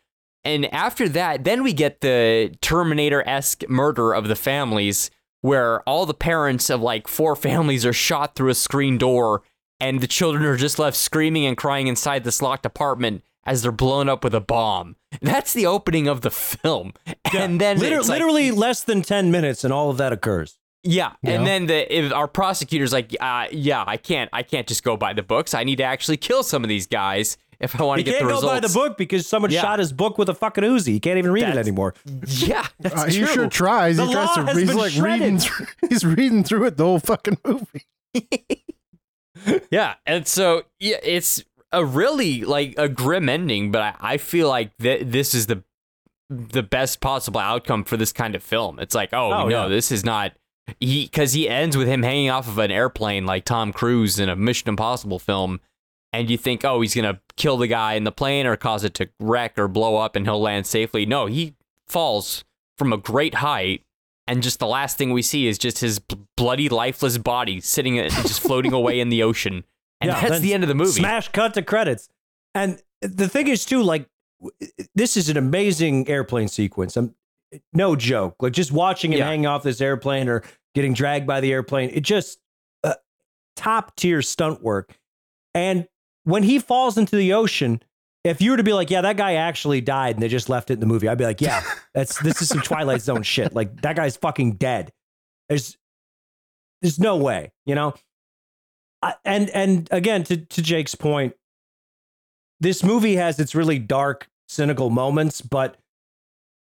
And 0.44 0.72
after 0.74 1.08
that, 1.10 1.44
then 1.44 1.62
we 1.62 1.72
get 1.72 2.00
the 2.00 2.54
Terminator 2.60 3.26
esque 3.26 3.68
murder 3.68 4.12
of 4.12 4.26
the 4.26 4.34
families, 4.34 5.10
where 5.40 5.80
all 5.88 6.04
the 6.04 6.14
parents 6.14 6.68
of 6.68 6.82
like 6.82 7.08
four 7.08 7.36
families 7.48 7.86
are 7.86 7.92
shot 7.92 8.34
through 8.34 8.50
a 8.50 8.54
screen 8.54 8.98
door, 8.98 9.42
and 9.80 10.00
the 10.00 10.06
children 10.06 10.44
are 10.44 10.56
just 10.56 10.78
left 10.78 10.96
screaming 10.96 11.46
and 11.46 11.56
crying 11.56 11.86
inside 11.86 12.24
this 12.24 12.42
locked 12.42 12.66
apartment 12.66 13.22
as 13.44 13.62
they're 13.62 13.72
blown 13.72 14.08
up 14.08 14.22
with 14.24 14.34
a 14.34 14.40
bomb. 14.40 14.96
That's 15.20 15.52
the 15.52 15.66
opening 15.66 16.08
of 16.08 16.20
the 16.22 16.30
film. 16.30 16.92
And 17.34 17.60
then 17.60 17.78
Liter- 17.78 17.98
it's 17.98 18.08
like- 18.08 18.16
literally 18.20 18.50
less 18.50 18.82
than 18.82 19.02
10 19.02 19.30
minutes 19.30 19.64
and 19.64 19.72
all 19.72 19.90
of 19.90 19.96
that 19.98 20.12
occurs. 20.12 20.58
yeah, 20.84 21.12
Yeah. 21.22 21.32
and 21.32 21.46
then 21.46 21.66
the 21.66 21.96
if 21.96 22.12
our 22.12 22.26
prosecutor's 22.28 22.92
like, 22.92 23.14
uh, 23.20 23.46
yeah, 23.52 23.84
I 23.86 23.96
can't, 23.96 24.28
I 24.32 24.42
can't 24.42 24.66
just 24.66 24.82
go 24.82 24.96
by 24.96 25.12
the 25.12 25.22
books. 25.22 25.54
I 25.54 25.64
need 25.64 25.76
to 25.76 25.84
actually 25.84 26.16
kill 26.16 26.42
some 26.42 26.62
of 26.64 26.68
these 26.68 26.86
guys 26.86 27.36
if 27.60 27.80
I 27.80 27.84
want 27.84 27.98
to 28.00 28.02
get 28.02 28.18
can't 28.18 28.24
go 28.28 28.34
results. 28.34 28.52
by 28.54 28.60
the 28.60 28.68
book 28.72 28.98
because 28.98 29.24
someone 29.26 29.52
Yeah. 29.52 29.60
shot 29.60 29.78
his 29.78 29.92
book 29.92 30.18
with 30.18 30.28
a 30.28 30.34
fucking 30.34 30.64
Uzi. 30.64 30.88
He 30.88 30.98
can't 31.00 31.18
even 31.18 31.30
read 31.30 31.48
it 31.48 31.56
anymore. 31.56 31.94
Yeah, 32.26 32.66
that's 32.80 33.02
Uh, 33.02 33.06
he 33.06 33.24
sure 33.24 33.48
tries. 33.48 33.96
The 33.98 34.06
he 34.06 34.12
tries 34.12 34.26
law 34.26 34.34
to. 34.34 34.44
has 34.46 34.56
He's 34.58 34.68
been 34.68 34.76
like 34.78 34.92
reading. 34.96 35.38
shredded. 35.38 35.42
Through, 35.42 35.66
he's 35.88 36.04
reading 36.04 36.42
through 36.42 36.64
it 36.66 36.76
the 36.76 36.84
whole 36.84 36.98
fucking 37.00 37.38
movie. 37.44 37.86
Yeah, 39.70 39.94
and 40.06 40.26
so 40.28 40.64
yeah, 40.78 40.98
it's 41.02 41.42
a 41.72 41.84
really 41.84 42.42
like 42.44 42.74
a 42.78 42.88
grim 42.88 43.28
ending, 43.28 43.70
but 43.72 43.82
I, 43.82 43.94
I 44.00 44.16
feel 44.18 44.48
like 44.48 44.76
th- 44.78 45.06
this 45.06 45.34
is 45.34 45.46
the 45.46 45.62
the 46.30 46.62
best 46.62 47.00
possible 47.00 47.40
outcome 47.40 47.84
for 47.84 47.96
this 47.96 48.12
kind 48.12 48.34
of 48.34 48.42
film. 48.42 48.78
It's 48.78 48.94
like, 48.94 49.10
oh, 49.12 49.32
Oh, 49.32 49.48
no, 49.48 49.62
yeah. 49.64 49.68
this 49.68 49.92
is 49.92 50.04
not 50.04 50.32
he 50.80 51.04
because 51.04 51.32
he 51.34 51.48
ends 51.48 51.76
with 51.76 51.88
him 51.88 52.02
hanging 52.02 52.30
off 52.30 52.48
of 52.48 52.58
an 52.58 52.70
airplane 52.70 53.26
like 53.26 53.44
Tom 53.44 53.72
Cruise 53.72 54.18
in 54.18 54.28
a 54.28 54.36
Mission 54.36 54.68
Impossible 54.68 55.18
film, 55.18 55.60
and 56.12 56.30
you 56.30 56.38
think, 56.38 56.64
oh, 56.64 56.80
he's 56.80 56.94
gonna 56.94 57.20
kill 57.36 57.56
the 57.56 57.66
guy 57.66 57.94
in 57.94 58.04
the 58.04 58.12
plane 58.12 58.46
or 58.46 58.56
cause 58.56 58.84
it 58.84 58.94
to 58.94 59.08
wreck 59.20 59.58
or 59.58 59.68
blow 59.68 59.96
up, 59.96 60.16
and 60.16 60.26
he'll 60.26 60.40
land 60.40 60.66
safely. 60.66 61.04
No, 61.04 61.26
he 61.26 61.54
falls 61.88 62.44
from 62.78 62.92
a 62.92 62.96
great 62.98 63.34
height. 63.36 63.82
And 64.28 64.40
just 64.40 64.60
the 64.60 64.68
last 64.68 64.96
thing 64.96 65.12
we 65.12 65.20
see 65.20 65.48
is 65.48 65.58
just 65.58 65.80
his 65.80 65.98
bl- 65.98 66.14
bloody, 66.36 66.68
lifeless 66.68 67.18
body 67.18 67.60
sitting, 67.60 67.96
just 67.96 68.40
floating 68.40 68.72
away 68.80 69.00
in 69.00 69.08
the 69.08 69.22
ocean. 69.22 69.64
And 70.02 70.10
Yeah, 70.10 70.28
that's 70.28 70.40
the 70.40 70.52
end 70.54 70.62
of 70.64 70.68
the 70.68 70.74
movie. 70.74 70.90
Smash 70.90 71.28
cut 71.28 71.54
to 71.54 71.62
credits. 71.62 72.08
And 72.54 72.80
the 73.00 73.28
thing 73.28 73.48
is, 73.48 73.64
too, 73.64 73.82
like, 73.82 74.06
this 74.94 75.16
is 75.16 75.28
an 75.28 75.36
amazing 75.36 76.08
airplane 76.08 76.48
sequence. 76.48 76.96
I'm, 76.96 77.14
no 77.72 77.96
joke. 77.96 78.36
Like, 78.40 78.52
just 78.52 78.72
watching 78.72 79.12
him 79.12 79.20
Yeah. 79.20 79.26
hanging 79.26 79.46
off 79.46 79.62
this 79.62 79.80
airplane 79.80 80.28
or 80.28 80.42
getting 80.74 80.92
dragged 80.94 81.26
by 81.26 81.40
the 81.40 81.52
airplane, 81.52 81.90
it 81.92 82.00
just 82.00 82.38
uh, 82.84 82.94
top 83.56 83.96
tier 83.96 84.22
stunt 84.22 84.62
work. 84.62 84.96
And 85.54 85.86
when 86.24 86.42
he 86.42 86.58
falls 86.58 86.96
into 86.98 87.16
the 87.16 87.32
ocean, 87.34 87.82
if 88.24 88.40
you 88.40 88.52
were 88.52 88.56
to 88.56 88.62
be 88.62 88.72
like, 88.72 88.90
yeah, 88.90 89.00
that 89.00 89.16
guy 89.16 89.34
actually 89.34 89.80
died 89.80 90.16
and 90.16 90.22
they 90.22 90.28
just 90.28 90.48
left 90.48 90.70
it 90.70 90.74
in 90.74 90.80
the 90.80 90.86
movie, 90.86 91.08
I'd 91.08 91.18
be 91.18 91.24
like, 91.24 91.40
yeah, 91.40 91.62
that's 91.94 92.18
this 92.22 92.40
is 92.40 92.48
some 92.48 92.60
Twilight 92.62 93.02
Zone 93.02 93.22
shit. 93.22 93.52
Like 93.54 93.82
that 93.82 93.96
guy's 93.96 94.16
fucking 94.16 94.52
dead. 94.54 94.92
There's 95.48 95.76
there's 96.80 96.98
no 96.98 97.16
way, 97.16 97.52
you 97.66 97.74
know. 97.74 97.94
And 99.24 99.50
and 99.50 99.88
again 99.90 100.24
to 100.24 100.36
to 100.36 100.62
Jake's 100.62 100.94
point, 100.94 101.34
this 102.60 102.82
movie 102.84 103.16
has 103.16 103.38
its 103.40 103.54
really 103.54 103.78
dark, 103.78 104.28
cynical 104.48 104.90
moments, 104.90 105.40
but 105.40 105.76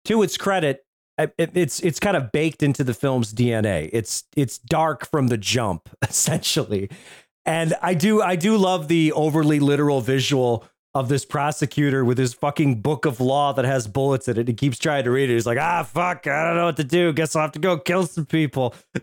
to 0.05 0.23
its 0.23 0.37
credit, 0.37 0.85
it, 1.17 1.33
it's 1.37 1.79
it's 1.81 1.99
kind 1.99 2.15
of 2.15 2.31
baked 2.31 2.63
into 2.63 2.83
the 2.83 2.93
film's 2.93 3.33
DNA. 3.33 3.89
It's 3.91 4.23
it's 4.35 4.57
dark 4.57 5.09
from 5.09 5.27
the 5.27 5.37
jump, 5.37 5.89
essentially. 6.01 6.89
And 7.45 7.73
I 7.81 7.93
do 7.93 8.21
I 8.21 8.35
do 8.35 8.57
love 8.57 8.87
the 8.87 9.11
overly 9.11 9.59
literal 9.59 10.01
visual 10.01 10.65
of 10.93 11.07
this 11.07 11.23
prosecutor 11.23 12.03
with 12.03 12.17
his 12.17 12.33
fucking 12.33 12.81
book 12.81 13.05
of 13.05 13.21
law 13.21 13.53
that 13.53 13.63
has 13.65 13.87
bullets 13.87 14.27
in 14.27 14.37
it. 14.37 14.47
He 14.47 14.53
keeps 14.53 14.77
trying 14.77 15.05
to 15.05 15.11
read 15.11 15.29
it. 15.29 15.33
He's 15.33 15.45
like, 15.45 15.57
ah, 15.57 15.83
fuck, 15.83 16.27
I 16.27 16.45
don't 16.45 16.57
know 16.57 16.65
what 16.65 16.77
to 16.77 16.83
do. 16.83 17.13
Guess 17.13 17.35
I'll 17.35 17.43
have 17.43 17.53
to 17.53 17.59
go 17.59 17.77
kill 17.77 18.05
some 18.07 18.25
people. 18.25 18.75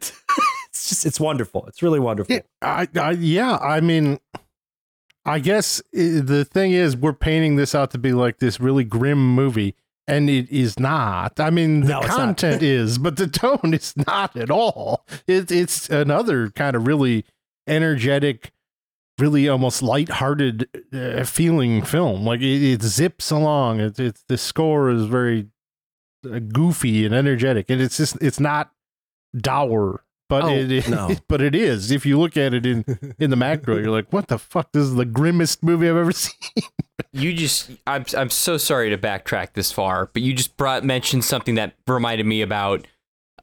it's 0.78 0.88
just, 0.88 1.06
it's 1.06 1.20
wonderful. 1.20 1.66
It's 1.66 1.82
really 1.82 2.00
wonderful. 2.00 2.34
Yeah, 2.34 2.42
I, 2.62 2.88
I, 2.96 3.10
yeah, 3.12 3.56
I 3.56 3.80
mean, 3.80 4.18
I 5.24 5.38
guess 5.40 5.82
the 5.92 6.46
thing 6.50 6.72
is, 6.72 6.96
we're 6.96 7.12
painting 7.12 7.56
this 7.56 7.74
out 7.74 7.90
to 7.92 7.98
be 7.98 8.12
like 8.12 8.38
this 8.38 8.60
really 8.60 8.84
grim 8.84 9.34
movie, 9.34 9.74
and 10.06 10.30
it 10.30 10.48
is 10.50 10.78
not. 10.78 11.38
I 11.40 11.50
mean, 11.50 11.80
the 11.80 11.88
No, 11.88 12.00
content 12.00 12.62
is, 12.62 12.98
but 12.98 13.16
the 13.16 13.26
tone 13.26 13.74
is 13.74 13.94
not 13.96 14.36
at 14.36 14.50
all. 14.50 15.04
It, 15.26 15.50
it's 15.50 15.90
another 15.90 16.50
kind 16.50 16.74
of 16.76 16.86
really 16.86 17.24
energetic, 17.66 18.52
really 19.18 19.48
almost 19.48 19.82
lighthearted 19.82 20.68
uh, 20.94 21.24
feeling 21.24 21.82
film. 21.82 22.24
Like 22.24 22.40
it, 22.40 22.62
it 22.62 22.82
zips 22.82 23.30
along. 23.30 23.80
It's 23.80 23.98
it's 23.98 24.24
the 24.28 24.38
score 24.38 24.88
is 24.90 25.04
very 25.04 25.48
uh, 26.24 26.38
goofy 26.38 27.04
and 27.04 27.14
energetic, 27.14 27.68
and 27.68 27.82
it's 27.82 27.98
just 27.98 28.16
it's 28.22 28.40
not 28.40 28.70
dour. 29.36 30.04
But 30.28 30.44
Oh, 30.44 30.48
it, 30.48 30.70
it 30.70 30.88
no. 30.88 31.14
but 31.28 31.40
it 31.40 31.54
is. 31.54 31.90
If 31.90 32.04
you 32.04 32.18
look 32.18 32.36
at 32.36 32.52
it 32.54 32.66
in 32.66 32.84
in 33.18 33.30
the 33.30 33.36
macro, 33.36 33.76
you're 33.76 33.90
like, 33.90 34.12
what 34.12 34.28
the 34.28 34.38
fuck? 34.38 34.72
This 34.72 34.82
is 34.84 34.94
the 34.94 35.04
grimmest 35.06 35.62
movie 35.62 35.88
I've 35.88 35.96
ever 35.96 36.12
seen. 36.12 36.34
You 37.12 37.32
just 37.32 37.70
I'm 37.86 38.04
I'm 38.16 38.30
so 38.30 38.56
sorry 38.58 38.90
to 38.90 38.98
backtrack 38.98 39.54
this 39.54 39.72
far, 39.72 40.10
but 40.12 40.22
you 40.22 40.34
just 40.34 40.56
brought 40.56 40.84
mentioned 40.84 41.24
something 41.24 41.54
that 41.54 41.74
reminded 41.86 42.26
me 42.26 42.42
about 42.42 42.86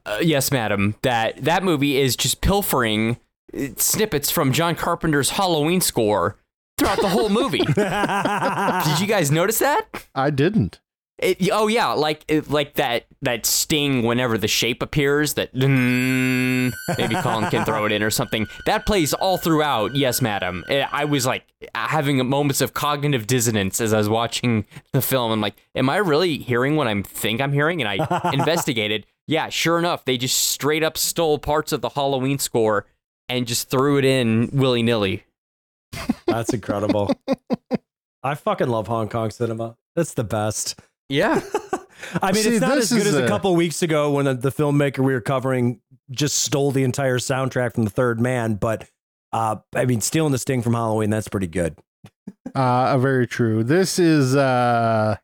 uh, 0.04 0.18
yes, 0.22 0.52
madam, 0.52 0.94
that 1.02 1.42
that 1.42 1.64
movie 1.64 1.96
is 1.96 2.14
just 2.14 2.40
pilfering 2.40 3.16
uh, 3.56 3.66
snippets 3.76 4.30
from 4.30 4.52
John 4.52 4.76
Carpenter's 4.76 5.30
Halloween 5.30 5.80
score 5.80 6.36
throughout 6.78 7.00
the 7.00 7.08
whole 7.08 7.28
movie. 7.28 7.58
Did 7.64 9.00
you 9.00 9.06
guys 9.08 9.30
notice 9.32 9.58
that? 9.58 10.06
I 10.14 10.30
didn't. 10.30 10.78
It, 11.18 11.48
oh 11.50 11.66
yeah, 11.66 11.92
like 11.92 12.24
it, 12.28 12.50
like 12.50 12.74
that 12.74 13.06
that 13.22 13.46
sting 13.46 14.02
whenever 14.02 14.36
the 14.36 14.48
shape 14.48 14.82
appears. 14.82 15.34
That 15.34 15.54
mm, 15.54 16.72
maybe 16.98 17.14
Colin 17.16 17.48
can 17.50 17.64
throw 17.64 17.86
it 17.86 17.92
in 17.92 18.02
or 18.02 18.10
something. 18.10 18.46
That 18.66 18.84
plays 18.84 19.14
all 19.14 19.38
throughout. 19.38 19.96
Yes, 19.96 20.20
madam. 20.20 20.62
Eh, 20.68 20.86
I 20.92 21.06
was 21.06 21.24
like 21.24 21.44
having 21.74 22.26
moments 22.28 22.60
of 22.60 22.74
cognitive 22.74 23.26
dissonance 23.26 23.80
as 23.80 23.94
I 23.94 23.98
was 23.98 24.10
watching 24.10 24.66
the 24.92 25.00
film. 25.00 25.32
I'm 25.32 25.40
like, 25.40 25.56
am 25.74 25.88
I 25.88 25.96
really 25.96 26.36
hearing 26.36 26.76
what 26.76 26.86
I 26.86 27.00
think 27.00 27.40
I'm 27.40 27.52
hearing? 27.52 27.82
And 27.82 28.02
I 28.02 28.30
investigated. 28.32 29.06
Yeah, 29.26 29.48
sure 29.48 29.78
enough, 29.78 30.04
they 30.04 30.18
just 30.18 30.38
straight 30.38 30.84
up 30.84 30.96
stole 30.96 31.38
parts 31.38 31.72
of 31.72 31.80
the 31.80 31.88
Halloween 31.88 32.38
score 32.38 32.86
and 33.28 33.46
just 33.46 33.70
threw 33.70 33.98
it 33.98 34.04
in 34.04 34.50
willy 34.52 34.82
nilly. 34.82 35.24
That's 36.26 36.52
incredible. 36.52 37.10
I 38.22 38.34
fucking 38.34 38.68
love 38.68 38.86
Hong 38.88 39.08
Kong 39.08 39.30
cinema. 39.30 39.76
It's 39.96 40.14
the 40.14 40.24
best. 40.24 40.78
Yeah. 41.08 41.40
I 42.22 42.32
mean, 42.32 42.42
See, 42.42 42.50
it's 42.50 42.60
not 42.60 42.78
as 42.78 42.92
good 42.92 43.06
as 43.06 43.14
a 43.14 43.24
a- 43.24 43.28
couple 43.28 43.54
weeks 43.56 43.82
ago 43.82 44.12
when 44.12 44.24
the, 44.26 44.34
the 44.34 44.50
filmmaker 44.52 44.98
we 44.98 45.12
were 45.12 45.20
covering 45.20 45.80
just 46.10 46.36
stole 46.38 46.70
the 46.70 46.84
entire 46.84 47.18
soundtrack 47.18 47.74
from 47.74 47.84
The 47.84 47.90
Third 47.90 48.20
Man. 48.20 48.54
But 48.54 48.88
uh, 49.32 49.56
I 49.74 49.84
mean, 49.86 50.00
stealing 50.00 50.32
the 50.32 50.38
sting 50.38 50.62
from 50.62 50.74
Halloween, 50.74 51.10
that's 51.10 51.28
pretty 51.28 51.48
good. 51.48 51.78
Uh, 52.54 52.96
very 52.96 53.26
true. 53.26 53.62
This 53.62 53.98
is, 53.98 54.34
uh, 54.34 55.16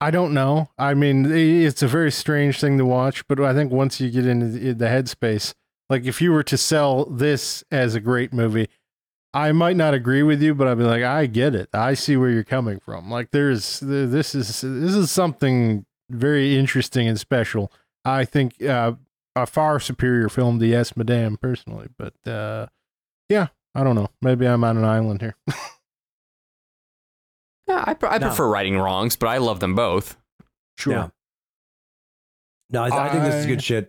I 0.00 0.10
don't 0.10 0.32
know. 0.32 0.70
I 0.78 0.94
mean, 0.94 1.30
it's 1.30 1.82
a 1.82 1.88
very 1.88 2.10
strange 2.10 2.58
thing 2.58 2.78
to 2.78 2.86
watch, 2.86 3.26
but 3.28 3.38
I 3.40 3.52
think 3.52 3.70
once 3.70 4.00
you 4.00 4.08
get 4.10 4.26
into 4.26 4.46
the 4.46 4.72
the 4.72 4.84
headspace, 4.86 5.52
like 5.90 6.04
if 6.06 6.22
you 6.22 6.32
were 6.32 6.44
to 6.44 6.56
sell 6.56 7.04
this 7.04 7.62
as 7.70 7.94
a 7.94 8.00
great 8.00 8.32
movie, 8.32 8.68
I 9.34 9.52
might 9.52 9.76
not 9.76 9.94
agree 9.94 10.22
with 10.22 10.42
you, 10.42 10.54
but 10.54 10.68
I'd 10.68 10.76
be 10.78 10.84
like, 10.84 11.02
I 11.02 11.26
get 11.26 11.54
it. 11.54 11.70
I 11.72 11.94
see 11.94 12.16
where 12.16 12.28
you're 12.30 12.44
coming 12.44 12.78
from. 12.80 13.10
Like, 13.10 13.30
there's 13.30 13.80
this 13.80 14.34
is 14.34 14.60
this 14.60 14.94
is 14.94 15.10
something 15.10 15.86
very 16.10 16.58
interesting 16.58 17.08
and 17.08 17.18
special. 17.18 17.72
I 18.04 18.24
think 18.26 18.62
uh, 18.62 18.92
a 19.34 19.46
far 19.46 19.80
superior 19.80 20.28
film 20.28 20.58
to 20.60 20.66
Yes, 20.66 20.96
Madam, 20.96 21.38
personally. 21.38 21.88
But 21.96 22.14
uh, 22.30 22.66
yeah, 23.30 23.48
I 23.74 23.84
don't 23.84 23.94
know. 23.96 24.08
Maybe 24.20 24.46
I'm 24.46 24.64
on 24.64 24.76
an 24.76 24.84
island 24.84 25.20
here. 25.22 25.34
Yeah, 27.68 27.84
I, 27.86 27.94
pre- 27.94 28.08
I 28.08 28.18
No. 28.18 28.26
prefer 28.26 28.48
righting 28.48 28.76
wrongs, 28.76 29.14
but 29.16 29.28
I 29.28 29.38
love 29.38 29.60
them 29.60 29.74
both. 29.74 30.16
Sure. 30.76 30.92
Yeah. 30.92 31.08
No, 32.70 32.82
I, 32.82 33.06
I 33.06 33.08
think 33.08 33.22
this 33.24 33.36
is 33.36 33.46
good 33.46 33.62
shit. 33.62 33.88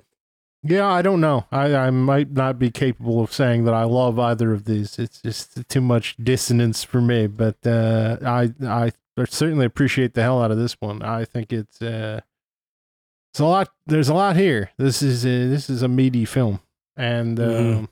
Yeah, 0.65 0.87
I 0.87 1.01
don't 1.01 1.19
know. 1.19 1.45
I, 1.51 1.75
I 1.75 1.89
might 1.89 2.31
not 2.31 2.57
be 2.57 2.71
capable 2.71 3.21
of 3.21 3.33
saying 3.33 3.65
that 3.65 3.73
I 3.73 3.83
love 3.83 4.17
either 4.17 4.53
of 4.53 4.63
these. 4.63 4.97
It's 4.97 5.21
just 5.21 5.67
too 5.67 5.81
much 5.81 6.15
dissonance 6.23 6.83
for 6.85 7.01
me. 7.01 7.27
But 7.27 7.57
uh, 7.67 8.17
I 8.25 8.53
I 8.65 8.91
certainly 9.27 9.65
appreciate 9.65 10.13
the 10.13 10.21
hell 10.21 10.41
out 10.41 10.51
of 10.51 10.57
this 10.57 10.77
one. 10.79 11.01
I 11.01 11.25
think 11.25 11.51
it's 11.51 11.81
uh, 11.81 12.21
it's 13.33 13.39
a 13.41 13.45
lot. 13.45 13.69
There's 13.87 14.07
a 14.07 14.13
lot 14.13 14.37
here. 14.37 14.71
This 14.77 15.01
is 15.01 15.25
a, 15.25 15.47
this 15.47 15.69
is 15.69 15.81
a 15.81 15.87
meaty 15.89 16.23
film, 16.23 16.61
and 16.95 17.39
um, 17.39 17.45
Mhm. 17.45 17.87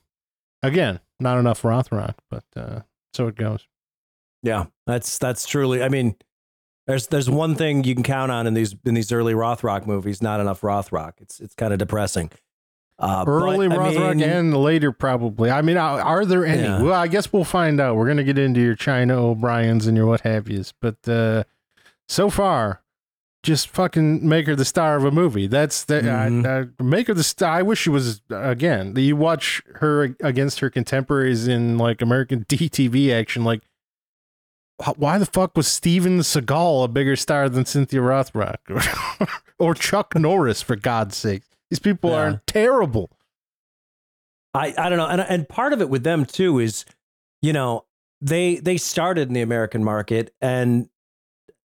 again, 0.63 0.99
not 1.19 1.38
enough 1.39 1.61
Rothrock, 1.63 2.15
but 2.30 2.45
uh, 2.55 2.82
so 3.13 3.28
it 3.28 3.36
goes. 3.36 3.67
Yeah, 4.43 4.67
that's 4.88 5.17
that's 5.17 5.45
truly. 5.45 5.84
I 5.84 5.89
mean, 5.89 6.15
there's 6.88 7.07
there's 7.07 7.30
one 7.30 7.55
thing 7.55 7.84
you 7.84 7.95
can 7.95 8.03
count 8.03 8.32
on 8.32 8.47
in 8.47 8.53
these 8.53 8.76
in 8.86 8.93
these 8.93 9.11
early 9.11 9.34
Rothrock 9.34 9.86
movies. 9.86 10.22
Not 10.22 10.39
enough 10.39 10.61
Rothrock. 10.61 11.13
It's 11.19 11.41
it's 11.41 11.53
kind 11.53 11.74
of 11.74 11.80
depressing. 11.80 12.32
Uh, 13.02 13.26
Early 13.28 13.68
but, 13.68 13.80
I 13.80 13.93
Rothrock 13.93 14.16
mean, 14.18 14.30
and 14.30 14.58
later, 14.58 14.91
probably. 14.91 15.49
I 15.49 15.62
mean, 15.64 15.76
are, 15.78 15.99
are 16.02 16.26
there 16.26 16.45
any? 16.45 16.62
Yeah. 16.62 16.82
Well, 16.82 16.93
I 16.93 17.08
guess 17.08 17.34
we'll 17.34 17.43
find 17.43 17.80
out. 17.82 17.95
We're 17.95 18.08
gonna 18.08 18.24
get 18.24 18.38
into 18.38 18.62
your 18.62 18.76
China 18.76 19.16
O'Briens 19.30 19.88
and 19.88 19.97
your 19.97 20.06
what 20.06 20.22
have 20.22 20.47
yous, 20.47 20.72
but 20.80 21.08
uh, 21.08 21.43
so 22.08 22.30
far, 22.30 22.84
just 23.41 23.70
fucking 23.70 24.28
make 24.28 24.45
her 24.45 24.56
the 24.56 24.66
star 24.66 24.95
of 24.97 25.04
a 25.04 25.10
movie. 25.10 25.47
That's 25.47 25.84
the 25.84 26.02
Mhm. 26.02 26.45
I, 26.45 26.60
I, 26.80 26.84
make 26.84 27.08
her 27.08 27.16
the 27.16 27.24
star. 27.24 27.49
I 27.49 27.64
wish 27.64 27.80
she 27.80 27.89
was 27.89 28.22
again. 28.30 28.93
You 28.95 29.16
watch 29.16 29.64
her 29.76 30.16
against 30.22 30.60
her 30.60 30.70
contemporaries 30.70 31.47
in 31.47 31.80
like 31.80 32.02
American 32.02 32.45
DTV 32.49 33.12
action, 33.12 33.43
like. 33.43 33.62
Why 34.95 35.20
the 35.20 35.28
fuck 35.28 35.56
was 35.56 35.68
Steven 35.68 36.20
Seagal 36.22 36.86
a 36.86 36.88
bigger 36.88 37.16
star 37.16 37.47
than 37.49 37.66
Cynthia 37.66 37.99
Rothrock 37.99 38.58
or, 38.68 39.28
or 39.60 39.76
Chuck 39.76 40.16
Norris 40.16 40.64
for 40.64 40.76
God's 40.76 41.16
sake? 41.16 41.43
These 41.72 41.80
people 41.80 42.11
Yeah. 42.11 42.15
are 42.17 42.41
terrible. 42.45 43.09
I, 44.53 44.74
I 44.78 44.89
don't 44.89 44.97
know, 44.97 45.07
and 45.07 45.22
and 45.22 45.47
part 45.49 45.72
of 45.74 45.82
it 45.82 45.89
with 45.89 46.03
them 46.03 46.26
too 46.26 46.59
is, 46.59 46.84
you 47.41 47.53
know, 47.53 47.86
they 48.19 48.57
they 48.57 48.78
started 48.78 49.30
in 49.30 49.34
the 49.34 49.41
American 49.41 49.84
market, 49.84 50.34
and 50.41 50.89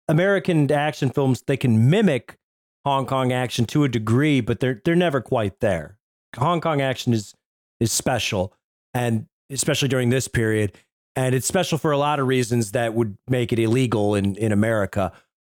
American 0.08 0.72
action 0.72 1.10
films 1.10 1.41
they 1.47 1.58
can 1.58 1.89
mimic 1.89 2.38
Hong 2.86 3.08
Kong 3.08 3.32
action 3.34 3.66
to 3.66 3.84
a 3.84 3.89
degree, 3.89 4.39
but 4.39 4.60
they're 4.60 4.82
they're 4.86 4.95
never 4.95 5.20
quite 5.20 5.60
there. 5.62 5.97
Hong 6.38 6.62
Kong 6.62 6.80
action 6.80 7.12
is 7.14 7.34
is 7.80 7.91
special, 7.91 8.53
and 8.93 9.26
especially 9.49 9.88
during 9.88 10.12
this 10.12 10.28
period, 10.28 10.74
and 11.16 11.34
it's 11.34 11.47
special 11.47 11.80
for 11.80 11.91
a 11.91 11.97
lot 11.97 12.20
of 12.20 12.28
reasons 12.28 12.72
that 12.74 12.93
would 12.93 13.18
make 13.28 13.51
it 13.51 13.58
illegal 13.58 14.14
in 14.14 14.36
in 14.36 14.51
America. 14.51 15.12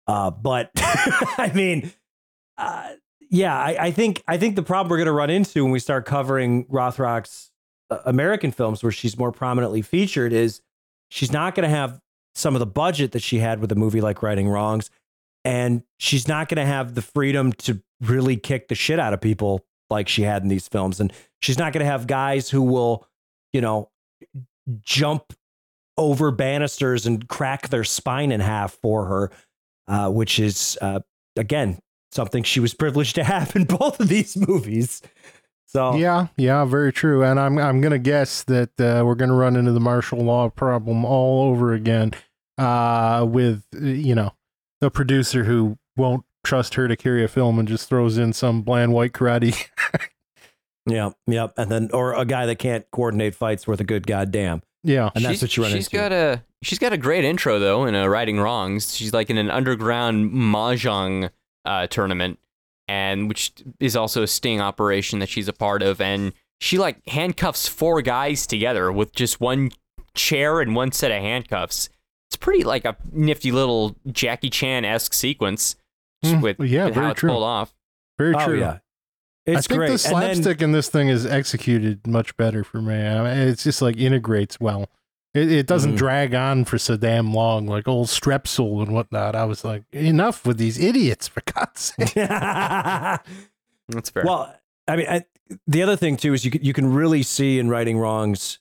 Uh, 0.08 0.32
but 0.32 0.72
I 0.76 1.52
mean, 1.54 1.92
uh, 2.58 2.94
yeah, 3.30 3.56
I, 3.56 3.78
I 3.80 3.92
think 3.92 4.24
I 4.28 4.38
think 4.38 4.56
the 4.56 4.64
problem 4.64 4.90
we're 4.90 4.98
going 4.98 5.06
to 5.06 5.12
run 5.12 5.30
into 5.30 5.64
when 5.64 5.72
we 5.72 5.80
start 5.80 6.06
covering 6.06 6.66
Rothrock's 6.66 7.52
uh, 7.90 8.00
American 8.06 8.52
films, 8.52 8.82
where 8.82 8.92
she's 8.92 9.18
more 9.18 9.32
prominently 9.32 9.82
featured, 9.82 10.34
is 10.34 10.62
she's 11.10 11.32
not 11.32 11.54
going 11.54 11.70
to 11.70 11.76
have 11.76 12.02
some 12.34 12.56
of 12.56 12.60
the 12.60 12.66
budget 12.66 13.12
that 13.12 13.22
she 13.22 13.40
had 13.40 13.60
with 13.60 13.72
a 13.72 13.76
movie 13.76 14.02
like 14.02 14.24
Righting 14.24 14.48
Wrongs, 14.48 14.90
and 15.46 15.84
she's 16.00 16.28
not 16.28 16.50
going 16.50 16.58
to 16.58 16.66
have 16.66 16.96
the 16.96 17.02
freedom 17.02 17.54
to 17.54 17.82
really 18.02 18.36
kick 18.36 18.68
the 18.68 18.76
shit 18.76 19.00
out 19.00 19.14
of 19.14 19.22
people 19.22 19.64
like 19.92 20.08
she 20.08 20.24
had 20.24 20.42
in 20.42 20.50
these 20.50 20.68
films, 20.68 21.00
and 21.00 21.14
she's 21.42 21.58
not 21.60 21.72
going 21.72 21.86
to 21.86 21.92
have 21.92 22.08
guys 22.08 22.50
who 22.50 22.64
will, 22.64 23.06
you 23.54 23.62
know, 23.62 23.92
jump 24.82 25.34
over 25.98 26.32
banisters 26.32 27.06
and 27.06 27.28
crack 27.28 27.70
their 27.70 27.84
spine 27.84 28.32
in 28.32 28.40
half 28.40 28.74
for 28.82 29.06
her, 29.06 29.32
uh, 29.88 30.10
which 30.10 30.40
is 30.40 30.80
uh, 30.82 31.02
again 31.36 31.78
something 32.12 32.44
she 32.44 32.60
was 32.60 32.74
privileged 32.74 33.16
to 33.16 33.24
have 33.24 33.56
in 33.56 33.66
both 33.66 34.00
of 34.00 34.08
these 34.08 34.36
movies. 34.36 35.02
So 35.66 35.96
Yeah, 35.96 36.28
yeah, 36.36 36.66
very 36.66 36.92
true. 36.92 37.24
And 37.24 37.40
I'm 37.40 37.58
I'm 37.60 37.80
gonna 37.82 38.00
guess 38.00 38.44
that 38.44 38.80
uh, 38.80 39.04
we're 39.06 39.16
gonna 39.16 39.36
run 39.36 39.56
into 39.56 39.72
the 39.72 39.80
martial 39.80 40.20
law 40.20 40.50
problem 40.50 41.06
all 41.06 41.50
over 41.50 41.74
again, 41.74 42.14
uh, 42.58 43.26
with 43.30 43.64
uh, 43.76 43.86
you 43.86 44.16
know 44.16 44.34
the 44.82 44.90
producer 44.90 45.44
who 45.44 45.78
won't 45.96 46.26
trust 46.44 46.74
her 46.76 46.88
to 46.88 46.96
carry 46.96 47.24
a 47.24 47.28
film 47.28 47.60
and 47.60 47.68
just 47.68 47.88
throws 47.88 48.18
in 48.18 48.34
some 48.34 48.64
bland 48.64 48.94
white 48.94 49.12
karate. 49.12 49.68
yeah, 50.88 51.12
yeah, 51.28 51.48
and 51.56 51.70
then 51.70 51.90
or 51.94 52.14
a 52.14 52.26
guy 52.26 52.48
that 52.48 52.58
can't 52.58 52.90
coordinate 52.90 53.36
fights 53.36 53.68
worth 53.68 53.80
a 53.80 53.84
good 53.84 54.08
goddamn. 54.08 54.64
Yeah. 54.84 55.10
and 55.14 55.26
that's 55.26 55.34
she's, 55.34 55.42
what 55.42 55.58
you 55.58 55.64
run 55.64 55.72
she's 55.74 55.88
into. 55.88 55.98
got 55.98 56.12
a 56.12 56.44
she's 56.62 56.80
got 56.80 56.94
a 56.94 56.98
great 56.98 57.26
intro 57.26 57.60
though 57.60 57.86
in 57.86 57.96
a 57.96 58.10
Righting 58.10 58.40
Wrongs. 58.40 58.96
She's 58.96 59.14
like 59.14 59.30
in 59.30 59.38
an 59.38 59.52
underground 59.52 60.32
mahjong 60.32 61.30
uh, 61.66 61.88
tournament, 61.88 62.40
and 62.88 63.28
which 63.30 63.52
is 63.80 63.96
also 63.96 64.24
a 64.24 64.28
sting 64.28 64.62
operation 64.62 65.20
that 65.20 65.30
she's 65.30 65.48
a 65.48 65.54
part 65.54 65.82
of, 65.82 66.00
and 66.02 66.34
she 66.60 66.78
like 66.78 66.98
handcuffs 67.08 67.68
four 67.68 68.02
guys 68.02 68.46
together 68.48 68.92
with 68.92 69.14
just 69.14 69.40
one 69.40 69.72
chair 70.16 70.60
and 70.62 70.76
one 70.76 70.92
set 70.92 71.12
of 71.12 71.22
handcuffs. 71.22 71.90
It's 72.30 72.36
pretty 72.38 72.64
like 72.64 72.86
a 72.86 72.96
nifty 73.12 73.52
little 73.52 73.96
Jackie 74.12 74.50
Chan 74.50 74.86
esque 74.86 75.14
sequence 75.14 75.76
Hmm, 76.24 76.42
with, 76.42 76.60
yeah, 76.60 76.86
with 76.86 76.96
very 76.96 77.06
how 77.06 77.12
it's 77.12 77.20
true. 77.22 77.30
pulled 77.30 77.44
off. 77.44 77.74
Very 78.18 78.36
oh 78.36 78.46
true. 78.46 78.60
yeah, 78.60 78.80
it's 79.46 79.58
I 79.58 79.62
think 79.62 79.78
great. 79.80 79.88
the 79.88 80.10
And 80.10 80.22
then- 80.22 80.36
slapstick 80.36 80.62
in 80.62 80.74
this 80.74 80.90
thing 80.90 81.08
is 81.08 81.26
executed 81.26 82.06
much 82.06 82.36
better 82.36 82.64
for 82.66 82.82
me. 82.82 82.94
I 82.96 83.24
mean, 83.24 83.48
it's 83.48 83.64
just 83.64 83.82
like 83.82 83.96
integrates 83.98 84.60
well. 84.60 84.90
It, 85.34 85.52
it 85.52 85.68
doesn't 85.68 85.94
Mhm. 85.94 85.98
drag 85.98 86.34
on 86.36 86.66
for 86.66 86.78
so 86.80 86.98
damn 86.98 87.34
long, 87.34 87.68
like 87.68 87.88
old 87.88 88.08
Strepsil 88.08 88.82
and 88.82 88.94
whatnot. 88.94 89.36
I 89.36 89.46
was 89.46 89.64
like, 89.64 89.84
enough 89.94 90.46
with 90.46 90.58
these 90.58 90.80
idiots, 90.80 91.28
for 91.28 91.42
God's 91.54 91.82
sake. 91.98 92.14
That's 92.16 94.10
fair. 94.12 94.24
Well, 94.26 94.56
I 94.88 94.96
mean, 94.96 95.08
I, 95.08 95.26
the 95.68 95.84
other 95.84 95.96
thing 95.96 96.18
too 96.18 96.34
is 96.34 96.46
you 96.46 96.52
can, 96.52 96.64
you 96.64 96.74
can 96.74 96.92
really 96.92 97.24
see 97.24 97.60
in 97.60 97.70
Righting 97.70 97.98
Wrongs 97.98 98.60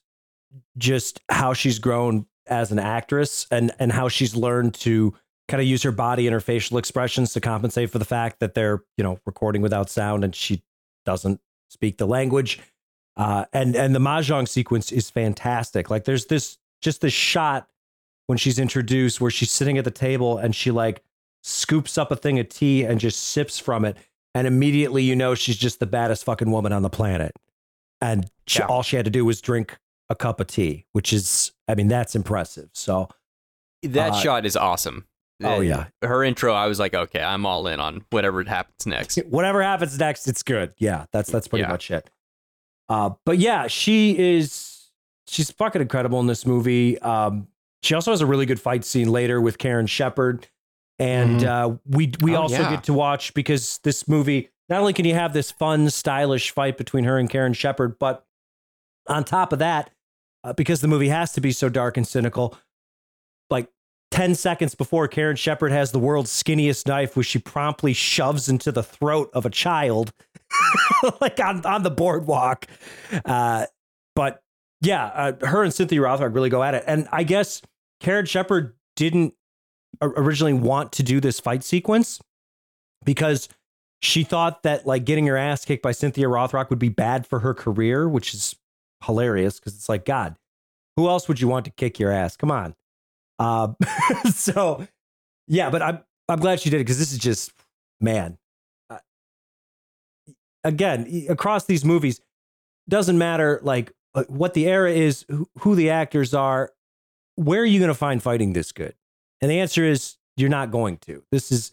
just 0.77 1.19
how 1.29 1.53
she's 1.53 1.79
grown 1.79 2.25
as 2.47 2.71
an 2.71 2.79
actress 2.79 3.45
and 3.51 3.71
and 3.79 3.91
how 3.91 4.09
she's 4.09 4.35
learned 4.35 4.73
to 4.73 5.13
kind 5.47 5.61
of 5.61 5.67
use 5.67 5.83
her 5.83 5.91
body 5.91 6.25
and 6.27 6.33
her 6.33 6.39
facial 6.39 6.77
expressions 6.77 7.33
to 7.33 7.41
compensate 7.41 7.89
for 7.91 7.99
the 7.99 8.05
fact 8.05 8.39
that 8.39 8.53
they're 8.55 8.81
you 8.97 9.03
know 9.03 9.19
recording 9.25 9.61
without 9.61 9.89
sound 9.89 10.23
and 10.23 10.35
she 10.35 10.63
doesn't 11.05 11.39
speak 11.69 11.97
the 11.97 12.07
language. 12.07 12.59
Uh, 13.19 13.43
and 13.53 13.75
and 13.75 13.93
the 13.93 13.99
mahjong 13.99 14.47
sequence 14.47 14.91
is 14.91 15.09
fantastic. 15.09 15.89
Like 15.89 16.05
there's 16.05 16.27
this 16.27 16.57
just 16.81 17.01
this 17.01 17.11
shot 17.13 17.67
when 18.27 18.37
she's 18.37 18.57
introduced 18.57 19.19
where 19.19 19.29
she's 19.29 19.51
sitting 19.51 19.77
at 19.77 19.83
the 19.83 19.91
table 19.91 20.37
and 20.37 20.55
she 20.55 20.71
like 20.71 21.03
scoops 21.43 21.97
up 21.97 22.11
a 22.11 22.15
thing 22.15 22.39
of 22.39 22.47
tea 22.47 22.83
and 22.83 22.99
just 22.99 23.19
sips 23.21 23.59
from 23.59 23.83
it 23.85 23.97
and 24.33 24.47
immediately 24.47 25.03
you 25.03 25.15
know 25.15 25.35
she's 25.35 25.57
just 25.57 25.79
the 25.81 25.85
baddest 25.85 26.23
fucking 26.23 26.49
woman 26.49 26.71
on 26.71 26.81
the 26.81 26.89
planet. 26.89 27.33
And 28.01 28.29
she, 28.47 28.59
Yeah. 28.59 28.67
all 28.67 28.83
she 28.83 28.95
had 28.95 29.03
to 29.05 29.11
do 29.11 29.25
was 29.25 29.41
drink 29.41 29.77
a 30.09 30.15
cup 30.15 30.39
of 30.39 30.47
tea, 30.47 30.85
which 30.93 31.11
is, 31.11 31.51
I 31.67 31.75
mean, 31.75 31.89
that's 31.89 32.15
impressive. 32.15 32.69
So, 32.73 33.09
that 33.83 34.13
uh, 34.13 34.15
shot 34.21 34.45
is 34.45 34.55
awesome. 34.55 35.05
oh 35.43 35.57
Uh, 35.57 35.59
yeah, 35.59 35.85
her 36.01 36.23
intro, 36.23 36.53
I 36.53 36.67
was 36.67 36.79
like, 36.79 36.93
okay, 36.93 37.21
I'm 37.21 37.45
all 37.45 37.67
in 37.67 37.79
on 37.81 38.05
whatever 38.11 38.41
happens 38.45 38.85
next. 38.85 39.17
whatever 39.27 39.61
happens 39.61 39.99
next, 39.99 40.27
it's 40.27 40.43
good. 40.43 40.73
Yeah, 40.77 41.05
that's 41.11 41.29
that's 41.29 41.47
pretty 41.49 41.63
Yeah. 41.63 41.69
much 41.69 41.91
it. 41.91 42.09
Uh, 42.89 43.11
but 43.25 43.37
yeah, 43.37 43.67
she 43.67 44.17
is 44.17 44.89
she's 45.27 45.51
fucking 45.51 45.81
incredible 45.81 46.19
in 46.19 46.27
this 46.27 46.45
movie. 46.45 46.99
Um, 46.99 47.47
she 47.83 47.93
also 47.95 48.11
has 48.11 48.21
a 48.21 48.25
really 48.25 48.45
good 48.45 48.59
fight 48.59 48.83
scene 48.83 49.09
later 49.09 49.39
with 49.39 49.57
Karen 49.57 49.85
Sheperd, 49.85 50.45
and 50.97 51.43
uh, 51.43 51.75
we 51.85 52.11
we 52.21 52.35
Oh, 52.35 52.41
also 52.41 52.61
yeah. 52.61 52.71
get 52.71 52.83
to 52.85 52.93
watch 52.93 53.33
because 53.33 53.77
this 53.83 54.07
movie 54.07 54.49
not 54.69 54.79
only 54.79 54.93
can 54.93 55.05
you 55.05 55.13
have 55.13 55.33
this 55.33 55.51
fun, 55.51 55.89
stylish 55.89 56.51
fight 56.51 56.77
between 56.77 57.03
her 57.05 57.17
and 57.17 57.29
Karen 57.29 57.53
Sheperd, 57.53 57.97
but 57.99 58.25
on 59.07 59.23
top 59.23 59.53
of 59.53 59.59
that, 59.59 59.91
uh, 60.43 60.53
because 60.53 60.81
the 60.81 60.87
movie 60.87 61.07
has 61.09 61.31
to 61.33 61.41
be 61.41 61.51
so 61.51 61.69
dark 61.69 61.95
and 61.97 62.07
cynical, 62.07 62.55
like 63.49 63.67
10 64.11 64.35
seconds 64.35 64.75
before 64.75 65.07
Karen 65.07 65.35
Sheperd 65.35 65.71
has 65.71 65.91
the 65.91 65.99
world's 65.99 66.31
skinniest 66.31 66.87
knife, 66.87 67.15
which 67.17 67.27
she 67.27 67.39
promptly 67.39 67.93
shoves 67.93 68.47
into 68.49 68.71
the 68.71 68.83
throat 68.83 69.29
of 69.33 69.45
a 69.45 69.49
child, 69.49 70.11
like 71.21 71.39
on, 71.39 71.65
on 71.65 71.83
the 71.83 71.91
boardwalk. 71.91 72.67
Uh, 73.25 73.65
but 74.15 74.41
yeah, 74.81 75.05
uh, 75.05 75.45
her 75.45 75.63
and 75.63 75.73
Cynthia 75.73 75.99
Rothrock 75.99 76.33
really 76.33 76.49
go 76.49 76.63
at 76.63 76.73
it. 76.73 76.83
And 76.87 77.07
I 77.11 77.23
guess 77.23 77.61
Karen 77.99 78.25
Sheperd 78.25 78.73
didn't 78.95 79.33
originally 80.01 80.53
want 80.53 80.91
to 80.93 81.03
do 81.03 81.19
this 81.19 81.39
fight 81.39 81.63
sequence 81.63 82.19
because 83.05 83.49
she 84.01 84.23
thought 84.23 84.63
that 84.63 84.85
like 84.85 85.05
getting 85.05 85.27
her 85.27 85.37
ass 85.37 85.65
kicked 85.65 85.83
by 85.83 85.91
Cynthia 85.91 86.27
Rothrock 86.27 86.69
would 86.69 86.79
be 86.79 86.89
bad 86.89 87.27
for 87.27 87.39
her 87.39 87.53
career, 87.53 88.07
which 88.07 88.33
is 88.33 88.55
hilarious 89.03 89.59
because 89.59 89.75
it's 89.75 89.89
like, 89.89 90.05
God, 90.05 90.35
who 90.95 91.07
else 91.07 91.27
would 91.27 91.39
you 91.39 91.47
want 91.47 91.65
to 91.65 91.71
kick 91.71 91.99
your 91.99 92.11
ass? 92.11 92.37
Come 92.37 92.51
on. 92.51 92.75
Uh, 93.37 93.73
so 94.33 94.85
yeah, 95.47 95.69
but 95.69 95.81
I'm 95.81 95.99
I'm 96.27 96.39
glad 96.39 96.59
she 96.59 96.69
did 96.69 96.77
it 96.77 96.85
because 96.85 96.99
this 96.99 97.11
is 97.11 97.17
just 97.17 97.51
man. 97.99 98.37
Again, 100.63 101.25
across 101.29 101.65
these 101.65 101.85
movies, 101.85 102.21
doesn't 102.87 103.17
matter 103.17 103.59
like 103.63 103.91
uh, 104.15 104.23
what 104.27 104.53
the 104.53 104.67
era 104.67 104.91
is, 104.91 105.25
who, 105.59 105.75
the 105.75 105.89
actors 105.89 106.33
are. 106.33 106.71
Where 107.35 107.61
are 107.61 107.65
you 107.65 107.79
going 107.79 107.89
to 107.89 107.95
find 107.95 108.21
fighting 108.21 108.53
this 108.53 108.71
good? 108.71 108.95
And 109.41 109.49
the 109.49 109.59
answer 109.59 109.85
is 109.85 110.17
you're 110.35 110.49
not 110.49 110.71
going 110.71 110.97
to. 110.99 111.23
This 111.31 111.51
is 111.51 111.71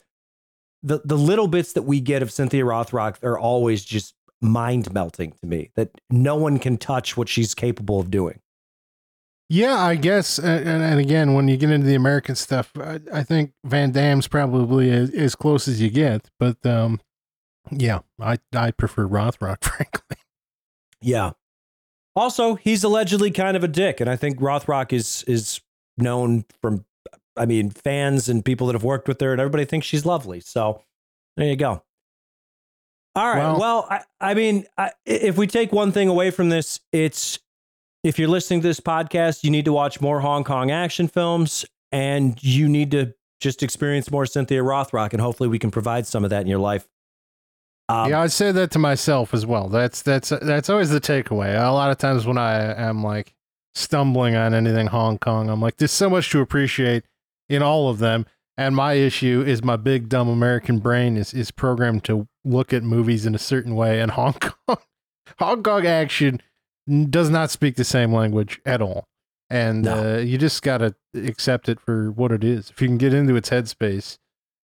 the 0.83 1.01
the 1.05 1.19
little 1.19 1.49
bits 1.49 1.73
that 1.73 1.83
we 1.83 2.01
get 2.01 2.23
of 2.23 2.31
Cynthia 2.31 2.63
Rothrock 2.63 3.23
are 3.25 3.39
always 3.39 3.85
just 3.85 4.15
mind 4.41 4.93
melting 4.93 5.33
to 5.41 5.47
me. 5.47 5.71
That 5.75 5.91
no 6.11 6.37
one 6.37 6.59
can 6.59 6.77
touch 6.77 7.17
what 7.17 7.29
she's 7.29 7.55
capable 7.55 7.99
of 7.99 8.11
doing. 8.11 8.41
Yeah, 9.49 9.77
I 9.77 9.95
guess. 9.95 10.39
And, 10.39 10.83
and 10.83 11.01
again, 11.01 11.35
when 11.35 11.49
you 11.49 11.57
get 11.57 11.71
into 11.71 11.87
the 11.87 11.95
American 11.95 12.35
stuff, 12.35 12.73
I, 12.77 13.01
I 13.13 13.23
think 13.23 13.53
Van 13.65 13.93
Damme's 13.93 14.27
probably 14.27 14.91
as, 14.91 15.11
as 15.11 15.35
close 15.37 15.69
as 15.69 15.81
you 15.81 15.89
get. 15.89 16.29
But 16.39 16.65
um, 16.67 17.01
yeah, 17.71 18.01
I 18.21 18.39
I 18.55 18.71
prefer 18.71 19.07
Rothrock, 19.07 19.63
frankly. 19.65 20.17
Yeah. 21.01 21.33
Also, 22.15 22.55
he's 22.55 22.83
allegedly 22.83 23.31
kind 23.31 23.57
of 23.57 23.63
a 23.65 23.69
dick, 23.69 24.01
and 24.01 24.09
I 24.09 24.17
think 24.17 24.39
Rothrock 24.41 24.93
is 24.93 25.25
is 25.27 25.61
known 25.99 26.45
from, 26.63 26.85
I 27.37 27.45
mean, 27.47 27.71
fans 27.71 28.29
and 28.29 28.45
people 28.45 28.67
that 28.69 28.73
have 28.75 28.85
worked 28.85 29.09
with 29.09 29.21
her, 29.21 29.33
and 29.33 29.41
everybody 29.41 29.65
thinks 29.65 29.87
she's 29.87 30.07
lovely. 30.07 30.41
So 30.41 30.83
there 31.37 31.47
you 31.49 31.57
go. 31.57 31.83
All 33.15 33.29
right. 33.29 33.39
Well- 33.39 33.59
Well, 33.61 33.87
I, 33.91 34.03
I 34.21 34.35
mean, 34.35 34.67
I, 34.77 34.93
if 35.05 35.37
we 35.39 35.47
take 35.47 35.73
one 35.73 35.93
thing 35.93 36.09
away 36.09 36.31
from 36.31 36.49
this, 36.49 36.81
it's 36.93 37.39
if 38.05 38.19
you're 38.19 38.29
listening 38.29 38.61
to 38.63 38.69
this 38.69 38.81
podcast, 38.81 39.43
you 39.43 39.51
need 39.51 39.65
to 39.65 39.73
watch 39.73 40.01
more 40.01 40.21
Hong 40.21 40.45
Kong 40.45 40.71
action 40.71 41.09
films, 41.09 41.65
and 41.93 42.43
you 42.43 42.69
need 42.69 42.91
to 42.93 43.15
just 43.41 43.63
experience 43.63 44.11
more 44.11 44.25
Cynthia 44.27 44.63
Rothrock, 44.63 45.13
and 45.13 45.21
hopefully, 45.21 45.49
we 45.49 45.59
can 45.59 45.71
provide 45.71 46.07
some 46.07 46.25
of 46.25 46.31
that 46.31 46.41
in 46.43 46.47
your 46.47 46.59
life. 46.59 46.87
Um, 47.89 48.11
yeah, 48.11 48.21
I 48.21 48.27
say 48.27 48.51
that 48.53 48.71
to 48.73 48.79
myself 48.79 49.33
as 49.33 49.47
well. 49.47 49.69
That's 49.69 50.03
that's 50.03 50.31
that's 50.43 50.69
always 50.69 50.91
the 50.91 51.01
takeaway. 51.01 51.55
A 51.55 51.71
lot 51.73 51.91
of 51.91 51.99
times 51.99 52.27
when 52.27 52.39
I 52.39 52.75
am 52.81 53.05
like 53.05 53.33
stumbling 53.75 54.35
on 54.35 54.55
anything 54.55 54.89
Hong 54.89 55.19
Kong, 55.19 55.49
I'm 55.49 55.61
like, 55.61 55.77
there's 55.77 55.93
so 55.93 56.11
much 56.11 56.31
to 56.31 56.41
appreciate 56.41 57.05
in 57.49 57.63
all 57.63 57.89
of 57.89 57.99
them. 57.99 58.27
And 58.59 58.75
my 58.75 58.95
issue 58.95 59.45
is 59.47 59.63
my 59.63 59.77
big 59.77 60.09
dumb 60.09 60.29
American 60.29 60.79
brain 60.79 61.17
is 61.17 61.33
is 61.35 61.51
programmed 61.51 62.03
to 62.05 62.27
look 62.45 62.73
at 62.73 62.83
movies 62.83 63.27
in 63.27 63.35
a 63.35 63.39
certain 63.39 63.75
way, 63.77 64.01
and 64.01 64.11
Hong 64.13 64.33
Kong 64.67 64.79
Hong 65.39 65.63
Kong 65.63 65.87
action 65.87 66.41
does 67.11 67.29
not 67.31 67.51
speak 67.51 67.77
the 67.77 67.85
same 67.85 68.13
language 68.13 68.61
at 68.65 68.81
all. 68.81 69.07
And 69.51 69.83
No. 69.83 70.15
uh, 70.15 70.19
you 70.19 70.39
just 70.39 70.63
got 70.63 70.79
to 70.79 70.95
accept 71.15 71.69
it 71.69 71.79
for 71.81 72.11
what 72.11 72.33
it 72.33 72.43
is. 72.43 72.71
If 72.71 72.81
you 72.83 72.89
can 72.89 72.97
get 72.99 73.13
into 73.15 73.37
its 73.37 73.51
headspace, 73.51 74.19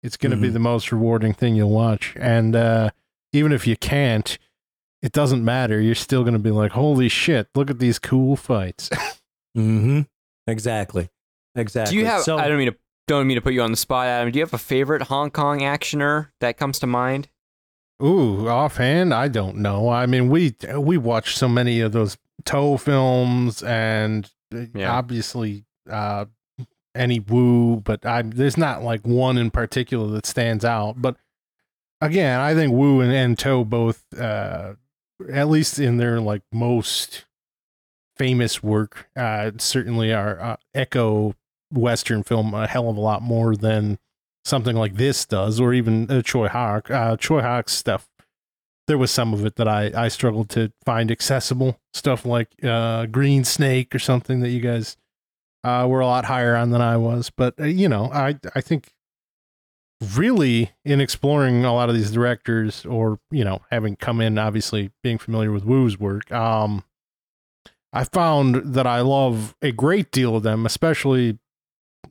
it's 0.04 0.16
going 0.18 0.32
to 0.32 0.38
be 0.38 0.50
the 0.50 0.60
most 0.60 0.92
rewarding 0.92 1.34
thing 1.34 1.56
you'll 1.56 1.70
watch. 1.72 2.14
And 2.18 2.56
uh, 2.56 2.92
even 3.34 3.52
if 3.52 3.66
you 3.68 3.76
can't, 3.78 4.38
it 5.02 5.12
doesn't 5.12 5.44
matter. 5.44 5.80
You're 5.80 5.96
still 5.96 6.24
going 6.24 6.34
to 6.34 6.40
be 6.40 6.52
like, 6.52 6.72
holy 6.72 7.10
shit, 7.10 7.48
look 7.56 7.70
at 7.70 7.80
these 7.80 8.00
cool 8.00 8.36
fights. 8.36 8.90
Mm-hmm. 9.58 10.02
Exactly. 10.46 11.10
Exactly. 11.56 11.96
Do 11.96 12.00
you 12.00 12.06
have? 12.06 12.22
So, 12.22 12.38
I 12.38 12.48
don't 12.48 12.60
mean 12.60 12.72
to 12.72 12.78
don't 13.08 13.26
mean 13.26 13.36
to 13.36 13.42
put 13.42 13.54
you 13.54 13.64
on 13.64 13.72
the 13.72 13.78
spot, 13.78 14.06
Adam. 14.06 14.32
Do 14.32 14.38
you 14.38 14.46
have 14.46 14.54
a 14.54 14.60
favorite 14.60 15.02
Hong 15.02 15.32
Kong 15.32 15.62
actioner 15.62 16.28
that 16.40 16.56
comes 16.56 16.78
to 16.80 16.88
mind? 16.88 17.30
Ooh, 18.02 18.48
offhand, 18.48 19.12
I 19.12 19.28
don't 19.28 19.58
know. 19.58 19.90
I 19.90 20.06
mean, 20.06 20.30
we 20.30 20.56
we 20.78 20.98
watched 20.98 21.36
so 21.38 21.50
many 21.50 21.82
of 21.82 21.94
those 21.94 22.16
To 22.46 22.78
films, 22.78 23.64
and 23.64 24.30
uh, 24.54 24.66
Yeah. 24.76 24.94
obviously 24.96 25.66
uh, 25.90 26.26
any 26.96 27.20
Woo, 27.20 27.78
but 27.78 28.06
I 28.06 28.22
there's 28.22 28.56
not 28.58 28.84
like 28.84 29.06
one 29.08 29.40
in 29.40 29.50
particular 29.50 30.08
that 30.12 30.28
stands 30.28 30.64
out. 30.64 31.02
But 31.02 31.18
again, 32.02 32.40
I 32.40 32.54
think 32.54 32.74
Woo 32.74 33.02
and, 33.02 33.12
and 33.12 33.38
To 33.40 33.64
both, 33.66 34.04
uh, 34.18 34.74
at 35.32 35.50
least 35.50 35.80
in 35.80 35.98
their 35.98 36.20
like 36.20 36.42
most 36.52 37.26
famous 38.18 38.62
work, 38.64 39.10
uh, 39.16 39.52
certainly 39.58 40.14
are 40.14 40.40
uh, 40.40 40.56
echo 40.74 41.36
Western 41.72 42.24
film 42.24 42.54
a 42.54 42.68
hell 42.68 42.90
of 42.90 42.98
a 42.98 43.02
lot 43.02 43.22
more 43.22 43.56
than 43.56 44.00
something 44.46 44.76
like 44.76 44.96
this 44.96 45.26
does, 45.26 45.60
or 45.60 45.74
even 45.74 46.10
uh, 46.10 46.22
Tsui 46.22 46.50
Hark. 46.50 46.90
Uh, 46.90 47.16
Tsui 47.16 47.42
Hark's 47.42 47.74
stuff, 47.74 48.10
there 48.88 48.98
was 48.98 49.12
some 49.12 49.34
of 49.34 49.46
it 49.46 49.56
that 49.58 49.68
I, 49.68 49.92
I 49.96 50.08
struggled 50.08 50.50
to 50.52 50.72
find 50.84 51.12
accessible. 51.12 51.80
Stuff 51.94 52.26
like 52.26 52.50
uh, 52.64 53.06
Green 53.06 53.44
Snake 53.44 53.94
or 53.94 54.00
something 54.00 54.40
that 54.40 54.50
you 54.50 54.62
guys 54.62 54.98
uh, 55.64 55.86
were 55.88 56.00
a 56.00 56.08
lot 56.08 56.26
higher 56.26 56.56
on 56.56 56.72
than 56.72 56.82
I 56.82 56.98
was. 56.98 57.30
But, 57.30 57.60
uh, 57.60 57.66
you 57.66 57.90
know, 57.90 58.10
I, 58.12 58.40
I 58.56 58.62
think 58.62 58.94
really 60.16 60.72
in 60.86 61.02
exploring 61.02 61.66
a 61.66 61.74
lot 61.74 61.90
of 61.90 61.96
these 61.96 62.12
directors 62.12 62.86
or, 62.86 63.20
you 63.32 63.44
know, 63.44 63.62
having 63.72 63.96
come 63.96 64.22
in, 64.22 64.38
obviously 64.38 64.92
being 65.04 65.18
familiar 65.18 65.52
with 65.52 65.66
Woo's 65.66 66.00
work, 66.00 66.32
um, 66.32 66.84
I 67.92 68.04
found 68.04 68.74
that 68.74 68.86
I 68.86 69.02
love 69.02 69.56
a 69.62 69.72
great 69.72 70.12
deal 70.12 70.36
of 70.36 70.44
them, 70.44 70.66
especially 70.66 71.40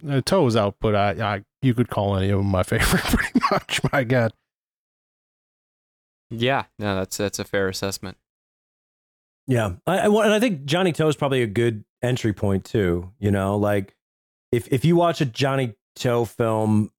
uh, 0.09 0.21
To's 0.25 0.57
output. 0.57 0.95
I, 0.95 1.35
I 1.35 1.45
you 1.63 1.75
could 1.75 1.89
call 1.89 2.17
any 2.17 2.31
of 2.31 2.39
them 2.39 2.47
my 2.47 2.63
favorite, 2.65 3.05
pretty 3.05 3.41
much. 3.51 3.81
My 3.93 4.05
God. 4.05 4.33
Yeah, 6.31 6.65
no, 6.79 6.97
that's 6.97 7.17
that's 7.17 7.39
a 7.39 7.45
fair 7.45 7.69
assessment. 7.69 8.17
Yeah, 9.47 9.77
I, 9.87 10.01
I, 10.01 10.07
and 10.07 10.35
I 10.35 10.41
think 10.41 10.67
Johnnie 10.67 10.93
To 10.93 11.07
is 11.09 11.17
probably 11.17 11.43
a 11.43 11.47
good 11.47 11.85
entry 12.03 12.35
point 12.35 12.65
too. 12.65 13.13
You 13.19 13.31
know, 13.31 13.57
like 13.57 13.97
if 14.53 14.69
if 14.71 14.85
you 14.85 14.97
watch 14.97 15.21
a 15.21 15.25
Johnnie 15.25 15.75
To 15.97 16.27
film, 16.27 16.91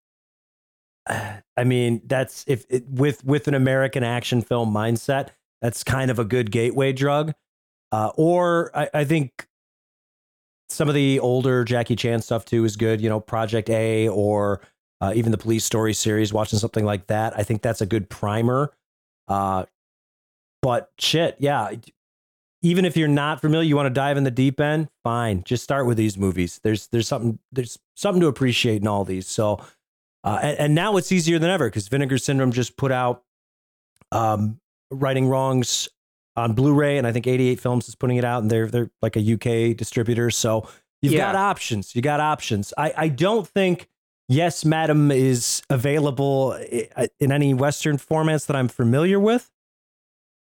I 1.10 1.64
mean, 1.64 2.01
that's 2.05 2.45
if 2.47 2.66
it, 2.70 2.88
with 2.88 3.24
with 3.24 3.47
an 3.47 3.53
American 3.53 4.03
action 4.03 4.41
film 4.41 4.74
mindset, 4.74 5.30
that's 5.62 5.84
kind 5.84 6.12
of 6.12 6.20
a 6.20 6.26
good 6.26 6.51
gateway 6.51 6.93
drug. 6.93 7.34
Uh, 7.91 8.12
or 8.16 8.72
I, 8.78 8.89
I 8.93 9.03
think 9.03 9.47
some 10.70 10.88
of 10.88 10.95
the 10.95 11.20
older 11.20 11.64
Jackie 11.64 11.95
Chan 11.95 12.22
stuff 12.22 12.45
too 12.45 12.64
is 12.64 12.76
good. 12.76 13.01
You 13.01 13.10
know, 13.10 13.20
Project 13.20 13.70
A 13.70 14.07
or 14.07 14.62
uh, 15.01 15.14
even 15.16 15.32
the 15.32 15.38
Police 15.38 15.66
Story 15.66 15.93
series. 15.93 16.32
Watching 16.32 16.60
something 16.60 16.86
like 16.86 17.07
that, 17.07 17.38
I 17.38 17.43
think 17.43 17.62
that's 17.62 17.82
a 17.82 17.86
good 17.86 18.10
primer. 18.10 18.72
Uh, 19.28 19.66
but 20.62 20.91
shit, 20.99 21.36
yeah. 21.39 21.72
Even 22.62 22.84
if 22.84 22.97
you're 22.97 23.07
not 23.07 23.39
familiar, 23.39 23.66
you 23.66 23.78
want 23.78 23.86
to 23.86 23.89
dive 23.89 24.18
in 24.18 24.26
the 24.26 24.32
deep 24.32 24.60
end. 24.60 24.89
Fine, 25.03 25.43
just 25.45 25.64
start 25.64 25.86
with 25.86 25.95
these 25.95 26.18
movies. 26.18 26.60
There's 26.62 26.88
there's 26.88 27.07
something 27.07 27.39
there's 27.53 27.80
something 27.95 28.20
to 28.20 28.28
appreciate 28.28 28.82
in 28.82 28.88
all 28.88 29.05
these. 29.05 29.28
So, 29.28 29.64
uh, 30.24 30.39
and, 30.41 30.57
and 30.59 30.76
now 30.76 30.97
it's 30.97 31.11
easier 31.11 31.39
than 31.39 31.49
ever 31.49 31.67
because 31.67 31.88
Vinegar 31.88 32.17
Syndrome 32.17 32.51
just 32.51 32.78
put 32.78 32.91
out 32.91 33.24
um, 34.11 34.59
Righting 34.91 35.28
Wrongs 35.28 35.89
on 36.36 36.53
Blu-ray, 36.53 36.97
and 36.97 37.05
I 37.05 37.11
think 37.11 37.28
88 37.28 37.59
Films 37.59 37.88
is 37.89 37.95
putting 37.95 38.17
it 38.17 38.24
out, 38.24 38.41
and 38.41 38.49
they're 38.51 38.67
they're 38.67 38.89
like 39.01 39.15
a 39.17 39.34
UK 39.34 39.76
distributor. 39.76 40.30
So 40.32 40.67
you've 41.01 41.13
Yeah. 41.13 41.32
got 41.32 41.36
options. 41.36 41.95
You 41.95 42.01
got 42.01 42.20
options. 42.20 42.74
I 42.78 42.93
I 42.95 43.07
don't 43.09 43.47
think 43.47 43.88
Yes, 44.32 44.63
Madam 44.63 45.09
is 45.11 45.63
available 45.72 46.53
in 46.53 47.32
any 47.32 47.55
Western 47.55 47.97
formats 47.97 48.45
that 48.45 48.55
I'm 48.55 48.67
familiar 48.67 49.20
with. 49.20 49.49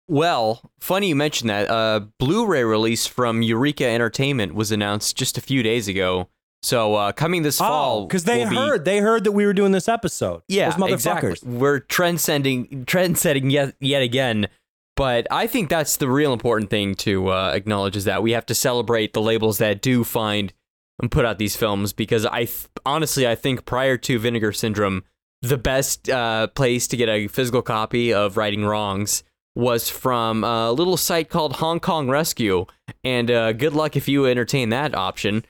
Well, 0.09 0.71
funny 0.81 1.09
you 1.09 1.15
mentioned 1.17 1.51
that. 1.51 1.71
Uh, 1.71 2.01
Blu-ray 2.19 2.65
release 2.65 3.07
from 3.07 3.43
Eureka 3.43 3.87
Entertainment 3.87 4.55
was 4.55 4.73
announced 4.73 5.17
just 5.19 5.37
a 5.37 5.43
few 5.43 5.63
days 5.63 5.87
ago. 5.87 6.29
So 6.65 6.95
uh, 6.95 7.13
coming 7.13 7.43
this 7.43 7.59
fall, 7.59 8.07
because 8.07 8.25
Oh, 8.27 8.33
they 8.33 8.43
will 8.45 8.51
be- 8.51 8.57
heard 8.57 8.85
they 8.85 8.99
heard 8.99 9.25
that 9.25 9.33
we 9.33 9.45
were 9.47 9.53
doing 9.53 9.73
this 9.73 9.89
episode. 9.89 10.43
Yeah, 10.49 10.71
Those 10.71 10.79
motherfuckers. 10.81 10.93
exactly. 10.93 11.51
We're 11.51 11.79
trend 11.81 12.21
sending, 12.21 12.85
trend 12.87 13.23
yet 13.25 13.75
yet 13.81 14.03
again. 14.03 14.49
But 14.97 15.27
I 15.31 15.47
think 15.49 15.69
that's 15.71 15.97
the 15.97 16.09
real 16.09 16.33
important 16.33 16.71
thing 16.71 16.95
to 16.97 17.29
uh, 17.29 17.51
acknowledge 17.55 17.97
is 17.97 18.05
that 18.05 18.23
we 18.23 18.31
have 18.33 18.47
to 18.47 18.55
celebrate 18.55 19.13
the 19.13 19.21
labels 19.21 19.59
that 19.59 19.83
do 19.83 20.05
find 20.05 20.53
and 21.01 21.11
put 21.11 21.25
out 21.25 21.39
these 21.39 21.57
films 21.57 21.93
because 21.93 22.25
I 22.25 22.45
th- 22.45 22.69
honestly 22.87 23.27
I 23.27 23.35
think 23.35 23.65
prior 23.67 23.97
to 23.99 24.19
Vinegar 24.21 24.53
Syndrome, 24.53 25.03
the 25.43 25.59
best 25.59 26.09
uh, 26.09 26.47
place 26.47 26.87
to 26.89 26.97
get 26.97 27.09
a 27.09 27.27
physical 27.27 27.61
copy 27.61 28.15
of 28.15 28.37
Righting 28.37 28.65
Wrongs 28.65 29.25
was 29.57 29.91
from 29.91 30.45
a 30.45 30.71
little 30.73 30.97
site 30.97 31.29
called 31.29 31.55
Hong 31.55 31.79
Kong 31.81 32.09
Rescue, 32.09 32.65
and 33.03 33.31
uh, 33.31 33.53
good 33.53 33.73
luck 33.73 33.97
if 33.97 34.09
you 34.09 34.27
entertain 34.27 34.69
that 34.71 34.95
option. 34.95 35.45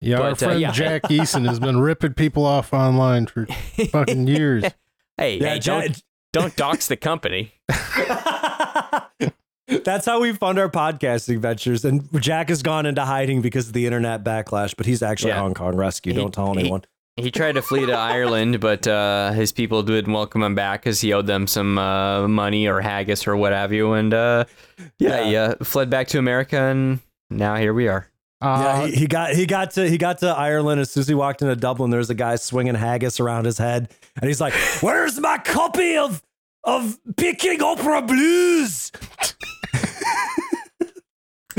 Yeah, 0.00 0.16
our 0.20 0.30
But, 0.30 0.42
uh, 0.42 0.46
friend 0.46 0.60
yeah. 0.60 0.70
Jack 0.72 1.02
Eason 1.10 1.46
has 1.48 1.58
been 1.60 1.80
ripping 1.80 2.14
people 2.14 2.44
off 2.46 2.72
online 2.72 3.26
for 3.26 3.46
fucking 3.90 4.26
years. 4.26 4.64
Hey, 5.20 5.38
Yeah, 5.40 5.48
hey, 5.48 5.54
Ja- 5.56 5.60
don't 5.80 6.02
don't 6.32 6.54
dox 6.56 6.86
the 6.86 6.96
company. 6.96 7.52
That's 9.84 10.06
how 10.06 10.20
we 10.20 10.32
fund 10.32 10.58
our 10.58 10.68
podcasting 10.70 11.40
ventures. 11.40 11.84
And 11.84 12.08
Jack 12.22 12.48
has 12.48 12.62
gone 12.62 12.86
into 12.86 13.04
hiding 13.04 13.42
because 13.42 13.66
of 13.68 13.74
the 13.74 13.84
internet 13.84 14.24
backlash, 14.24 14.74
but 14.76 14.86
he's 14.86 15.02
actually 15.02 15.30
Yeah. 15.32 15.40
Hong 15.40 15.54
Kong 15.54 15.76
Rescue. 15.76 16.12
He- 16.12 16.18
Don't 16.20 16.32
tell 16.32 16.54
he- 16.54 16.60
anyone. 16.60 16.84
He 17.16 17.32
tried 17.32 17.56
to 17.56 17.62
flee 17.62 17.84
to 17.84 17.92
Ireland, 17.92 18.60
but 18.60 18.86
uh, 18.86 19.32
his 19.32 19.50
people 19.50 19.82
didn't 19.82 20.12
welcome 20.12 20.40
him 20.40 20.54
back 20.54 20.82
because 20.82 21.00
he 21.00 21.12
owed 21.12 21.26
them 21.26 21.48
some 21.48 21.76
uh, 21.76 22.28
money 22.28 22.68
or 22.68 22.80
haggis 22.80 23.26
or 23.26 23.36
what 23.36 23.52
have 23.52 23.72
you. 23.72 23.92
And 23.94 24.14
uh, 24.14 24.44
yeah, 25.00 25.24
he 25.24 25.34
uh, 25.36 25.56
fled 25.64 25.90
back 25.90 26.06
to 26.08 26.18
America, 26.20 26.56
and 26.56 27.00
now 27.28 27.56
here 27.56 27.74
we 27.74 27.88
are. 27.88 28.06
Uh, 28.40 28.60
yeah, 28.62 28.86
he, 28.86 28.94
he 28.94 29.06
got 29.06 29.32
he 29.32 29.46
got 29.46 29.72
to 29.72 29.88
he 29.88 29.98
got 29.98 30.18
to 30.18 30.28
Ireland 30.28 30.80
as 30.80 30.92
soon 30.92 31.00
as 31.00 31.08
he 31.08 31.14
walked 31.14 31.42
into 31.42 31.56
Dublin. 31.56 31.90
There's 31.90 32.10
a 32.10 32.14
guy 32.14 32.36
swinging 32.36 32.76
haggis 32.76 33.18
around 33.18 33.46
his 33.46 33.58
head, 33.58 33.92
and 34.20 34.28
he's 34.28 34.40
like, 34.40 34.54
"Where's 34.80 35.18
my 35.18 35.38
copy 35.38 35.96
of 35.96 36.22
of 36.62 36.98
Peking 37.16 37.62
Opera 37.62 38.02
Blues?" 38.02 38.92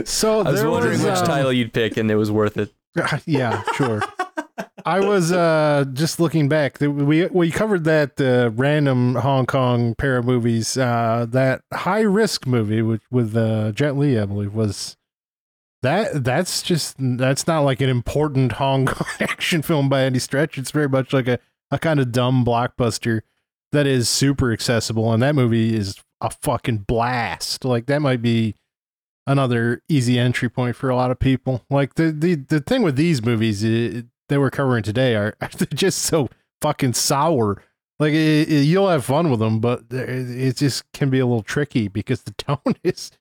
so 0.06 0.40
I 0.40 0.52
was 0.52 0.64
wondering 0.64 1.00
was, 1.00 1.04
which 1.04 1.16
um, 1.16 1.26
title 1.26 1.52
you'd 1.52 1.74
pick, 1.74 1.98
and 1.98 2.10
it 2.10 2.16
was 2.16 2.32
worth 2.32 2.58
it. 2.58 2.72
yeah, 3.26 3.62
sure. 3.74 4.02
I 4.86 5.02
was 5.02 5.34
uh, 5.34 5.84
just 5.92 6.22
looking 6.22 6.48
back. 6.48 6.80
We 6.80 7.26
we 7.26 7.52
covered 7.52 7.84
that 7.84 8.22
uh, 8.22 8.52
random 8.52 9.16
Hong 9.16 9.46
Kong 9.46 9.96
pair 9.96 10.18
of 10.18 10.26
movies. 10.26 10.78
Uh, 10.78 11.26
that 11.30 11.62
high 11.74 12.02
risk 12.02 12.48
movie 12.48 12.82
with 12.82 13.02
with 13.12 13.36
uh, 13.36 13.74
Jet 13.74 13.98
Li, 13.98 14.18
I 14.18 14.26
believe, 14.26 14.54
was 14.54 14.96
that. 15.82 16.24
That's 16.24 16.62
just 16.62 16.96
that's 17.00 17.48
not 17.48 17.62
like 17.62 17.82
an 17.82 17.90
important 17.90 18.54
Hong 18.54 18.86
Kong 18.88 19.08
action 19.20 19.62
film 19.62 19.90
by 19.90 20.04
any 20.04 20.20
stretch. 20.20 20.58
It's 20.58 20.72
very 20.72 20.90
much 20.90 21.14
like 21.14 21.28
a 21.28 21.40
a 21.72 21.78
kind 21.80 22.00
of 22.00 22.12
dumb 22.12 22.44
blockbuster 22.44 23.22
that 23.72 23.86
is 23.86 24.10
super 24.10 24.52
accessible, 24.52 25.12
and 25.14 25.22
that 25.22 25.36
movie 25.36 25.76
is 25.76 25.96
a 26.22 26.30
fucking 26.30 26.80
blast. 26.80 27.64
Like 27.66 27.86
that 27.86 28.00
might 28.02 28.22
be 28.22 28.56
another 29.28 29.82
easy 29.88 30.18
entry 30.18 30.50
point 30.50 30.76
for 30.76 30.90
a 30.90 30.96
lot 30.96 31.12
of 31.12 31.20
people. 31.20 31.64
Like 31.70 31.96
the 31.96 32.12
the 32.12 32.36
the 32.36 32.60
thing 32.60 32.82
with 32.82 32.96
these 32.96 33.24
movies 33.24 33.64
i 33.64 34.04
that 34.30 34.40
we're 34.40 34.52
covering 34.52 34.84
today 34.84 35.16
are 35.16 35.36
they're 35.58 35.68
just 35.74 36.00
so 36.00 36.30
fucking 36.62 36.94
sour. 36.94 37.64
Like 38.00 38.14
it, 38.14 38.50
it- 38.52 38.66
you'll 38.66 38.90
have 38.90 39.06
fun 39.06 39.30
with 39.30 39.40
them, 39.40 39.60
but 39.60 39.84
it 39.92 40.30
it 40.30 40.58
just 40.58 40.84
can 40.94 41.10
be 41.10 41.20
a 41.20 41.26
little 41.26 41.44
tricky 41.44 41.88
because 41.88 42.24
the 42.24 42.32
tone 42.38 42.76
is 42.84 43.12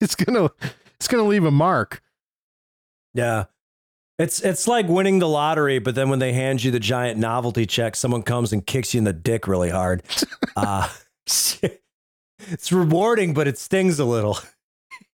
it's 0.00 0.14
gonna 0.14 0.50
it's 0.98 1.08
gonna 1.08 1.24
leave 1.24 1.44
a 1.44 1.50
mark. 1.50 2.02
Yeah. 3.14 3.44
It's 4.18 4.40
it's 4.40 4.66
like 4.66 4.88
winning 4.88 5.20
the 5.20 5.28
lottery, 5.28 5.78
but 5.78 5.94
then 5.94 6.08
when 6.08 6.18
they 6.18 6.32
hand 6.32 6.64
you 6.64 6.72
the 6.72 6.80
giant 6.80 7.18
novelty 7.18 7.66
check, 7.66 7.94
someone 7.94 8.22
comes 8.22 8.52
and 8.52 8.66
kicks 8.66 8.92
you 8.92 8.98
in 8.98 9.04
the 9.04 9.12
dick 9.12 9.46
really 9.46 9.70
hard. 9.70 10.02
Uh, 10.56 10.88
it's 11.24 12.72
rewarding, 12.72 13.32
but 13.32 13.46
it 13.46 13.56
stings 13.56 14.00
a 14.00 14.04
little. 14.04 14.36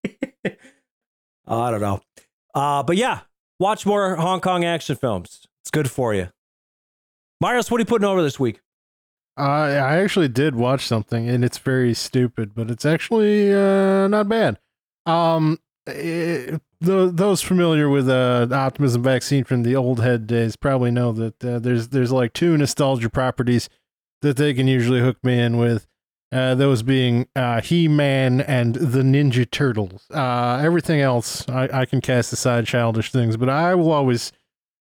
I 1.46 1.70
don't 1.70 1.82
know. 1.82 2.00
Uh, 2.54 2.82
but 2.82 2.96
yeah, 2.96 3.20
watch 3.58 3.84
more 3.84 4.16
Hong 4.16 4.40
Kong 4.40 4.64
action 4.64 4.96
films. 4.96 5.46
It's 5.62 5.70
good 5.70 5.90
for 5.90 6.14
you. 6.14 6.28
Marius, 7.42 7.70
what 7.70 7.78
are 7.78 7.82
you 7.82 7.86
putting 7.86 8.08
over 8.08 8.22
this 8.22 8.40
week? 8.40 8.62
Uh, 9.36 9.42
I 9.42 9.98
actually 9.98 10.28
did 10.28 10.54
watch 10.54 10.86
something, 10.86 11.28
and 11.28 11.44
it's 11.44 11.58
very 11.58 11.92
stupid, 11.92 12.54
but 12.54 12.70
it's 12.70 12.86
actually 12.86 13.52
uh, 13.52 14.08
not 14.08 14.28
bad. 14.28 14.58
Um, 15.04 15.58
eh, 15.86 16.58
tho- 16.80 17.10
those 17.10 17.42
familiar 17.42 17.88
with 17.88 18.08
uh, 18.08 18.46
optimism 18.50 19.02
vaccine 19.02 19.44
from 19.44 19.62
the 19.62 19.76
old 19.76 20.00
head 20.00 20.26
days 20.26 20.56
probably 20.56 20.90
know 20.90 21.12
that 21.12 21.44
uh, 21.44 21.58
there's 21.58 21.88
there's 21.88 22.12
like 22.12 22.32
two 22.32 22.56
nostalgia 22.56 23.10
properties 23.10 23.68
that 24.22 24.36
they 24.36 24.54
can 24.54 24.66
usually 24.66 25.00
hook 25.00 25.22
me 25.22 25.38
in 25.38 25.58
with. 25.58 25.86
Uh, 26.32 26.52
those 26.56 26.82
being 26.82 27.28
uh, 27.36 27.60
He 27.60 27.86
Man 27.86 28.40
and 28.40 28.74
the 28.74 29.02
Ninja 29.02 29.48
Turtles. 29.48 30.04
Uh, 30.10 30.60
everything 30.64 31.00
else, 31.00 31.48
I, 31.48 31.68
I 31.72 31.84
can 31.84 32.00
cast 32.00 32.32
aside 32.32 32.66
childish 32.66 33.12
things, 33.12 33.36
but 33.36 33.48
I 33.48 33.76
will 33.76 33.92
always 33.92 34.32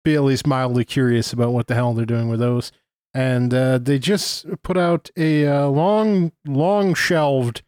be 0.04 0.14
at 0.14 0.22
least 0.22 0.46
mildly 0.46 0.86
curious 0.86 1.34
about 1.34 1.52
what 1.52 1.66
the 1.66 1.74
hell 1.74 1.92
they're 1.92 2.06
doing 2.06 2.30
with 2.30 2.40
those 2.40 2.72
and 3.14 3.54
uh, 3.54 3.78
they 3.78 3.98
just 3.98 4.44
put 4.62 4.76
out 4.76 5.08
a 5.16 5.46
long, 5.66 6.32
long 6.44 6.94
shelved 6.94 7.62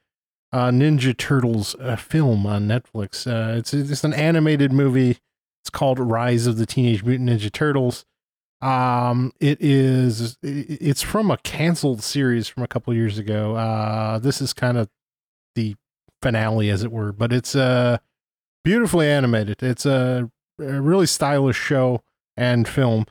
uh, 0.57 0.70
Ninja 0.70 1.14
Turtles 1.14 1.74
uh, 1.80 1.96
film 1.96 2.46
on 2.46 2.66
Netflix. 2.66 3.26
Uh, 3.26 3.59
it's 3.59 3.74
it's 3.74 4.04
an 4.04 4.14
animated 4.14 4.72
movie. 4.72 5.18
It's 5.62 5.70
called 5.70 5.98
Rise 5.98 6.46
of 6.46 6.57
the 6.57 6.64
Teenage 6.64 7.04
Mutant 7.04 7.28
Ninja 7.28 7.52
Turtles. 7.52 8.07
Um, 8.62 9.32
it 9.38 9.61
is 9.61 10.38
it's 10.42 11.02
from 11.02 11.30
a 11.30 11.36
canceled 11.36 12.02
series 12.02 12.48
from 12.48 12.62
a 12.62 12.68
couple 12.68 12.94
years 12.94 13.18
ago. 13.18 13.54
Uh, 13.54 14.18
this 14.18 14.40
is 14.40 14.54
kind 14.54 14.78
of 14.78 14.88
the 15.57 15.76
finale, 16.22 16.70
as 16.70 16.82
it 16.82 16.90
were, 16.90 17.12
but 17.12 17.34
it's 17.34 17.54
uh 17.54 17.98
beautifully 18.64 19.09
animated. 19.09 19.62
It's 19.62 19.84
a, 19.84 20.30
a 20.59 20.80
really 20.80 21.07
stylish 21.07 21.59
show 21.59 22.02
and 22.34 22.66
film 22.66 23.04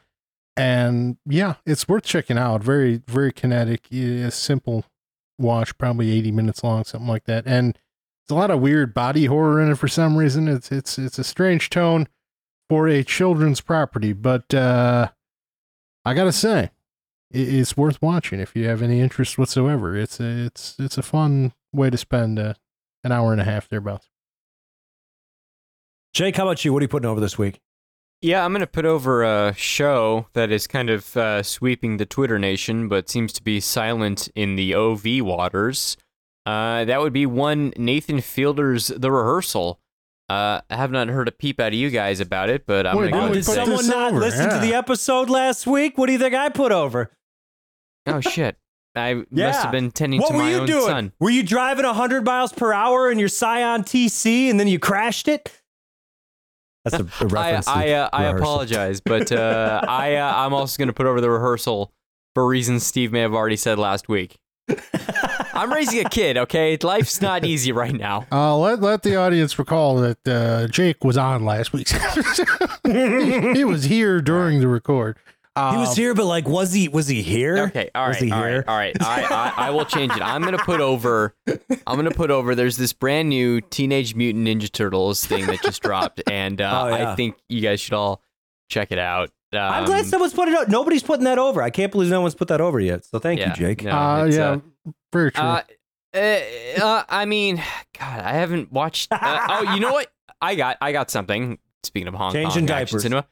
and 0.57 1.17
yeah, 1.27 1.55
it's 1.65 1.87
worth 1.87 2.03
checking 2.05 2.39
out. 2.39 2.63
Very, 2.63 3.01
very 3.07 3.31
kinetic, 3.31 3.87
simple 4.31 4.85
watch, 5.37 5.77
probably 5.77 6.11
eighty 6.11 6.31
minutes 6.31 6.63
long, 6.63 6.83
something 6.83 7.07
like 7.07 7.25
that. 7.25 7.45
And 7.45 7.77
it's 8.23 8.31
a 8.31 8.35
lot 8.35 8.51
of 8.51 8.59
weird 8.59 8.93
body 8.93 9.25
horror 9.25 9.61
in 9.61 9.71
it 9.71 9.75
for 9.75 9.87
some 9.87 10.17
reason. 10.17 10.47
It's 10.47 10.71
it's 10.71 10.97
it's 10.97 11.19
a 11.19 11.23
strange 11.23 11.69
tone 11.69 12.07
for 12.69 12.87
a 12.87 13.03
children's 13.03 13.61
property, 13.61 14.13
but 14.13 14.53
uh, 14.53 15.09
I 16.03 16.13
gotta 16.13 16.31
say, 16.31 16.71
it, 17.31 17.53
it's 17.53 17.77
worth 17.77 18.01
watching 18.01 18.39
if 18.39 18.55
you 18.55 18.67
have 18.67 18.81
any 18.81 18.99
interest 18.99 19.37
whatsoever. 19.37 19.95
It's 19.95 20.19
a, 20.19 20.45
it's 20.45 20.75
it's 20.79 20.97
a 20.97 21.03
fun 21.03 21.53
way 21.71 21.89
to 21.89 21.97
spend 21.97 22.39
uh, 22.39 22.55
an 23.03 23.11
hour 23.11 23.31
and 23.31 23.41
a 23.41 23.45
half 23.45 23.69
thereabouts. 23.69 24.09
Jake, 26.13 26.37
how 26.37 26.43
about 26.47 26.63
you? 26.63 26.73
What 26.73 26.81
are 26.81 26.85
you 26.85 26.89
putting 26.89 27.09
over 27.09 27.19
this 27.19 27.37
week? 27.37 27.59
Yeah, 28.21 28.43
I'm 28.43 28.51
going 28.51 28.61
to 28.61 28.67
put 28.67 28.85
over 28.85 29.23
a 29.23 29.53
show 29.55 30.27
that 30.33 30.51
is 30.51 30.65
kind 30.67 30.89
of 30.89 31.15
uh, 31.15 31.43
sweeping 31.43 31.97
the 31.97 32.05
Twitter 32.05 32.39
nation, 32.39 32.87
but 32.87 33.07
seems 33.09 33.31
to 33.33 33.43
be 33.43 33.59
silent 33.59 34.29
in 34.35 34.55
the 34.55 34.73
OV 34.73 35.03
waters. 35.21 35.95
Uh, 36.45 36.85
that 36.85 37.01
would 37.01 37.13
be 37.13 37.25
one 37.25 37.71
Nathan 37.77 38.21
Fielder's 38.21 38.87
The 38.87 39.11
Rehearsal. 39.11 39.79
Uh, 40.27 40.61
I 40.71 40.75
have 40.75 40.89
not 40.91 41.07
heard 41.09 41.27
a 41.27 41.31
peep 41.31 41.59
out 41.59 41.67
of 41.67 41.73
you 41.75 41.91
guys 41.91 42.19
about 42.19 42.49
it, 42.49 42.65
but 42.65 42.87
I'm 42.87 42.95
going 42.95 43.11
did 43.11 43.13
to 43.13 43.19
go 43.19 43.19
put 43.19 43.25
and 43.27 43.33
did 43.35 43.45
say, 43.45 43.55
this 43.55 43.65
someone 43.65 43.87
not 43.87 44.11
over? 44.11 44.19
listen 44.21 44.49
to 44.49 44.59
the 44.59 44.73
episode 44.73 45.29
last 45.29 45.67
week? 45.67 45.97
What 45.97 46.07
do 46.07 46.13
you 46.13 46.19
think 46.19 46.33
I 46.33 46.49
put 46.49 46.71
over? 46.71 47.11
oh 48.07 48.21
shit, 48.21 48.55
I 48.95 49.13
must 49.31 49.61
have 49.61 49.71
been 49.71 49.91
tending 49.91 50.21
What 50.21 50.29
to 50.29 50.33
were 50.37 50.39
my 50.43 50.49
you 50.51 50.57
own 50.61 50.65
doing? 50.67 50.85
son. 50.85 51.11
Were 51.19 51.29
you 51.29 51.43
driving 51.43 51.85
100 51.85 52.25
miles 52.25 52.53
per 52.53 52.73
hour 52.73 53.11
in 53.11 53.19
your 53.19 53.27
Scion 53.29 53.83
TC 53.83 54.49
and 54.49 54.59
then 54.59 54.67
you 54.67 54.79
crashed 54.79 55.27
it? 55.27 55.61
That's 56.85 56.95
a, 57.21 57.25
a 57.25 57.27
I 57.27 57.29
reference. 57.29 57.65
to 57.65 57.71
I, 57.71 57.89
uh, 57.91 58.09
I 58.13 58.23
apologize, 58.25 59.01
but 59.01 59.31
uh, 59.31 59.81
I 59.87 60.15
uh, 60.15 60.33
I'm 60.35 60.53
also 60.53 60.77
going 60.77 60.87
to 60.87 60.93
put 60.93 61.05
over 61.05 61.19
the 61.19 61.29
rehearsal 61.29 61.91
for 62.33 62.47
reasons 62.47 62.85
Steve 62.85 63.11
may 63.11 63.21
have 63.21 63.33
already 63.33 63.57
said 63.57 63.77
last 63.77 64.07
week. 64.07 64.37
I'm 65.53 65.71
raising 65.71 66.05
a 66.05 66.09
kid, 66.09 66.37
okay? 66.37 66.77
Life's 66.81 67.21
not 67.21 67.45
easy 67.45 67.71
right 67.71 67.93
now. 67.93 68.25
Uh, 68.31 68.57
let 68.57 68.81
let 68.81 69.03
the 69.03 69.15
audience 69.15 69.57
recall 69.57 69.97
that 69.97 70.27
uh, 70.27 70.67
Jake 70.67 71.03
was 71.03 71.17
on 71.17 71.45
last 71.45 71.71
week's. 71.73 71.91
he 72.83 73.63
was 73.63 73.85
here 73.85 74.21
during 74.21 74.59
the 74.59 74.67
record. 74.67 75.17
Uh, 75.55 75.71
He 75.71 75.77
was 75.77 75.95
here, 75.95 76.13
but 76.13 76.25
like, 76.25 76.47
was 76.47 76.73
he? 76.73 76.87
Was 76.89 77.07
he 77.07 77.21
here? 77.21 77.57
Okay, 77.67 77.89
all 77.95 78.07
Was 78.09 78.15
right, 78.17 78.23
he 78.25 78.31
all 78.31 78.43
here? 78.43 78.65
right, 78.67 78.67
all 78.67 78.77
right. 78.77 79.01
I, 79.01 79.53
I 79.57 79.67
I 79.67 79.69
will 79.69 79.85
change 79.85 80.11
it. 80.13 80.21
I'm 80.21 80.41
gonna 80.41 80.57
put 80.57 80.81
over. 80.81 81.33
I'm 81.47 81.95
gonna 81.95 82.11
put 82.11 82.29
over. 82.31 82.55
There's 82.55 82.75
this 82.77 82.91
brand 82.93 83.29
new 83.29 83.61
Teenage 83.61 84.15
Mutant 84.15 84.45
Ninja 84.47 84.69
Turtles 84.71 85.25
thing 85.25 85.45
that 85.47 85.61
just 85.61 85.81
dropped, 85.81 86.21
and 86.29 86.59
uh, 86.61 86.81
Oh, 86.85 86.95
yeah. 86.95 87.11
I 87.11 87.15
think 87.15 87.37
you 87.47 87.61
guys 87.61 87.79
should 87.79 87.93
all 87.93 88.21
check 88.69 88.91
it 88.91 88.99
out. 88.99 89.29
Um, 89.53 89.59
I'm 89.61 89.85
glad 89.85 90.05
someone's 90.05 90.33
put 90.33 90.49
it 90.49 90.55
out. 90.57 90.67
Nobody's 90.67 91.03
putting 91.03 91.23
that 91.23 91.39
over. 91.39 91.61
I 91.61 91.69
can't 91.69 91.91
believe 91.91 92.09
no 92.09 92.19
one's 92.19 92.35
put 92.35 92.49
that 92.49 92.59
over 92.59 92.79
yet. 92.81 93.05
So 93.05 93.19
thank 93.19 93.39
yeah, 93.39 93.49
you, 93.51 93.55
Jake. 93.55 93.83
no, 93.83 93.91
Uh, 93.91 94.25
yeah, 94.25 94.49
uh, 94.49 94.59
very 95.13 95.31
true. 95.31 95.41
Uh, 95.43 95.61
uh, 96.13 96.39
uh, 96.81 97.03
I 97.07 97.23
mean, 97.25 97.57
God, 97.97 98.19
I 98.19 98.33
haven't 98.33 98.71
watched. 98.73 99.09
Uh, 99.11 99.47
oh, 99.49 99.73
you 99.73 99.79
know 99.79 99.93
what? 99.93 100.11
I 100.41 100.55
got, 100.55 100.77
I 100.81 100.91
got 100.91 101.09
something. 101.09 101.59
Speaking 101.83 102.07
of 102.09 102.13
Hong 102.15 102.33
Changing 102.33 102.67
Kong 102.67 102.75
action 102.75 102.97
diapers. 102.97 103.03
cinema, 103.03 103.25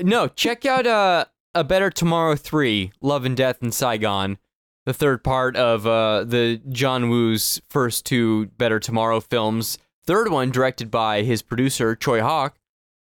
no, 0.00 0.28
check 0.28 0.66
out 0.66 0.86
uh, 0.86 1.24
a 1.54 1.64
Better 1.64 1.90
Tomorrow 1.90 2.36
three, 2.36 2.92
Love 3.00 3.24
and 3.24 3.36
Death 3.36 3.62
in 3.62 3.72
Saigon, 3.72 4.38
the 4.86 4.94
third 4.94 5.24
part 5.24 5.56
of 5.56 5.86
uh 5.86 6.24
the 6.24 6.60
John 6.70 7.08
Woo's 7.10 7.60
first 7.68 8.06
two 8.06 8.46
Better 8.58 8.80
Tomorrow 8.80 9.20
films. 9.20 9.78
Third 10.06 10.30
one 10.30 10.50
directed 10.50 10.90
by 10.90 11.22
his 11.22 11.42
producer 11.42 11.94
Tsui 11.94 12.20
Hark. 12.20 12.56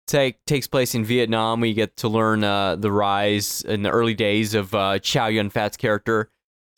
Take, 0.05 0.43
takes 0.45 0.67
place 0.67 0.95
in 0.95 1.05
Vietnam. 1.05 1.61
We 1.61 1.73
get 1.75 1.95
to 1.97 2.07
learn 2.07 2.43
uh, 2.43 2.75
the 2.75 2.91
rise 2.91 3.61
in 3.61 3.83
the 3.83 3.91
early 3.91 4.15
days 4.15 4.55
of 4.55 4.73
uh, 4.73 4.97
Chow 4.97 5.27
Yun 5.27 5.51
Fat's 5.51 5.77
character 5.77 6.29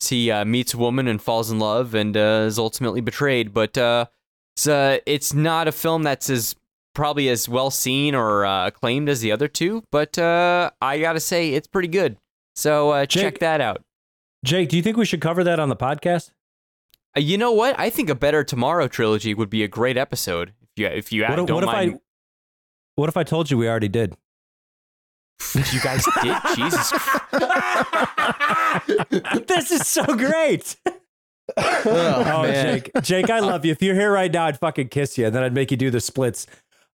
he 0.08 0.30
uh, 0.30 0.44
meets 0.44 0.74
a 0.74 0.78
woman 0.78 1.08
and 1.08 1.20
falls 1.20 1.50
in 1.50 1.58
love 1.58 1.94
and 1.94 2.16
uh, 2.16 2.44
is 2.46 2.58
ultimately 2.58 3.00
betrayed. 3.00 3.52
But 3.52 3.76
uh, 3.78 4.06
it's 4.56 4.66
it's 5.06 5.34
not 5.34 5.68
a 5.68 5.72
film 5.72 6.02
that's 6.02 6.30
as 6.30 6.56
probably 6.94 7.28
as 7.28 7.48
well 7.48 7.70
seen 7.70 8.14
or 8.14 8.44
uh, 8.44 8.66
acclaimed 8.66 9.08
as 9.08 9.20
the 9.20 9.32
other 9.32 9.48
two. 9.48 9.84
But 9.90 10.18
uh, 10.18 10.70
I 10.80 11.00
gotta 11.00 11.20
say, 11.20 11.54
it's 11.54 11.66
pretty 11.66 11.88
good. 11.88 12.16
So 12.54 12.90
uh, 12.90 13.06
check 13.06 13.38
that 13.38 13.60
out. 13.60 13.82
Jake, 14.44 14.68
do 14.68 14.76
you 14.76 14.82
think 14.82 14.96
we 14.96 15.04
should 15.04 15.20
cover 15.20 15.44
that 15.44 15.60
on 15.60 15.68
the 15.68 15.76
podcast? 15.76 16.32
Uh, 17.16 17.20
you 17.20 17.38
know 17.38 17.52
what? 17.52 17.78
I 17.78 17.90
think 17.90 18.10
a 18.10 18.14
Better 18.14 18.44
Tomorrow 18.44 18.88
trilogy 18.88 19.34
would 19.34 19.50
be 19.50 19.62
a 19.62 19.68
great 19.68 19.96
episode. 19.96 20.52
If 20.62 20.68
you 20.76 20.86
if 20.86 21.12
you 21.12 21.22
What, 21.22 21.36
don't 21.36 21.50
what 21.50 21.64
if 21.64 21.70
I? 21.70 21.94
What 22.96 23.08
if 23.08 23.16
I 23.16 23.22
told 23.22 23.50
you 23.50 23.58
we 23.58 23.68
already 23.68 23.88
did? 23.88 24.16
you 25.54 25.80
guys 25.80 26.04
did. 26.22 26.36
Jesus. 26.54 26.92
this 29.46 29.70
is 29.70 29.86
so 29.86 30.04
great. 30.04 30.76
oh, 31.56 32.42
man. 32.42 32.80
Jake, 32.80 32.90
Jake, 33.02 33.30
I 33.30 33.40
love 33.40 33.64
you. 33.64 33.72
If 33.72 33.82
you're 33.82 33.94
here 33.94 34.12
right 34.12 34.32
now, 34.32 34.46
I'd 34.46 34.58
fucking 34.58 34.88
kiss 34.88 35.18
you, 35.18 35.26
and 35.26 35.34
then 35.34 35.42
I'd 35.42 35.52
make 35.52 35.70
you 35.70 35.76
do 35.76 35.90
the 35.90 36.00
splits. 36.00 36.46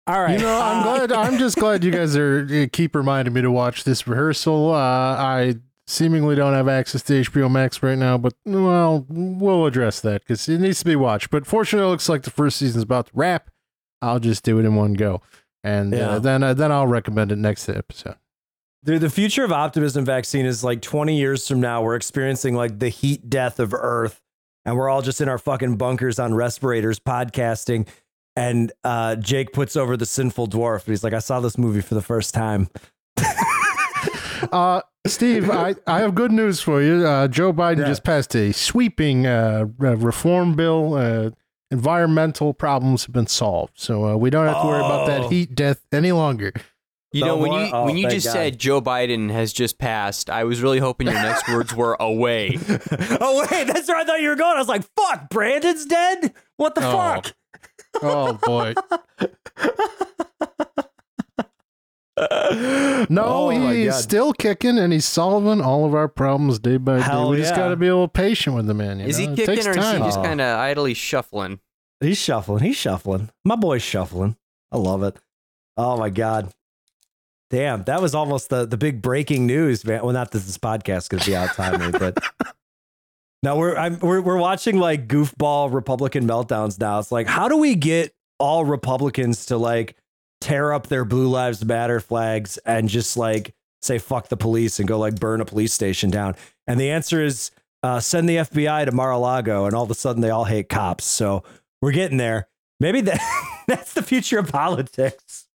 All 0.08 0.22
right. 0.22 0.38
You 0.38 0.44
know, 0.46 0.58
I'm 0.60 0.78
uh, 0.88 1.06
glad. 1.06 1.12
I'm 1.12 1.38
just 1.38 1.58
glad 1.58 1.84
you 1.84 1.90
guys 1.90 2.16
are 2.16 2.46
uh, 2.50 2.66
keep 2.72 2.96
reminding 2.96 3.34
me 3.34 3.42
to 3.42 3.50
watch 3.50 3.84
this 3.84 4.06
rehearsal. 4.06 4.72
Uh, 4.72 4.78
I 4.78 5.56
seemingly 5.86 6.34
don't 6.34 6.54
have 6.54 6.66
access 6.66 7.02
to 7.02 7.20
HBO 7.20 7.50
Max 7.50 7.82
right 7.82 7.98
now, 7.98 8.16
but 8.16 8.32
well, 8.46 9.04
we'll 9.08 9.66
address 9.66 10.00
that 10.00 10.22
because 10.22 10.48
it 10.48 10.60
needs 10.60 10.78
to 10.78 10.86
be 10.86 10.96
watched. 10.96 11.28
But 11.30 11.46
fortunately, 11.46 11.86
it 11.86 11.90
looks 11.90 12.08
like 12.08 12.22
the 12.22 12.30
first 12.30 12.56
season's 12.56 12.84
about 12.84 13.06
to 13.08 13.12
wrap. 13.14 13.50
I'll 14.00 14.18
just 14.18 14.44
do 14.44 14.58
it 14.58 14.64
in 14.64 14.76
one 14.76 14.94
go, 14.94 15.20
and 15.62 15.92
Yeah. 15.92 16.12
uh, 16.12 16.18
then 16.20 16.42
uh, 16.42 16.54
then 16.54 16.72
I'll 16.72 16.86
recommend 16.86 17.30
it 17.30 17.36
next 17.36 17.68
episode. 17.68 18.16
Dude, 18.84 19.02
the 19.02 19.10
future 19.10 19.44
of 19.44 19.52
optimism 19.52 20.04
vaccine 20.06 20.46
is 20.46 20.64
like 20.64 20.80
20 20.80 21.18
years 21.18 21.46
from 21.46 21.60
now. 21.60 21.82
We're 21.82 21.96
experiencing 21.96 22.54
like 22.54 22.78
the 22.78 22.88
heat 22.88 23.28
death 23.28 23.60
of 23.60 23.74
Earth, 23.74 24.22
and 24.64 24.74
we're 24.76 24.88
all 24.88 25.02
just 25.02 25.20
in 25.20 25.28
our 25.28 25.36
fucking 25.36 25.76
bunkers 25.76 26.18
on 26.18 26.32
respirators 26.32 26.98
podcasting. 26.98 27.86
And 28.38 28.72
uh, 28.84 29.16
Jake 29.16 29.52
puts 29.52 29.74
over 29.76 29.96
the 29.96 30.06
sinful 30.06 30.46
dwarf. 30.48 30.84
He's 30.86 31.02
like, 31.02 31.12
I 31.12 31.18
saw 31.18 31.40
this 31.40 31.58
movie 31.58 31.80
for 31.80 31.94
the 31.94 32.02
first 32.02 32.34
time. 32.34 32.68
Uh, 34.52 34.80
Steve, 35.06 35.50
I, 35.50 35.74
I 35.86 35.98
have 36.00 36.14
good 36.14 36.30
news 36.30 36.60
for 36.60 36.80
you. 36.80 37.04
Uh, 37.06 37.26
Joe 37.28 37.52
Biden 37.52 37.78
Yeah. 37.78 37.86
just 37.86 38.04
passed 38.04 38.34
a 38.36 38.52
sweeping 38.52 39.26
uh, 39.26 39.66
reform 39.78 40.54
bill. 40.54 40.94
Uh, 40.94 41.30
environmental 41.72 42.54
problems 42.54 43.04
have 43.04 43.12
been 43.12 43.26
solved, 43.26 43.72
so 43.74 44.06
uh, 44.06 44.16
we 44.16 44.30
don't 44.30 44.46
have 44.46 44.62
to 44.62 44.66
worry 44.66 44.78
about 44.78 45.02
Oh. 45.02 45.06
that 45.06 45.30
heat 45.32 45.54
death 45.56 45.84
any 45.92 46.12
longer. 46.12 46.52
You 47.12 47.22
No 47.22 47.26
know 47.26 47.36
when 47.42 47.50
more? 47.50 47.60
you 47.62 47.70
Oh, 47.72 47.84
when 47.86 47.96
you 47.96 48.08
just 48.08 48.26
God. 48.26 48.32
said 48.32 48.58
Joe 48.58 48.80
Biden 48.80 49.30
has 49.30 49.52
just 49.52 49.78
passed, 49.78 50.30
I 50.30 50.44
was 50.44 50.62
really 50.62 50.78
hoping 50.78 51.08
your 51.08 51.16
next 51.16 51.48
words 51.48 51.74
were 51.74 51.96
away. 52.00 52.58
oh, 53.20 53.46
wait, 53.50 53.66
that's 53.66 53.88
where 53.88 53.96
I 53.96 54.04
thought 54.04 54.20
you 54.20 54.28
were 54.28 54.36
going. 54.36 54.56
I 54.56 54.60
was 54.60 54.68
like, 54.68 54.84
fuck, 54.96 55.28
Brandon's 55.30 55.84
dead? 55.84 56.32
What 56.58 56.74
the 56.76 56.86
Oh. 56.86 56.92
fuck? 56.92 57.34
Oh 58.02 58.34
boy. 58.42 58.74
No, 63.10 63.24
Oh, 63.24 63.50
he's 63.70 63.94
still 63.96 64.32
kicking 64.32 64.76
and 64.78 64.92
he's 64.92 65.04
solving 65.04 65.60
all 65.60 65.84
of 65.84 65.94
our 65.94 66.08
problems 66.08 66.58
day 66.58 66.76
by 66.76 66.96
day. 66.96 67.02
Hell 67.04 67.30
we 67.30 67.36
just 67.36 67.54
got 67.54 67.68
to 67.68 67.76
be 67.76 67.86
a 67.86 67.92
little 67.94 68.08
patient 68.08 68.56
with 68.56 68.66
the 68.66 68.74
man. 68.74 68.98
You 68.98 69.06
Is 69.06 69.18
know? 69.18 69.26
he 69.26 69.32
It 69.32 69.36
kicking 69.36 69.54
takes 69.54 69.66
or 69.66 69.70
is 69.70 69.76
he 69.76 69.82
time. 69.82 70.02
just 70.02 70.18
Oh. 70.18 70.22
kind 70.24 70.40
of 70.40 70.58
idly 70.58 70.94
shuffling? 70.94 71.60
He's 72.00 72.18
shuffling. 72.18 72.62
He's 72.64 72.76
shuffling. 72.76 73.30
My 73.44 73.54
boy's 73.56 73.82
shuffling. 73.82 74.36
I 74.72 74.78
love 74.78 75.02
it. 75.04 75.16
Oh 75.76 75.96
my 75.96 76.10
god. 76.10 76.52
Damn, 77.50 77.84
that 77.84 78.02
was 78.02 78.14
almost 78.14 78.50
the 78.50 78.66
the 78.66 78.76
big 78.76 79.00
breaking 79.00 79.46
news, 79.46 79.84
man. 79.84 80.02
Well, 80.02 80.12
not 80.12 80.32
that 80.32 80.40
this 80.40 80.58
podcast 80.58 80.98
is 80.98 81.08
going 81.08 81.20
to 81.22 81.30
be 81.30 81.36
out 81.36 81.54
timely, 81.54 81.92
but 81.98 82.18
no, 83.42 83.56
we're 83.56 83.76
I'm, 83.76 83.98
we're 84.00 84.20
we're 84.20 84.38
watching 84.38 84.78
like 84.78 85.06
goofball 85.06 85.72
Republican 85.72 86.26
meltdowns 86.26 86.78
now. 86.80 86.98
It's 86.98 87.12
like, 87.12 87.26
how 87.26 87.48
do 87.48 87.56
we 87.56 87.74
get 87.74 88.12
all 88.38 88.64
Republicans 88.64 89.46
to 89.46 89.56
like 89.56 89.96
tear 90.40 90.72
up 90.72 90.88
their 90.88 91.04
Blue 91.04 91.28
Lives 91.28 91.64
Matter 91.64 92.00
flags 92.00 92.58
and 92.58 92.88
just 92.88 93.16
like 93.16 93.54
say 93.80 93.98
fuck 93.98 94.28
the 94.28 94.36
police 94.36 94.80
and 94.80 94.88
go 94.88 94.98
like 94.98 95.20
burn 95.20 95.40
a 95.40 95.44
police 95.44 95.72
station 95.72 96.10
down? 96.10 96.34
And 96.66 96.80
the 96.80 96.90
answer 96.90 97.22
is 97.22 97.52
uh, 97.82 98.00
send 98.00 98.28
the 98.28 98.36
FBI 98.36 98.86
to 98.86 98.92
Mar-a-Lago, 98.92 99.66
and 99.66 99.74
all 99.74 99.84
of 99.84 99.90
a 99.90 99.94
sudden 99.94 100.20
they 100.20 100.30
all 100.30 100.44
hate 100.44 100.68
cops. 100.68 101.04
So 101.04 101.44
we're 101.80 101.92
getting 101.92 102.18
there. 102.18 102.48
Maybe 102.80 103.00
that 103.02 103.20
that's 103.68 103.92
the 103.94 104.02
future 104.02 104.38
of 104.38 104.48
politics. 104.48 105.46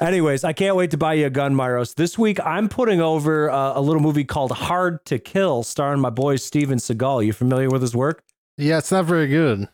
Anyways, 0.00 0.44
I 0.44 0.52
can't 0.52 0.76
wait 0.76 0.92
to 0.92 0.96
buy 0.96 1.14
you 1.14 1.26
a 1.26 1.30
gun, 1.30 1.54
Myros. 1.54 1.94
This 1.96 2.16
week, 2.16 2.38
I'm 2.44 2.68
putting 2.68 3.00
over 3.00 3.50
uh, 3.50 3.72
a 3.74 3.80
little 3.80 4.00
movie 4.00 4.24
called 4.24 4.52
Hard 4.52 5.04
to 5.06 5.18
Kill, 5.18 5.64
starring 5.64 6.00
my 6.00 6.10
boy 6.10 6.36
Steven 6.36 6.78
Seagal. 6.78 7.26
You 7.26 7.32
familiar 7.32 7.68
with 7.68 7.82
his 7.82 7.96
work? 7.96 8.22
Yeah, 8.56 8.78
it's 8.78 8.92
not 8.92 9.06
very 9.06 9.26
good. 9.26 9.68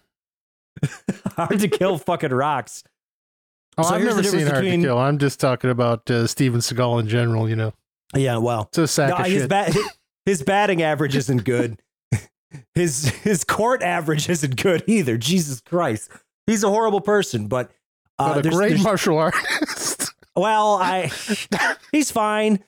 Hard 1.37 1.59
to 1.61 1.69
Kill 1.69 1.99
fucking 1.99 2.31
rocks. 2.33 2.85
Oh, 3.77 3.83
So 3.83 3.95
I've 3.95 4.03
never 4.05 4.23
seen 4.23 4.47
Hard 4.47 4.63
between... 4.63 4.81
to 4.81 4.87
Kill. 4.89 4.99
I'm 4.99 5.19
just 5.19 5.41
talking 5.41 5.69
about 5.69 6.11
uh, 6.11 6.27
Steven 6.27 6.61
Seagal 6.61 7.01
in 7.01 7.09
general. 7.09 7.47
You 7.49 7.57
know, 7.57 7.73
Yeah, 8.17 8.39
well, 8.39 8.63
it's 8.69 8.79
a 8.79 8.89
sack 8.89 9.11
no, 9.11 9.17
of 9.17 9.27
his, 9.27 9.43
shit. 9.43 9.77
his 10.25 10.43
batting 10.43 10.83
average 10.83 11.17
isn't 11.17 11.45
good. 11.45 11.79
His 12.77 13.09
his 13.09 13.43
court 13.43 13.83
average 13.83 14.29
isn't 14.29 14.63
good 14.63 14.85
either. 14.87 15.19
Jesus 15.19 15.61
Christ, 15.61 16.09
he's 16.47 16.63
a 16.63 16.69
horrible 16.69 17.01
person. 17.01 17.49
But, 17.49 17.73
uh, 18.17 18.29
but 18.35 18.39
a 18.39 18.43
there's- 18.43 18.57
great 18.57 18.69
there's- 18.69 18.85
martial 18.85 19.19
artist. 19.19 20.04
Well, 20.37 20.75
I 20.75 21.11
he's 21.93 22.11
fine. 22.11 22.65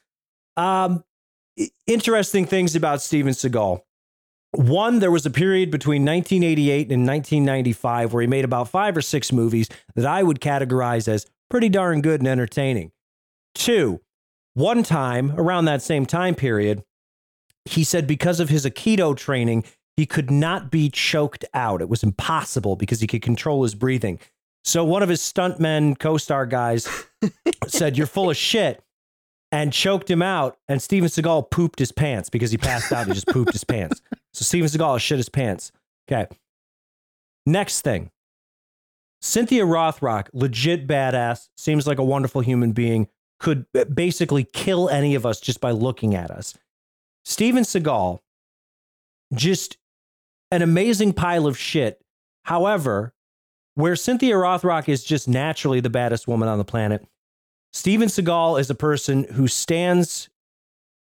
Um, 0.56 1.04
interesting 1.86 2.46
things 2.46 2.76
about 2.76 3.02
Steven 3.02 3.32
Seagal. 3.32 3.80
One, 4.52 5.00
there 5.00 5.10
was 5.10 5.26
a 5.26 5.30
period 5.30 5.70
between 5.70 6.04
1988 6.04 6.90
and 6.90 7.06
1995 7.06 8.12
where 8.12 8.22
he 8.22 8.26
made 8.26 8.44
about 8.44 8.68
five 8.68 8.96
or 8.96 9.02
six 9.02 9.32
movies 9.32 9.68
that 9.94 10.06
I 10.06 10.22
would 10.22 10.40
categorize 10.40 11.08
as 11.08 11.26
pretty 11.50 11.68
darn 11.68 12.00
good 12.00 12.20
and 12.20 12.28
entertaining. 12.28 12.92
Two, 13.54 14.00
one 14.54 14.82
time 14.82 15.32
around 15.36 15.66
that 15.66 15.82
same 15.82 16.06
time 16.06 16.34
period, 16.34 16.84
he 17.66 17.84
said 17.84 18.06
because 18.06 18.40
of 18.40 18.48
his 18.48 18.64
Aikido 18.64 19.14
training, 19.16 19.64
he 19.96 20.06
could 20.06 20.30
not 20.30 20.70
be 20.70 20.88
choked 20.88 21.44
out. 21.52 21.82
It 21.82 21.88
was 21.88 22.02
impossible 22.02 22.76
because 22.76 23.00
he 23.00 23.06
could 23.06 23.22
control 23.22 23.62
his 23.62 23.74
breathing. 23.74 24.18
So 24.66 24.84
one 24.84 25.04
of 25.04 25.08
his 25.08 25.20
stuntmen 25.20 25.96
co-star 25.96 26.44
guys 26.44 26.88
said, 27.68 27.96
"You're 27.96 28.08
full 28.08 28.30
of 28.30 28.36
shit," 28.36 28.82
and 29.52 29.72
choked 29.72 30.10
him 30.10 30.22
out. 30.22 30.58
And 30.68 30.82
Steven 30.82 31.08
Seagal 31.08 31.52
pooped 31.52 31.78
his 31.78 31.92
pants 31.92 32.28
because 32.28 32.50
he 32.50 32.58
passed 32.58 32.92
out. 32.92 33.06
He 33.06 33.12
just 33.12 33.28
pooped 33.28 33.52
his 33.52 33.62
pants. 33.62 34.02
So 34.34 34.44
Steven 34.44 34.68
Seagal 34.68 34.98
shit 35.00 35.18
his 35.18 35.28
pants. 35.28 35.70
Okay. 36.10 36.26
Next 37.46 37.82
thing. 37.82 38.10
Cynthia 39.22 39.64
Rothrock, 39.64 40.28
legit 40.32 40.86
badass, 40.86 41.48
seems 41.56 41.86
like 41.86 41.98
a 41.98 42.04
wonderful 42.04 42.40
human 42.40 42.72
being, 42.72 43.08
could 43.38 43.66
basically 43.94 44.44
kill 44.44 44.88
any 44.88 45.14
of 45.14 45.24
us 45.24 45.40
just 45.40 45.60
by 45.60 45.70
looking 45.70 46.14
at 46.14 46.30
us. 46.30 46.58
Steven 47.24 47.62
Seagal, 47.62 48.18
just 49.32 49.78
an 50.50 50.62
amazing 50.62 51.12
pile 51.12 51.46
of 51.46 51.56
shit. 51.56 52.04
However, 52.44 53.14
where 53.76 53.94
Cynthia 53.94 54.34
Rothrock 54.34 54.88
is 54.88 55.04
just 55.04 55.28
naturally 55.28 55.80
the 55.80 55.90
baddest 55.90 56.26
woman 56.26 56.48
on 56.48 56.58
the 56.58 56.64
planet, 56.64 57.06
Steven 57.72 58.08
Seagal 58.08 58.58
is 58.58 58.70
a 58.70 58.74
person 58.74 59.24
who 59.34 59.46
stands 59.46 60.30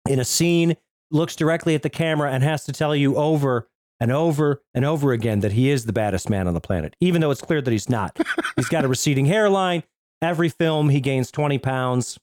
in 0.09 0.19
a 0.19 0.25
scene, 0.25 0.77
looks 1.11 1.37
directly 1.37 1.77
at 1.77 1.83
the 1.83 1.91
camera, 1.91 2.31
and 2.33 2.43
has 2.43 2.65
to 2.65 2.73
tell 2.73 2.95
you 2.95 3.17
over 3.17 3.69
and 4.01 4.11
over 4.11 4.63
and 4.75 4.85
over 4.85 5.13
again 5.13 5.41
that 5.41 5.53
he 5.53 5.71
is 5.71 5.87
the 5.87 5.93
baddest 5.93 6.29
man 6.29 6.49
on 6.49 6.55
the 6.55 6.61
planet, 6.61 6.95
even 7.01 7.21
though 7.21 7.31
it's 7.31 7.41
clear 7.41 7.63
that 7.63 7.71
he's 7.71 7.89
not. 7.89 8.19
he's 8.57 8.69
got 8.69 8.85
a 8.85 8.89
receding 8.89 9.27
hairline. 9.27 9.85
Every 10.21 10.49
film, 10.49 10.89
he 10.89 11.01
gains 11.01 11.31
20 11.31 11.59
pounds. 11.59 12.19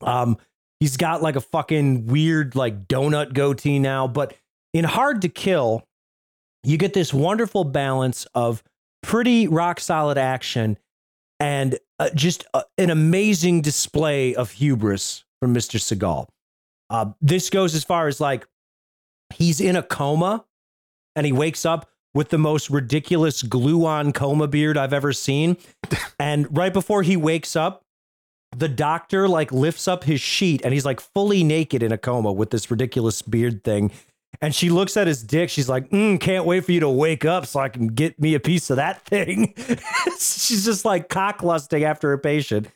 Um, 0.00 0.38
he's 0.80 0.96
got 0.96 1.20
like 1.22 1.36
a 1.36 1.40
fucking 1.40 2.06
weird, 2.06 2.56
like 2.56 2.88
donut 2.88 3.34
goatee 3.34 3.78
now. 3.78 4.08
But 4.08 4.34
in 4.72 4.84
Hard 4.84 5.20
to 5.22 5.28
Kill, 5.28 5.84
you 6.64 6.78
get 6.78 6.94
this 6.94 7.12
wonderful 7.12 7.64
balance 7.64 8.26
of 8.34 8.62
pretty 9.02 9.48
rock 9.48 9.80
solid 9.80 10.18
action 10.18 10.78
and 11.40 11.78
uh, 11.98 12.10
just 12.14 12.44
uh, 12.54 12.62
an 12.76 12.90
amazing 12.90 13.60
display 13.60 14.34
of 14.34 14.52
hubris 14.52 15.24
from 15.40 15.54
Mr. 15.54 15.78
Seagal. 15.78 16.26
Uh, 16.90 17.12
this 17.20 17.50
goes 17.50 17.74
as 17.74 17.84
far 17.84 18.08
as 18.08 18.20
like 18.20 18.46
he's 19.34 19.60
in 19.60 19.76
a 19.76 19.82
coma 19.82 20.44
and 21.14 21.26
he 21.26 21.32
wakes 21.32 21.66
up 21.66 21.88
with 22.14 22.30
the 22.30 22.38
most 22.38 22.70
ridiculous 22.70 23.42
glue 23.42 23.84
on 23.84 24.12
coma 24.12 24.48
beard 24.48 24.76
I've 24.76 24.92
ever 24.92 25.12
seen. 25.12 25.56
and 26.18 26.56
right 26.56 26.72
before 26.72 27.02
he 27.02 27.16
wakes 27.16 27.54
up, 27.54 27.84
the 28.56 28.68
doctor 28.68 29.28
like 29.28 29.52
lifts 29.52 29.86
up 29.86 30.04
his 30.04 30.20
sheet 30.20 30.62
and 30.64 30.72
he's 30.72 30.84
like 30.84 31.00
fully 31.00 31.44
naked 31.44 31.82
in 31.82 31.92
a 31.92 31.98
coma 31.98 32.32
with 32.32 32.50
this 32.50 32.70
ridiculous 32.70 33.20
beard 33.22 33.62
thing. 33.62 33.90
And 34.40 34.54
she 34.54 34.70
looks 34.70 34.96
at 34.96 35.06
his 35.06 35.22
dick. 35.22 35.50
She's 35.50 35.68
like, 35.68 35.90
mm, 35.90 36.20
can't 36.20 36.44
wait 36.44 36.64
for 36.64 36.72
you 36.72 36.80
to 36.80 36.88
wake 36.88 37.24
up 37.24 37.46
so 37.46 37.60
I 37.60 37.68
can 37.68 37.88
get 37.88 38.20
me 38.20 38.34
a 38.34 38.40
piece 38.40 38.70
of 38.70 38.76
that 38.76 39.04
thing. 39.04 39.54
She's 40.18 40.64
just 40.64 40.84
like 40.84 41.08
cock 41.08 41.42
lusting 41.42 41.82
after 41.84 42.12
a 42.12 42.18
patient. 42.18 42.68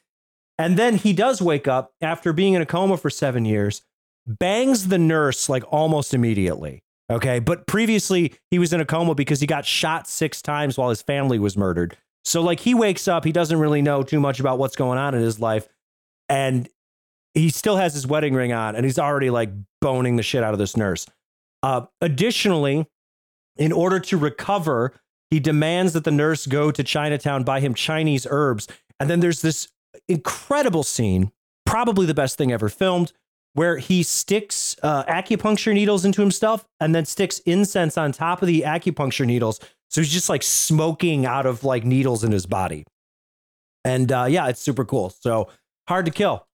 And 0.59 0.77
then 0.77 0.97
he 0.97 1.13
does 1.13 1.41
wake 1.41 1.69
up 1.69 1.93
after 2.01 2.33
being 2.33 2.55
in 2.55 2.63
a 2.63 2.67
coma 2.67 2.97
for 2.97 3.11
seven 3.11 3.45
years, 3.45 3.83
bangs 4.27 4.89
the 4.89 4.99
nurse 4.99 5.49
like 5.49 5.65
almost 5.73 6.15
immediately. 6.15 6.83
Okay. 7.11 7.39
But 7.39 7.67
previously, 7.67 8.35
he 8.51 8.59
was 8.59 8.73
in 8.73 8.81
a 8.81 8.85
coma 8.85 9.15
because 9.15 9.41
he 9.41 9.47
got 9.47 9.65
shot 9.65 10.09
six 10.09 10.43
times 10.43 10.77
while 10.77 10.89
his 10.89 11.03
family 11.03 11.39
was 11.39 11.57
murdered. 11.57 11.97
So, 12.25 12.41
like, 12.41 12.61
he 12.61 12.75
wakes 12.75 13.09
up, 13.09 13.25
he 13.25 13.33
doesn't 13.33 13.59
really 13.59 13.83
know 13.83 14.03
too 14.03 14.21
much 14.21 14.39
about 14.39 14.59
what's 14.59 14.77
going 14.77 14.99
on 14.99 15.15
in 15.15 15.21
his 15.21 15.41
life. 15.41 15.69
And 16.29 16.69
he 17.35 17.51
still 17.51 17.77
has 17.77 17.95
his 17.95 18.07
wedding 18.07 18.35
ring 18.35 18.53
on, 18.53 18.77
and 18.77 18.85
he's 18.85 18.99
already 18.99 19.31
like 19.31 19.51
boning 19.81 20.17
the 20.17 20.23
shit 20.23 20.45
out 20.45 20.53
of 20.53 20.59
this 20.59 20.77
nurse. 20.77 21.07
Uh, 21.63 21.83
additionally, 22.01 22.87
in 23.57 23.73
order 23.73 24.01
to 24.01 24.17
recover, 24.17 24.95
he 25.31 25.41
demands 25.41 25.93
that 25.93 26.05
the 26.05 26.11
nurse 26.11 26.47
go 26.47 26.71
to 26.71 26.83
Chinatown, 26.83 27.45
buy 27.45 27.61
him 27.61 27.75
Chinese 27.75 28.27
herbs. 28.29 28.69
And 28.99 29.09
then 29.09 29.21
there's 29.21 29.43
this 29.43 29.69
incredible 30.09 30.83
scene, 30.83 31.33
probably 31.65 32.07
the 32.07 32.15
best 32.15 32.37
thing 32.37 32.53
ever 32.53 32.69
filmed, 32.69 33.13
where 33.55 33.77
he 33.79 34.03
sticks 34.03 34.77
uh, 34.83 35.05
acupuncture 35.05 35.75
needles 35.75 36.05
into 36.05 36.21
himself 36.21 36.67
and 36.81 36.95
then 36.95 37.05
sticks 37.05 37.39
incense 37.41 37.99
on 37.99 38.13
top 38.13 38.43
of 38.43 38.49
the 38.49 38.63
acupuncture 38.63 39.27
needles. 39.27 39.61
So 39.91 40.01
he's 40.01 40.13
just 40.13 40.29
like 40.29 40.43
smoking 40.43 41.27
out 41.27 41.45
of 41.45 41.65
like 41.65 41.85
needles 41.85 42.25
in 42.25 42.33
his 42.33 42.47
body. 42.47 42.85
And 43.85 44.11
uh, 44.11 44.27
yeah, 44.29 44.49
it's 44.49 44.61
super 44.61 44.85
cool. 44.85 45.11
So 45.11 45.51
hard 45.89 46.07
to 46.07 46.13
kill. 46.13 46.47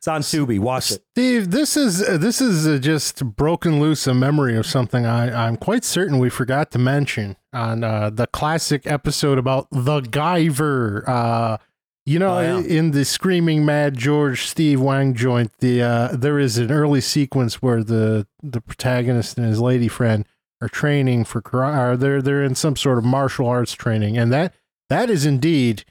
It's 0.00 0.08
on 0.08 0.22
Tubi. 0.22 0.58
Watch 0.58 0.92
it. 0.92 1.02
Steve, 1.14 1.50
this 1.50 1.76
is 1.76 2.02
uh, 2.02 2.16
this 2.16 2.40
is 2.40 2.66
uh, 2.66 2.78
just 2.78 3.22
broken 3.36 3.80
loose 3.80 4.06
a 4.06 4.14
memory 4.14 4.56
of 4.56 4.64
something 4.64 5.04
I, 5.04 5.46
I'm 5.46 5.58
quite 5.58 5.84
certain 5.84 6.18
we 6.18 6.30
forgot 6.30 6.70
to 6.70 6.78
mention 6.78 7.36
on 7.52 7.84
uh, 7.84 8.08
the 8.08 8.26
classic 8.26 8.86
episode 8.86 9.36
about 9.36 9.68
the 9.70 10.00
Guyver. 10.00 11.06
Uh, 11.06 11.58
you 12.06 12.18
know, 12.18 12.38
Oh, 12.38 12.40
yeah. 12.40 12.60
in 12.66 12.92
the 12.92 13.04
Screaming 13.04 13.66
Mad 13.66 13.94
George 13.98 14.46
Steve 14.46 14.80
Wang 14.80 15.12
joint, 15.14 15.52
the 15.58 15.82
uh, 15.82 16.16
there 16.16 16.38
is 16.38 16.56
an 16.56 16.70
early 16.72 17.02
sequence 17.02 17.60
where 17.60 17.84
the 17.84 18.26
the 18.42 18.62
protagonist 18.62 19.36
and 19.36 19.46
his 19.46 19.60
lady 19.60 19.86
friend 19.88 20.24
are 20.62 20.68
training 20.70 21.24
for 21.26 21.42
karate. 21.42 21.92
Or 21.92 21.96
they're 21.98 22.22
they're 22.22 22.42
in 22.42 22.54
some 22.54 22.74
sort 22.74 22.96
of 22.96 23.04
martial 23.04 23.46
arts 23.46 23.74
training, 23.74 24.16
and 24.16 24.32
that 24.32 24.54
that 24.88 25.10
is 25.10 25.26
indeed, 25.26 25.84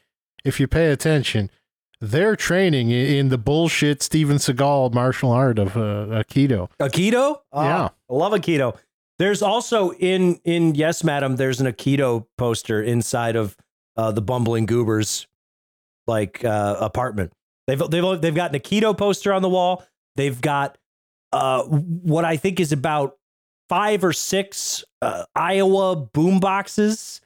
if 0.44 0.60
you 0.60 0.68
pay 0.68 0.88
attention, 0.92 1.52
they're 2.02 2.36
training 2.36 2.92
in 2.92 3.30
the 3.30 3.38
bullshit 3.38 4.02
Steven 4.02 4.38
Seagal 4.38 4.94
martial 4.94 5.32
art 5.32 5.60
of 5.60 5.76
uh, 5.76 6.24
Aikido. 6.24 6.70
Aikido? 6.80 7.40
Oh, 7.52 7.64
Yeah. 7.64 7.90
I 8.10 8.14
love 8.14 8.34
Aikido. 8.34 8.78
There's 9.18 9.42
also 9.42 9.92
in 9.92 10.40
in 10.46 10.76
Yes 10.76 11.04
Madam, 11.04 11.36
there's 11.36 11.60
an 11.60 11.68
Aikido 11.68 12.26
poster 12.38 12.82
inside 12.82 13.36
of 13.36 13.58
uh, 13.98 14.12
the 14.12 14.22
Bumbling 14.22 14.66
Goobers 14.66 15.28
like 16.08 16.44
uh, 16.46 16.78
apartment. 16.80 17.34
They've 17.68 17.80
they've 17.90 18.22
they've 18.22 18.36
got 18.36 18.54
an 18.56 18.60
Aikido 18.62 18.98
poster 18.98 19.34
on 19.34 19.42
the 19.42 19.50
wall. 19.50 19.84
They've 20.16 20.40
got 20.40 20.78
uh, 21.34 21.64
what 21.64 22.24
I 22.24 22.38
think 22.38 22.62
is 22.62 22.72
about 22.72 23.18
five 23.68 24.04
or 24.06 24.14
six 24.14 24.86
uh, 25.02 25.26
Aiwa 25.38 26.12
boom 26.14 26.40
boxes, 26.40 27.20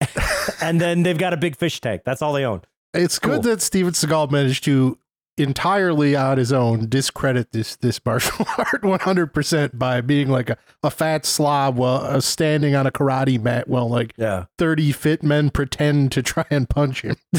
and 0.60 0.80
then 0.80 1.02
they've 1.02 1.18
got 1.18 1.32
a 1.32 1.38
big 1.38 1.56
fish 1.56 1.80
tank. 1.80 2.02
That's 2.04 2.20
all 2.20 2.34
they 2.34 2.44
own. 2.44 2.60
It's 2.94 3.18
good 3.18 3.42
that 3.44 3.62
Steven 3.62 3.92
Seagal 3.92 4.30
managed 4.30 4.64
to 4.64 4.98
entirely 5.38 6.14
on 6.14 6.36
his 6.36 6.52
own 6.52 6.88
discredit 6.90 7.52
this 7.52 7.76
this 7.76 8.04
martial 8.04 8.46
art 8.58 8.82
100% 8.82 9.78
by 9.78 10.02
being 10.02 10.28
like 10.28 10.50
a, 10.50 10.58
a 10.82 10.90
fat 10.90 11.24
slob 11.24 11.76
while 11.76 11.96
uh, 12.04 12.20
standing 12.20 12.74
on 12.74 12.86
a 12.86 12.90
karate 12.90 13.40
mat 13.40 13.66
while 13.66 13.88
like 13.88 14.12
Yeah, 14.16 14.44
30 14.58 14.92
fit 14.92 15.22
men 15.22 15.48
pretend 15.50 16.12
to 16.12 16.22
try 16.22 16.44
and 16.50 16.68
punch 16.68 17.02
him. 17.02 17.16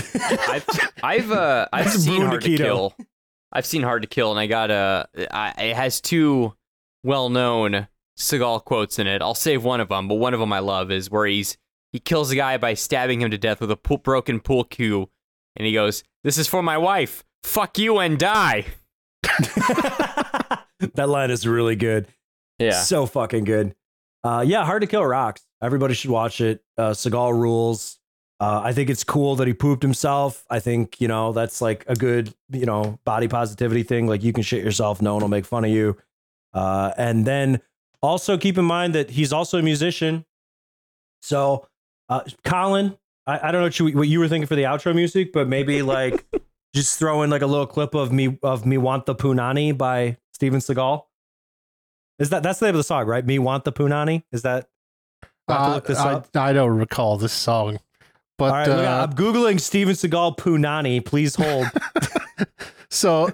I've 0.50 0.66
I've 1.04 1.32
uh 1.32 1.68
I've 1.74 1.86
That's 1.86 2.04
seen 2.04 2.16
Bruno 2.16 2.30
Hard 2.30 2.42
to 2.42 2.58
Kill. 2.58 2.96
I've 3.52 3.66
seen 3.68 3.84
Hard 3.84 4.02
to 4.02 4.08
Kill, 4.08 4.32
and 4.32 4.40
I 4.40 4.48
got 4.48 4.72
a. 4.72 5.08
I, 5.30 5.54
it 5.66 5.76
has 5.76 6.02
two 6.02 6.56
well-known 7.04 7.88
Seagal 8.18 8.66
quotes 8.66 8.98
in 8.98 9.06
it. 9.06 9.22
I'll 9.22 9.36
save 9.36 9.64
one 9.64 9.80
of 9.80 9.90
them, 9.90 10.08
but 10.08 10.16
one 10.16 10.34
of 10.34 10.40
them 10.40 10.52
I 10.52 10.60
love 10.60 10.90
is 10.92 11.12
where 11.12 11.28
he's 11.28 11.58
he 11.92 12.00
kills 12.00 12.32
a 12.32 12.36
guy 12.36 12.58
by 12.58 12.74
stabbing 12.74 13.22
him 13.22 13.30
to 13.30 13.38
death 13.38 13.62
with 13.62 13.70
a 13.70 13.78
pool, 13.78 14.00
broken 14.00 14.40
pool 14.40 14.64
cue, 14.64 15.10
and 15.56 15.66
he 15.66 15.74
goes, 15.74 16.04
"This 16.24 16.38
is 16.38 16.48
for 16.48 16.62
my 16.64 16.78
wife. 16.78 17.24
Fuck 17.44 17.78
you 17.78 18.00
and 18.00 18.18
die." 18.18 18.66
that 19.24 21.06
line 21.08 21.32
is 21.32 21.48
really 21.48 21.76
good. 21.76 22.08
Yeah, 22.60 22.72
So 22.72 23.06
fucking 23.06 23.46
good. 23.46 23.76
Uh, 24.24 24.44
yeah, 24.46 24.66
Hard 24.66 24.82
to 24.82 24.88
Kill 24.88 25.04
rocks. 25.06 25.46
Everybody 25.62 25.94
should 25.94 26.12
watch 26.12 26.40
it. 26.40 26.64
Uh, 26.78 26.92
Seagal 26.92 27.34
rules. 27.34 28.00
Uh, 28.40 28.62
I 28.64 28.74
think 28.74 28.90
it's 28.90 29.04
cool 29.04 29.36
that 29.38 29.48
he 29.48 29.54
pooped 29.54 29.82
himself. 29.84 30.46
I 30.50 30.60
think, 30.60 31.00
you 31.00 31.08
know, 31.08 31.32
that's 31.32 31.62
like 31.62 31.86
a 31.88 31.96
good, 31.96 32.34
you 32.52 32.66
know, 32.66 33.00
body 33.06 33.28
positivity 33.28 33.84
thing. 33.84 34.08
Like 34.08 34.24
you 34.24 34.34
can 34.34 34.44
shit 34.44 34.64
yourself, 34.64 35.02
no 35.02 35.14
one 35.14 35.22
will 35.22 35.30
make 35.30 35.46
fun 35.46 35.64
of 35.64 35.72
you. 35.72 35.98
Uh, 36.54 36.92
and 36.98 37.26
then 37.26 37.62
also 38.02 38.38
keep 38.38 38.58
in 38.58 38.66
mind 38.66 38.96
that 38.96 39.12
he's 39.12 39.32
also 39.32 39.60
a 39.60 39.62
musician. 39.62 40.26
So, 41.22 41.68
uh, 42.10 42.22
Colin, 42.44 42.98
I, 43.26 43.48
I 43.48 43.52
don't 43.52 43.62
know 43.62 43.66
what 43.68 43.80
you, 43.80 43.98
what 43.98 44.08
you 44.08 44.20
were 44.20 44.28
thinking 44.28 44.48
for 44.48 44.56
the 44.56 44.64
outro 44.64 44.94
music, 44.94 45.32
but 45.34 45.48
maybe 45.48 45.82
like 45.98 46.26
just 46.74 46.98
throw 47.00 47.22
in 47.24 47.30
like 47.30 47.42
a 47.42 47.48
little 47.48 47.68
clip 47.68 47.94
of 47.94 48.12
me 48.12 48.38
of 48.44 48.66
me 48.66 48.78
want 48.78 49.06
the 49.06 49.16
punani 49.16 49.78
by 49.78 50.18
Steven 50.34 50.60
Seagal. 50.60 51.04
Is 52.20 52.30
that 52.30 52.44
that's 52.44 52.60
the 52.60 52.68
name 52.68 52.76
of 52.76 52.80
the 52.80 52.84
song, 52.84 53.06
right? 53.06 53.26
Me 53.26 53.40
want 53.40 53.64
the 53.64 53.72
punani. 53.72 54.24
Is 54.32 54.42
that? 54.44 54.68
I 55.48 55.54
Uh, 55.54 55.74
look 55.76 55.86
this 55.88 55.98
I, 55.98 56.14
up. 56.14 56.36
I 56.36 56.54
don't 56.54 56.78
recall 56.78 57.18
this 57.18 57.34
song. 57.34 57.80
But 58.38 58.46
All 58.46 58.52
right, 58.52 58.68
look, 58.68 58.86
uh, 58.86 59.08
I'm 59.08 59.14
googling 59.14 59.60
Steven 59.60 59.94
Seagal 59.94 60.38
punani. 60.38 61.04
Please 61.06 61.36
hold. 61.36 61.68
so 62.90 63.32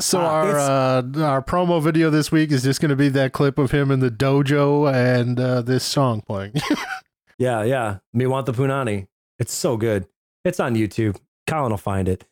so 0.00 0.20
Ah, 0.20 0.24
our 0.24 0.58
uh, 0.58 1.02
our 1.22 1.42
promo 1.42 1.80
video 1.82 2.10
this 2.10 2.30
week 2.32 2.50
is 2.52 2.62
just 2.62 2.80
going 2.80 2.90
to 2.90 2.96
be 2.96 3.08
that 3.10 3.32
clip 3.32 3.58
of 3.58 3.70
him 3.70 3.90
in 3.90 4.00
the 4.00 4.10
dojo 4.10 4.92
and 4.92 5.38
uh, 5.40 5.62
this 5.62 5.84
song 5.84 6.20
playing. 6.20 6.52
yeah, 7.38 7.62
yeah. 7.62 7.98
Me 8.12 8.26
want 8.26 8.46
the 8.46 8.52
punani. 8.52 9.08
It's 9.38 9.52
so 9.52 9.76
good. 9.76 10.06
It's 10.44 10.60
on 10.60 10.74
YouTube. 10.74 11.16
Colin 11.46 11.70
will 11.70 11.78
find 11.78 12.08
it. 12.08 12.24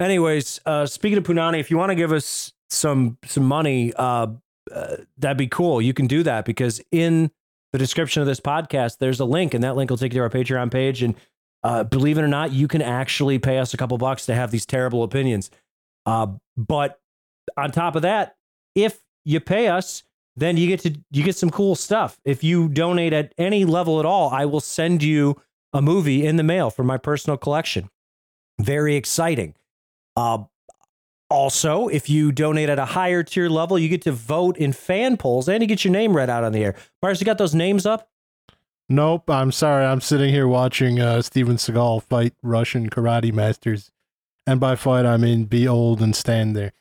Anyways, 0.00 0.60
uh, 0.66 0.86
speaking 0.86 1.18
of 1.18 1.24
punani, 1.24 1.60
if 1.60 1.70
you 1.70 1.76
want 1.76 1.90
to 1.90 1.96
give 1.96 2.12
us 2.12 2.52
some 2.70 3.18
some 3.24 3.44
money, 3.44 3.92
uh, 3.94 4.28
uh, 4.72 4.96
that'd 5.16 5.36
be 5.36 5.48
cool. 5.48 5.80
You 5.82 5.92
can 5.94 6.06
do 6.06 6.22
that 6.22 6.44
because 6.44 6.80
in 6.92 7.30
the 7.72 7.78
description 7.78 8.22
of 8.22 8.26
this 8.26 8.40
podcast, 8.40 8.98
there's 8.98 9.20
a 9.20 9.24
link, 9.24 9.54
and 9.54 9.62
that 9.64 9.76
link 9.76 9.90
will 9.90 9.96
take 9.98 10.12
you 10.12 10.18
to 10.20 10.22
our 10.22 10.30
Patreon 10.30 10.70
page. 10.70 11.02
And 11.02 11.14
Uh, 11.64 11.82
believe 11.82 12.16
it 12.18 12.22
or 12.22 12.28
not, 12.28 12.52
you 12.52 12.68
can 12.68 12.80
actually 12.80 13.36
pay 13.40 13.58
us 13.58 13.74
a 13.74 13.76
couple 13.76 13.98
bucks 13.98 14.26
to 14.26 14.32
have 14.32 14.52
these 14.52 14.64
terrible 14.64 15.02
opinions. 15.02 15.50
Uh, 16.06 16.28
but 16.56 17.00
on 17.56 17.72
top 17.72 17.96
of 17.96 18.02
that, 18.02 18.36
if 18.76 19.00
you 19.24 19.40
pay 19.40 19.66
us, 19.66 20.04
then 20.38 20.56
you 20.56 20.66
get 20.68 20.80
to 20.80 20.98
you 21.10 21.24
get 21.24 21.36
some 21.36 21.50
cool 21.50 21.74
stuff. 21.74 22.18
If 22.24 22.44
you 22.44 22.68
donate 22.68 23.12
at 23.12 23.32
any 23.38 23.64
level 23.64 23.98
at 23.98 24.06
all, 24.06 24.30
I 24.30 24.44
will 24.44 24.60
send 24.60 25.02
you 25.02 25.40
a 25.72 25.82
movie 25.82 26.24
in 26.26 26.36
the 26.36 26.42
mail 26.42 26.70
from 26.70 26.86
my 26.86 26.96
personal 26.96 27.36
collection. 27.36 27.90
Very 28.60 28.96
exciting. 28.96 29.54
Uh, 30.16 30.44
also, 31.30 31.88
if 31.88 32.08
you 32.08 32.32
donate 32.32 32.68
at 32.68 32.78
a 32.78 32.86
higher 32.86 33.22
tier 33.22 33.48
level, 33.48 33.78
you 33.78 33.88
get 33.88 34.02
to 34.02 34.12
vote 34.12 34.56
in 34.56 34.72
fan 34.72 35.16
polls 35.16 35.48
and 35.48 35.62
you 35.62 35.66
get 35.66 35.84
your 35.84 35.92
name 35.92 36.16
read 36.16 36.30
out 36.30 36.42
on 36.42 36.52
the 36.52 36.64
air. 36.64 36.74
Mars, 37.02 37.20
you 37.20 37.26
got 37.26 37.38
those 37.38 37.54
names 37.54 37.84
up? 37.84 38.08
Nope. 38.88 39.28
I'm 39.28 39.52
sorry. 39.52 39.84
I'm 39.84 40.00
sitting 40.00 40.30
here 40.30 40.48
watching 40.48 40.98
uh, 41.00 41.20
Steven 41.20 41.56
Seagal 41.56 42.04
fight 42.04 42.32
Russian 42.42 42.88
karate 42.88 43.32
masters, 43.32 43.90
and 44.46 44.58
by 44.58 44.74
fight 44.74 45.04
I 45.04 45.18
mean 45.18 45.44
be 45.44 45.68
old 45.68 46.00
and 46.00 46.16
stand 46.16 46.56
there. 46.56 46.72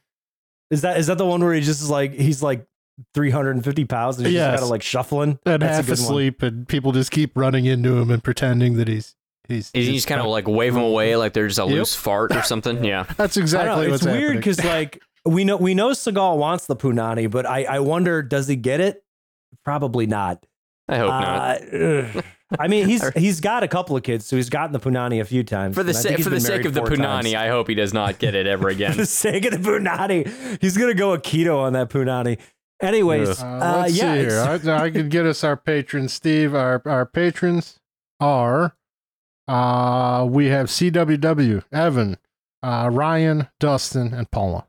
Is 0.72 0.82
that 0.82 0.97
is 0.97 1.08
that 1.08 1.18
the 1.18 1.26
one 1.26 1.43
where 1.43 1.53
he 1.53 1.62
just 1.62 1.82
is 1.82 1.89
like 1.89 2.14
he's 2.14 2.41
like 2.41 2.66
350 3.14 3.86
pounds 3.86 4.18
and 4.18 4.26
he's 4.28 4.36
Yes. 4.36 4.45
just 4.52 4.56
kind 4.58 4.64
of 4.64 4.70
like 4.70 4.82
shuffling? 4.82 5.39
And 5.45 5.62
That's 5.62 5.74
a 5.74 5.76
half 5.78 5.86
good 5.88 5.98
one. 6.00 6.06
asleep, 6.06 6.41
and 6.43 6.68
people 6.68 6.91
just 6.91 7.12
keep 7.12 7.38
running 7.38 7.66
into 7.66 7.98
him 7.98 8.10
and 8.12 8.24
pretending 8.24 8.78
that 8.78 8.88
he's 8.88 9.16
he's. 9.48 9.72
And 9.74 9.84
you 9.84 9.91
he's 9.91 9.98
just 10.02 10.08
kind 10.08 10.22
of 10.22 10.28
like 10.28 10.48
wave 10.48 10.74
them 10.74 10.84
away 10.84 11.16
like 11.16 11.34
there's 11.34 11.60
a 11.60 11.64
Yep. 11.64 11.72
loose 11.72 11.95
fart 11.95 12.36
or 12.36 12.41
something. 12.43 12.84
Yeah. 12.84 13.04
That's 13.18 13.38
exactly 13.38 13.86
know, 13.86 13.91
what's 13.91 14.06
it's 14.06 14.12
weird 14.12 14.38
because 14.38 14.64
like 14.64 15.02
we 15.26 15.43
know 15.43 15.58
we 15.58 15.74
know 15.74 15.89
Seagal 15.91 16.38
wants 16.38 16.66
the 16.68 16.76
punani, 16.76 17.30
but 17.30 17.45
I 17.45 17.64
I 17.66 17.80
wonder 17.80 18.22
does 18.22 18.48
he 18.48 18.56
get 18.56 18.80
it? 18.80 19.04
Probably 19.64 20.06
not. 20.08 20.45
I 20.89 20.98
hope 20.98 21.10
not. 21.10 21.62
Uh, 21.74 21.78
ugh. 21.78 22.24
I 22.58 22.70
mean, 22.70 22.88
he's 22.88 23.06
he's 23.16 23.41
got 23.41 23.62
a 23.64 23.68
couple 23.68 23.98
of 23.98 24.04
kids, 24.04 24.26
so 24.26 24.38
he's 24.38 24.50
gotten 24.50 24.72
the 24.72 24.80
punani 24.80 25.20
a 25.20 25.26
few 25.26 25.43
times. 25.43 25.76
For 25.76 25.84
the 25.84 25.89
and 25.89 25.98
I 25.98 26.02
think 26.02 26.18
sake 26.18 26.24
for 26.24 26.30
the 26.30 26.39
sake 26.39 26.64
of 26.66 26.74
the 26.74 26.80
four 26.80 26.89
times. 26.95 27.28
punani, 27.28 27.36
I 27.36 27.50
hope 27.50 27.68
he 27.68 27.76
does 27.76 27.93
not 27.93 28.20
get 28.20 28.36
it 28.36 28.48
ever 28.48 28.70
again 28.70 28.91
For 28.91 28.98
the 29.00 29.06
sake 29.06 29.43
of 29.45 29.52
the 29.52 29.70
punani, 29.70 30.62
he's 30.62 30.78
gonna 30.78 30.93
go 30.93 31.18
Aikido 31.18 31.58
on 31.58 31.74
that 31.74 31.89
punani. 31.89 32.39
Anyways, 32.82 33.41
Uh, 33.41 33.45
uh, 33.45 33.78
let's 33.84 33.95
yeah, 33.97 34.13
see 34.13 34.19
here. 34.63 34.71
I, 34.75 34.84
I 34.86 34.89
could 34.91 35.09
get 35.09 35.25
us 35.25 35.43
our 35.43 35.57
patrons, 35.57 36.13
Steve. 36.13 36.53
Our 36.53 36.82
our 36.86 37.05
patrons 37.05 37.80
are 38.19 38.75
uh 39.47 40.28
we 40.30 40.47
have 40.47 40.67
CWW, 40.67 41.63
Evan, 41.71 42.17
uh 42.63 42.89
Ryan, 42.91 43.47
Dustin, 43.59 44.13
and 44.13 44.30
Paula. 44.30 44.65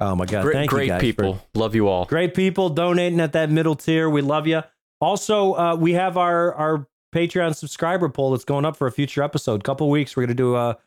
oh 0.00 0.14
my 0.16 0.24
god, 0.26 0.42
Great, 0.44 0.54
thank 0.54 0.70
great 0.70 0.84
you 0.86 0.90
guys 0.92 1.00
people. 1.00 1.34
for- 1.34 1.58
Love 1.58 1.74
you 1.74 1.88
all. 1.88 2.04
great 2.06 2.34
people 2.34 2.70
donating 2.70 3.20
at 3.20 3.32
that 3.32 3.50
middle 3.50 3.74
tier. 3.74 4.08
We 4.08 4.22
love 4.22 4.46
you. 4.46 4.62
Also, 5.00 5.54
uh, 5.54 5.76
we 5.76 5.92
have 5.94 6.16
our 6.16 6.54
our 6.54 6.86
Patreon 7.14 7.56
subscriber 7.56 8.08
poll 8.08 8.30
that's 8.30 8.44
going 8.44 8.64
up 8.64 8.76
for 8.76 8.86
a 8.86 8.92
future 8.92 9.22
episode. 9.22 9.64
couple 9.64 9.90
weeks, 9.90 10.16
we're 10.16 10.22
gonna 10.24 10.34
do 10.34 10.54
a 10.56 10.78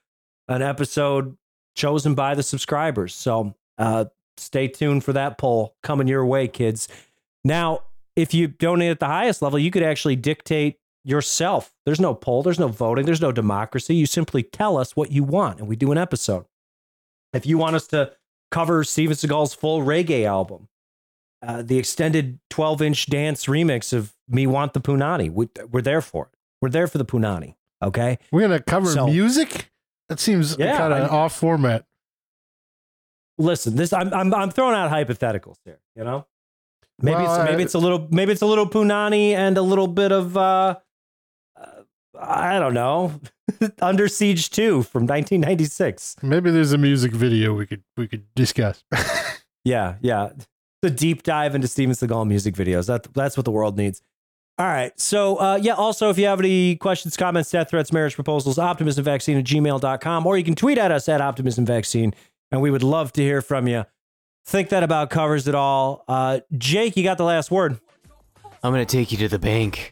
an 0.48 0.62
episode 0.62 1.38
chosen 1.76 2.16
by 2.16 2.34
the 2.36 2.44
subscribers. 2.44 3.14
So 3.14 3.54
uh, 3.78 4.06
stay 4.38 4.68
tuned 4.68 5.04
for 5.04 5.14
that 5.14 5.38
poll 5.38 5.76
coming 5.84 6.08
your 6.08 6.26
way, 6.26 6.48
kids. 6.48 6.88
Now, 7.44 7.82
if 8.16 8.34
you 8.34 8.48
donate 8.48 8.92
at 8.92 9.00
the 9.00 9.08
highest 9.08 9.42
level, 9.42 9.58
you 9.60 9.72
could 9.72 9.84
actually 9.84 10.16
dictate 10.16 10.78
yourself. 11.04 11.74
There's 11.86 12.00
no 12.00 12.14
poll, 12.14 12.44
there's 12.44 12.60
no 12.60 12.68
voting, 12.68 13.06
there's 13.06 13.22
no 13.22 13.32
democracy. 13.32 13.96
You 13.96 14.06
simply 14.06 14.44
tell 14.44 14.78
us 14.78 14.96
what 14.96 15.12
you 15.12 15.24
want, 15.24 15.60
and 15.60 15.68
we 15.68 15.76
do 15.76 15.92
an 15.92 15.98
episode. 15.98 16.46
If 17.34 17.46
you 17.46 17.58
want 17.58 17.76
us 17.76 17.88
to 17.88 18.14
cover 18.52 18.84
Steven 18.84 19.16
Seagal's 19.16 19.54
full 19.54 19.82
reggae 19.82 20.26
album, 20.26 20.68
uh, 21.42 21.62
the 21.62 21.78
extended 21.78 22.40
12 22.52 22.82
inch 22.82 23.06
dance 23.08 23.46
remix 23.46 23.92
of 23.92 24.14
Me 24.30 24.48
Want 24.48 24.74
the 24.74 24.80
Punani, 24.82 25.30
we, 25.30 25.50
we're 25.72 25.82
there 25.82 26.00
for 26.02 26.26
it. 26.32 26.38
We're 26.62 26.70
there 26.70 26.88
for 26.88 26.98
the 27.00 27.06
Punani. 27.06 27.56
Okay. 27.84 28.18
We're 28.32 28.42
gonna 28.42 28.62
cover 28.62 28.92
So- 28.92 29.08
music. 29.08 29.70
That 30.10 30.20
seems 30.20 30.58
Yeah, 30.58 30.78
kind 30.78 30.94
of 30.94 31.12
off 31.12 31.36
format. 31.36 31.86
Listen 33.38 33.76
this 33.76 33.94
i'm 33.94 34.14
i'm, 34.14 34.34
I'm 34.34 34.52
throwing 34.52 34.76
out 34.76 34.92
hypotheticals 34.92 35.56
here 35.66 35.80
you 35.96 36.04
know? 36.04 36.26
Maybe 37.02 37.16
Well, 37.24 37.42
it's 37.42 37.50
maybe 37.50 37.62
I- 37.64 37.66
it's 37.66 37.74
a 37.74 37.80
little 37.80 38.08
maybe 38.12 38.32
it's 38.32 38.42
a 38.44 38.46
little 38.46 38.68
punani 38.70 39.32
and 39.32 39.58
a 39.58 39.62
little 39.64 39.88
bit 39.88 40.12
of 40.12 40.38
uh, 40.38 40.76
uh 41.58 41.82
i 42.20 42.60
don't 42.60 42.74
know 42.76 43.20
under 43.82 44.08
siege 44.08 44.50
2 44.52 44.84
from 44.84 45.04
1996 45.08 46.18
Maybe 46.22 46.52
there's 46.52 46.72
a 46.72 46.78
music 46.78 47.12
video 47.12 47.54
we 47.54 47.66
could 47.66 47.84
we 47.98 48.08
could 48.08 48.24
discuss. 48.36 48.84
yeah 49.66 49.96
yeah. 50.02 50.30
The 50.82 50.90
deep 50.90 51.24
dive 51.24 51.56
into 51.56 51.68
steven 51.68 51.96
seagal 51.96 52.28
music 52.28 52.56
videos. 52.56 52.88
That 52.88 53.12
that's 53.14 53.38
what 53.38 53.46
the 53.46 53.52
world 53.52 53.78
needs. 53.78 54.02
All 54.60 54.68
right 54.68 54.98
so 55.00 55.38
uh 55.38 55.60
yeah 55.62 55.74
also 55.74 56.10
if 56.12 56.18
you 56.20 56.26
have 56.28 56.40
any 56.40 56.76
questions 56.76 57.18
comments 57.18 57.50
death 57.50 57.70
threats 57.72 57.92
marriage 57.92 58.14
proposals 58.16 58.58
optimismvaccine 58.58 59.40
at 59.40 59.46
gmail.com 59.46 60.28
or 60.28 60.38
you 60.38 60.44
can 60.44 60.56
tweet 60.56 60.78
at 60.78 60.92
us 60.92 61.10
at 61.10 61.22
optimismvaccine 61.22 62.14
and 62.54 62.62
we 62.62 62.72
would 62.72 62.84
love 62.84 63.12
to 63.12 63.22
hear 63.22 63.42
from 63.42 63.68
you 63.68 63.84
think 64.46 64.70
that 64.70 64.84
about 64.84 65.10
covers 65.10 65.46
it 65.50 65.56
all 65.56 66.06
uh 66.08 66.40
jake 66.58 66.96
you 66.96 67.04
got 67.04 67.18
the 67.18 67.26
last 67.26 67.52
word 67.52 67.78
I'm 68.66 68.72
gonna 68.72 68.86
take 68.86 69.12
you 69.12 69.18
to 69.18 69.28
the 69.28 69.40
bank. 69.40 69.92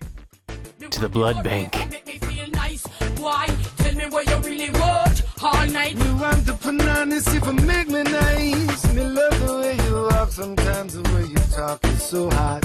To 0.92 1.02
the 1.02 1.10
blood 1.10 1.44
bank. 1.44 1.76
Make 1.92 2.08
me 2.08 2.18
feel 2.20 2.50
nice. 2.52 2.86
Why? 3.20 3.48
Tell 3.76 3.94
me 3.96 4.06
what 4.06 4.26
you 4.30 4.38
really 4.50 4.70
want 4.80 5.24
all 5.44 5.68
night. 5.68 5.98
Me 5.98 6.14
want 6.14 6.46
the 6.46 6.54
bananas 6.54 7.28
if 7.36 7.46
you 7.46 7.52
make 7.52 7.90
me 7.90 8.04
nice. 8.04 8.94
Me 8.94 9.04
love 9.04 9.38
the 9.46 9.58
way 9.60 9.76
you 9.76 10.08
walk, 10.10 10.32
sometimes 10.32 10.94
the 10.94 11.04
way 11.14 11.26
you 11.26 11.36
talk 11.54 11.84
is 11.84 12.02
so 12.02 12.30
hot. 12.30 12.64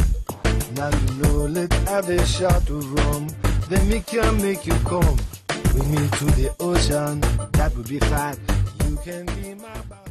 Now 0.77 0.91
you 0.91 1.23
know, 1.23 1.47
let 1.47 1.73
have 1.89 2.09
a 2.09 2.25
shot 2.25 2.71
of 2.71 2.93
rum. 2.93 3.27
Then 3.69 3.89
me 3.89 3.99
can 3.99 4.41
make 4.41 4.65
you 4.65 4.75
come 4.85 5.17
with 5.75 5.89
me 5.91 6.07
to 6.19 6.25
the 6.39 6.55
ocean. 6.61 7.19
That 7.51 7.77
would 7.77 7.89
be 7.89 7.99
fine. 7.99 8.37
You 8.89 8.97
can 8.99 9.27
be 9.27 9.55
my 9.55 9.81
bow. 9.89 10.06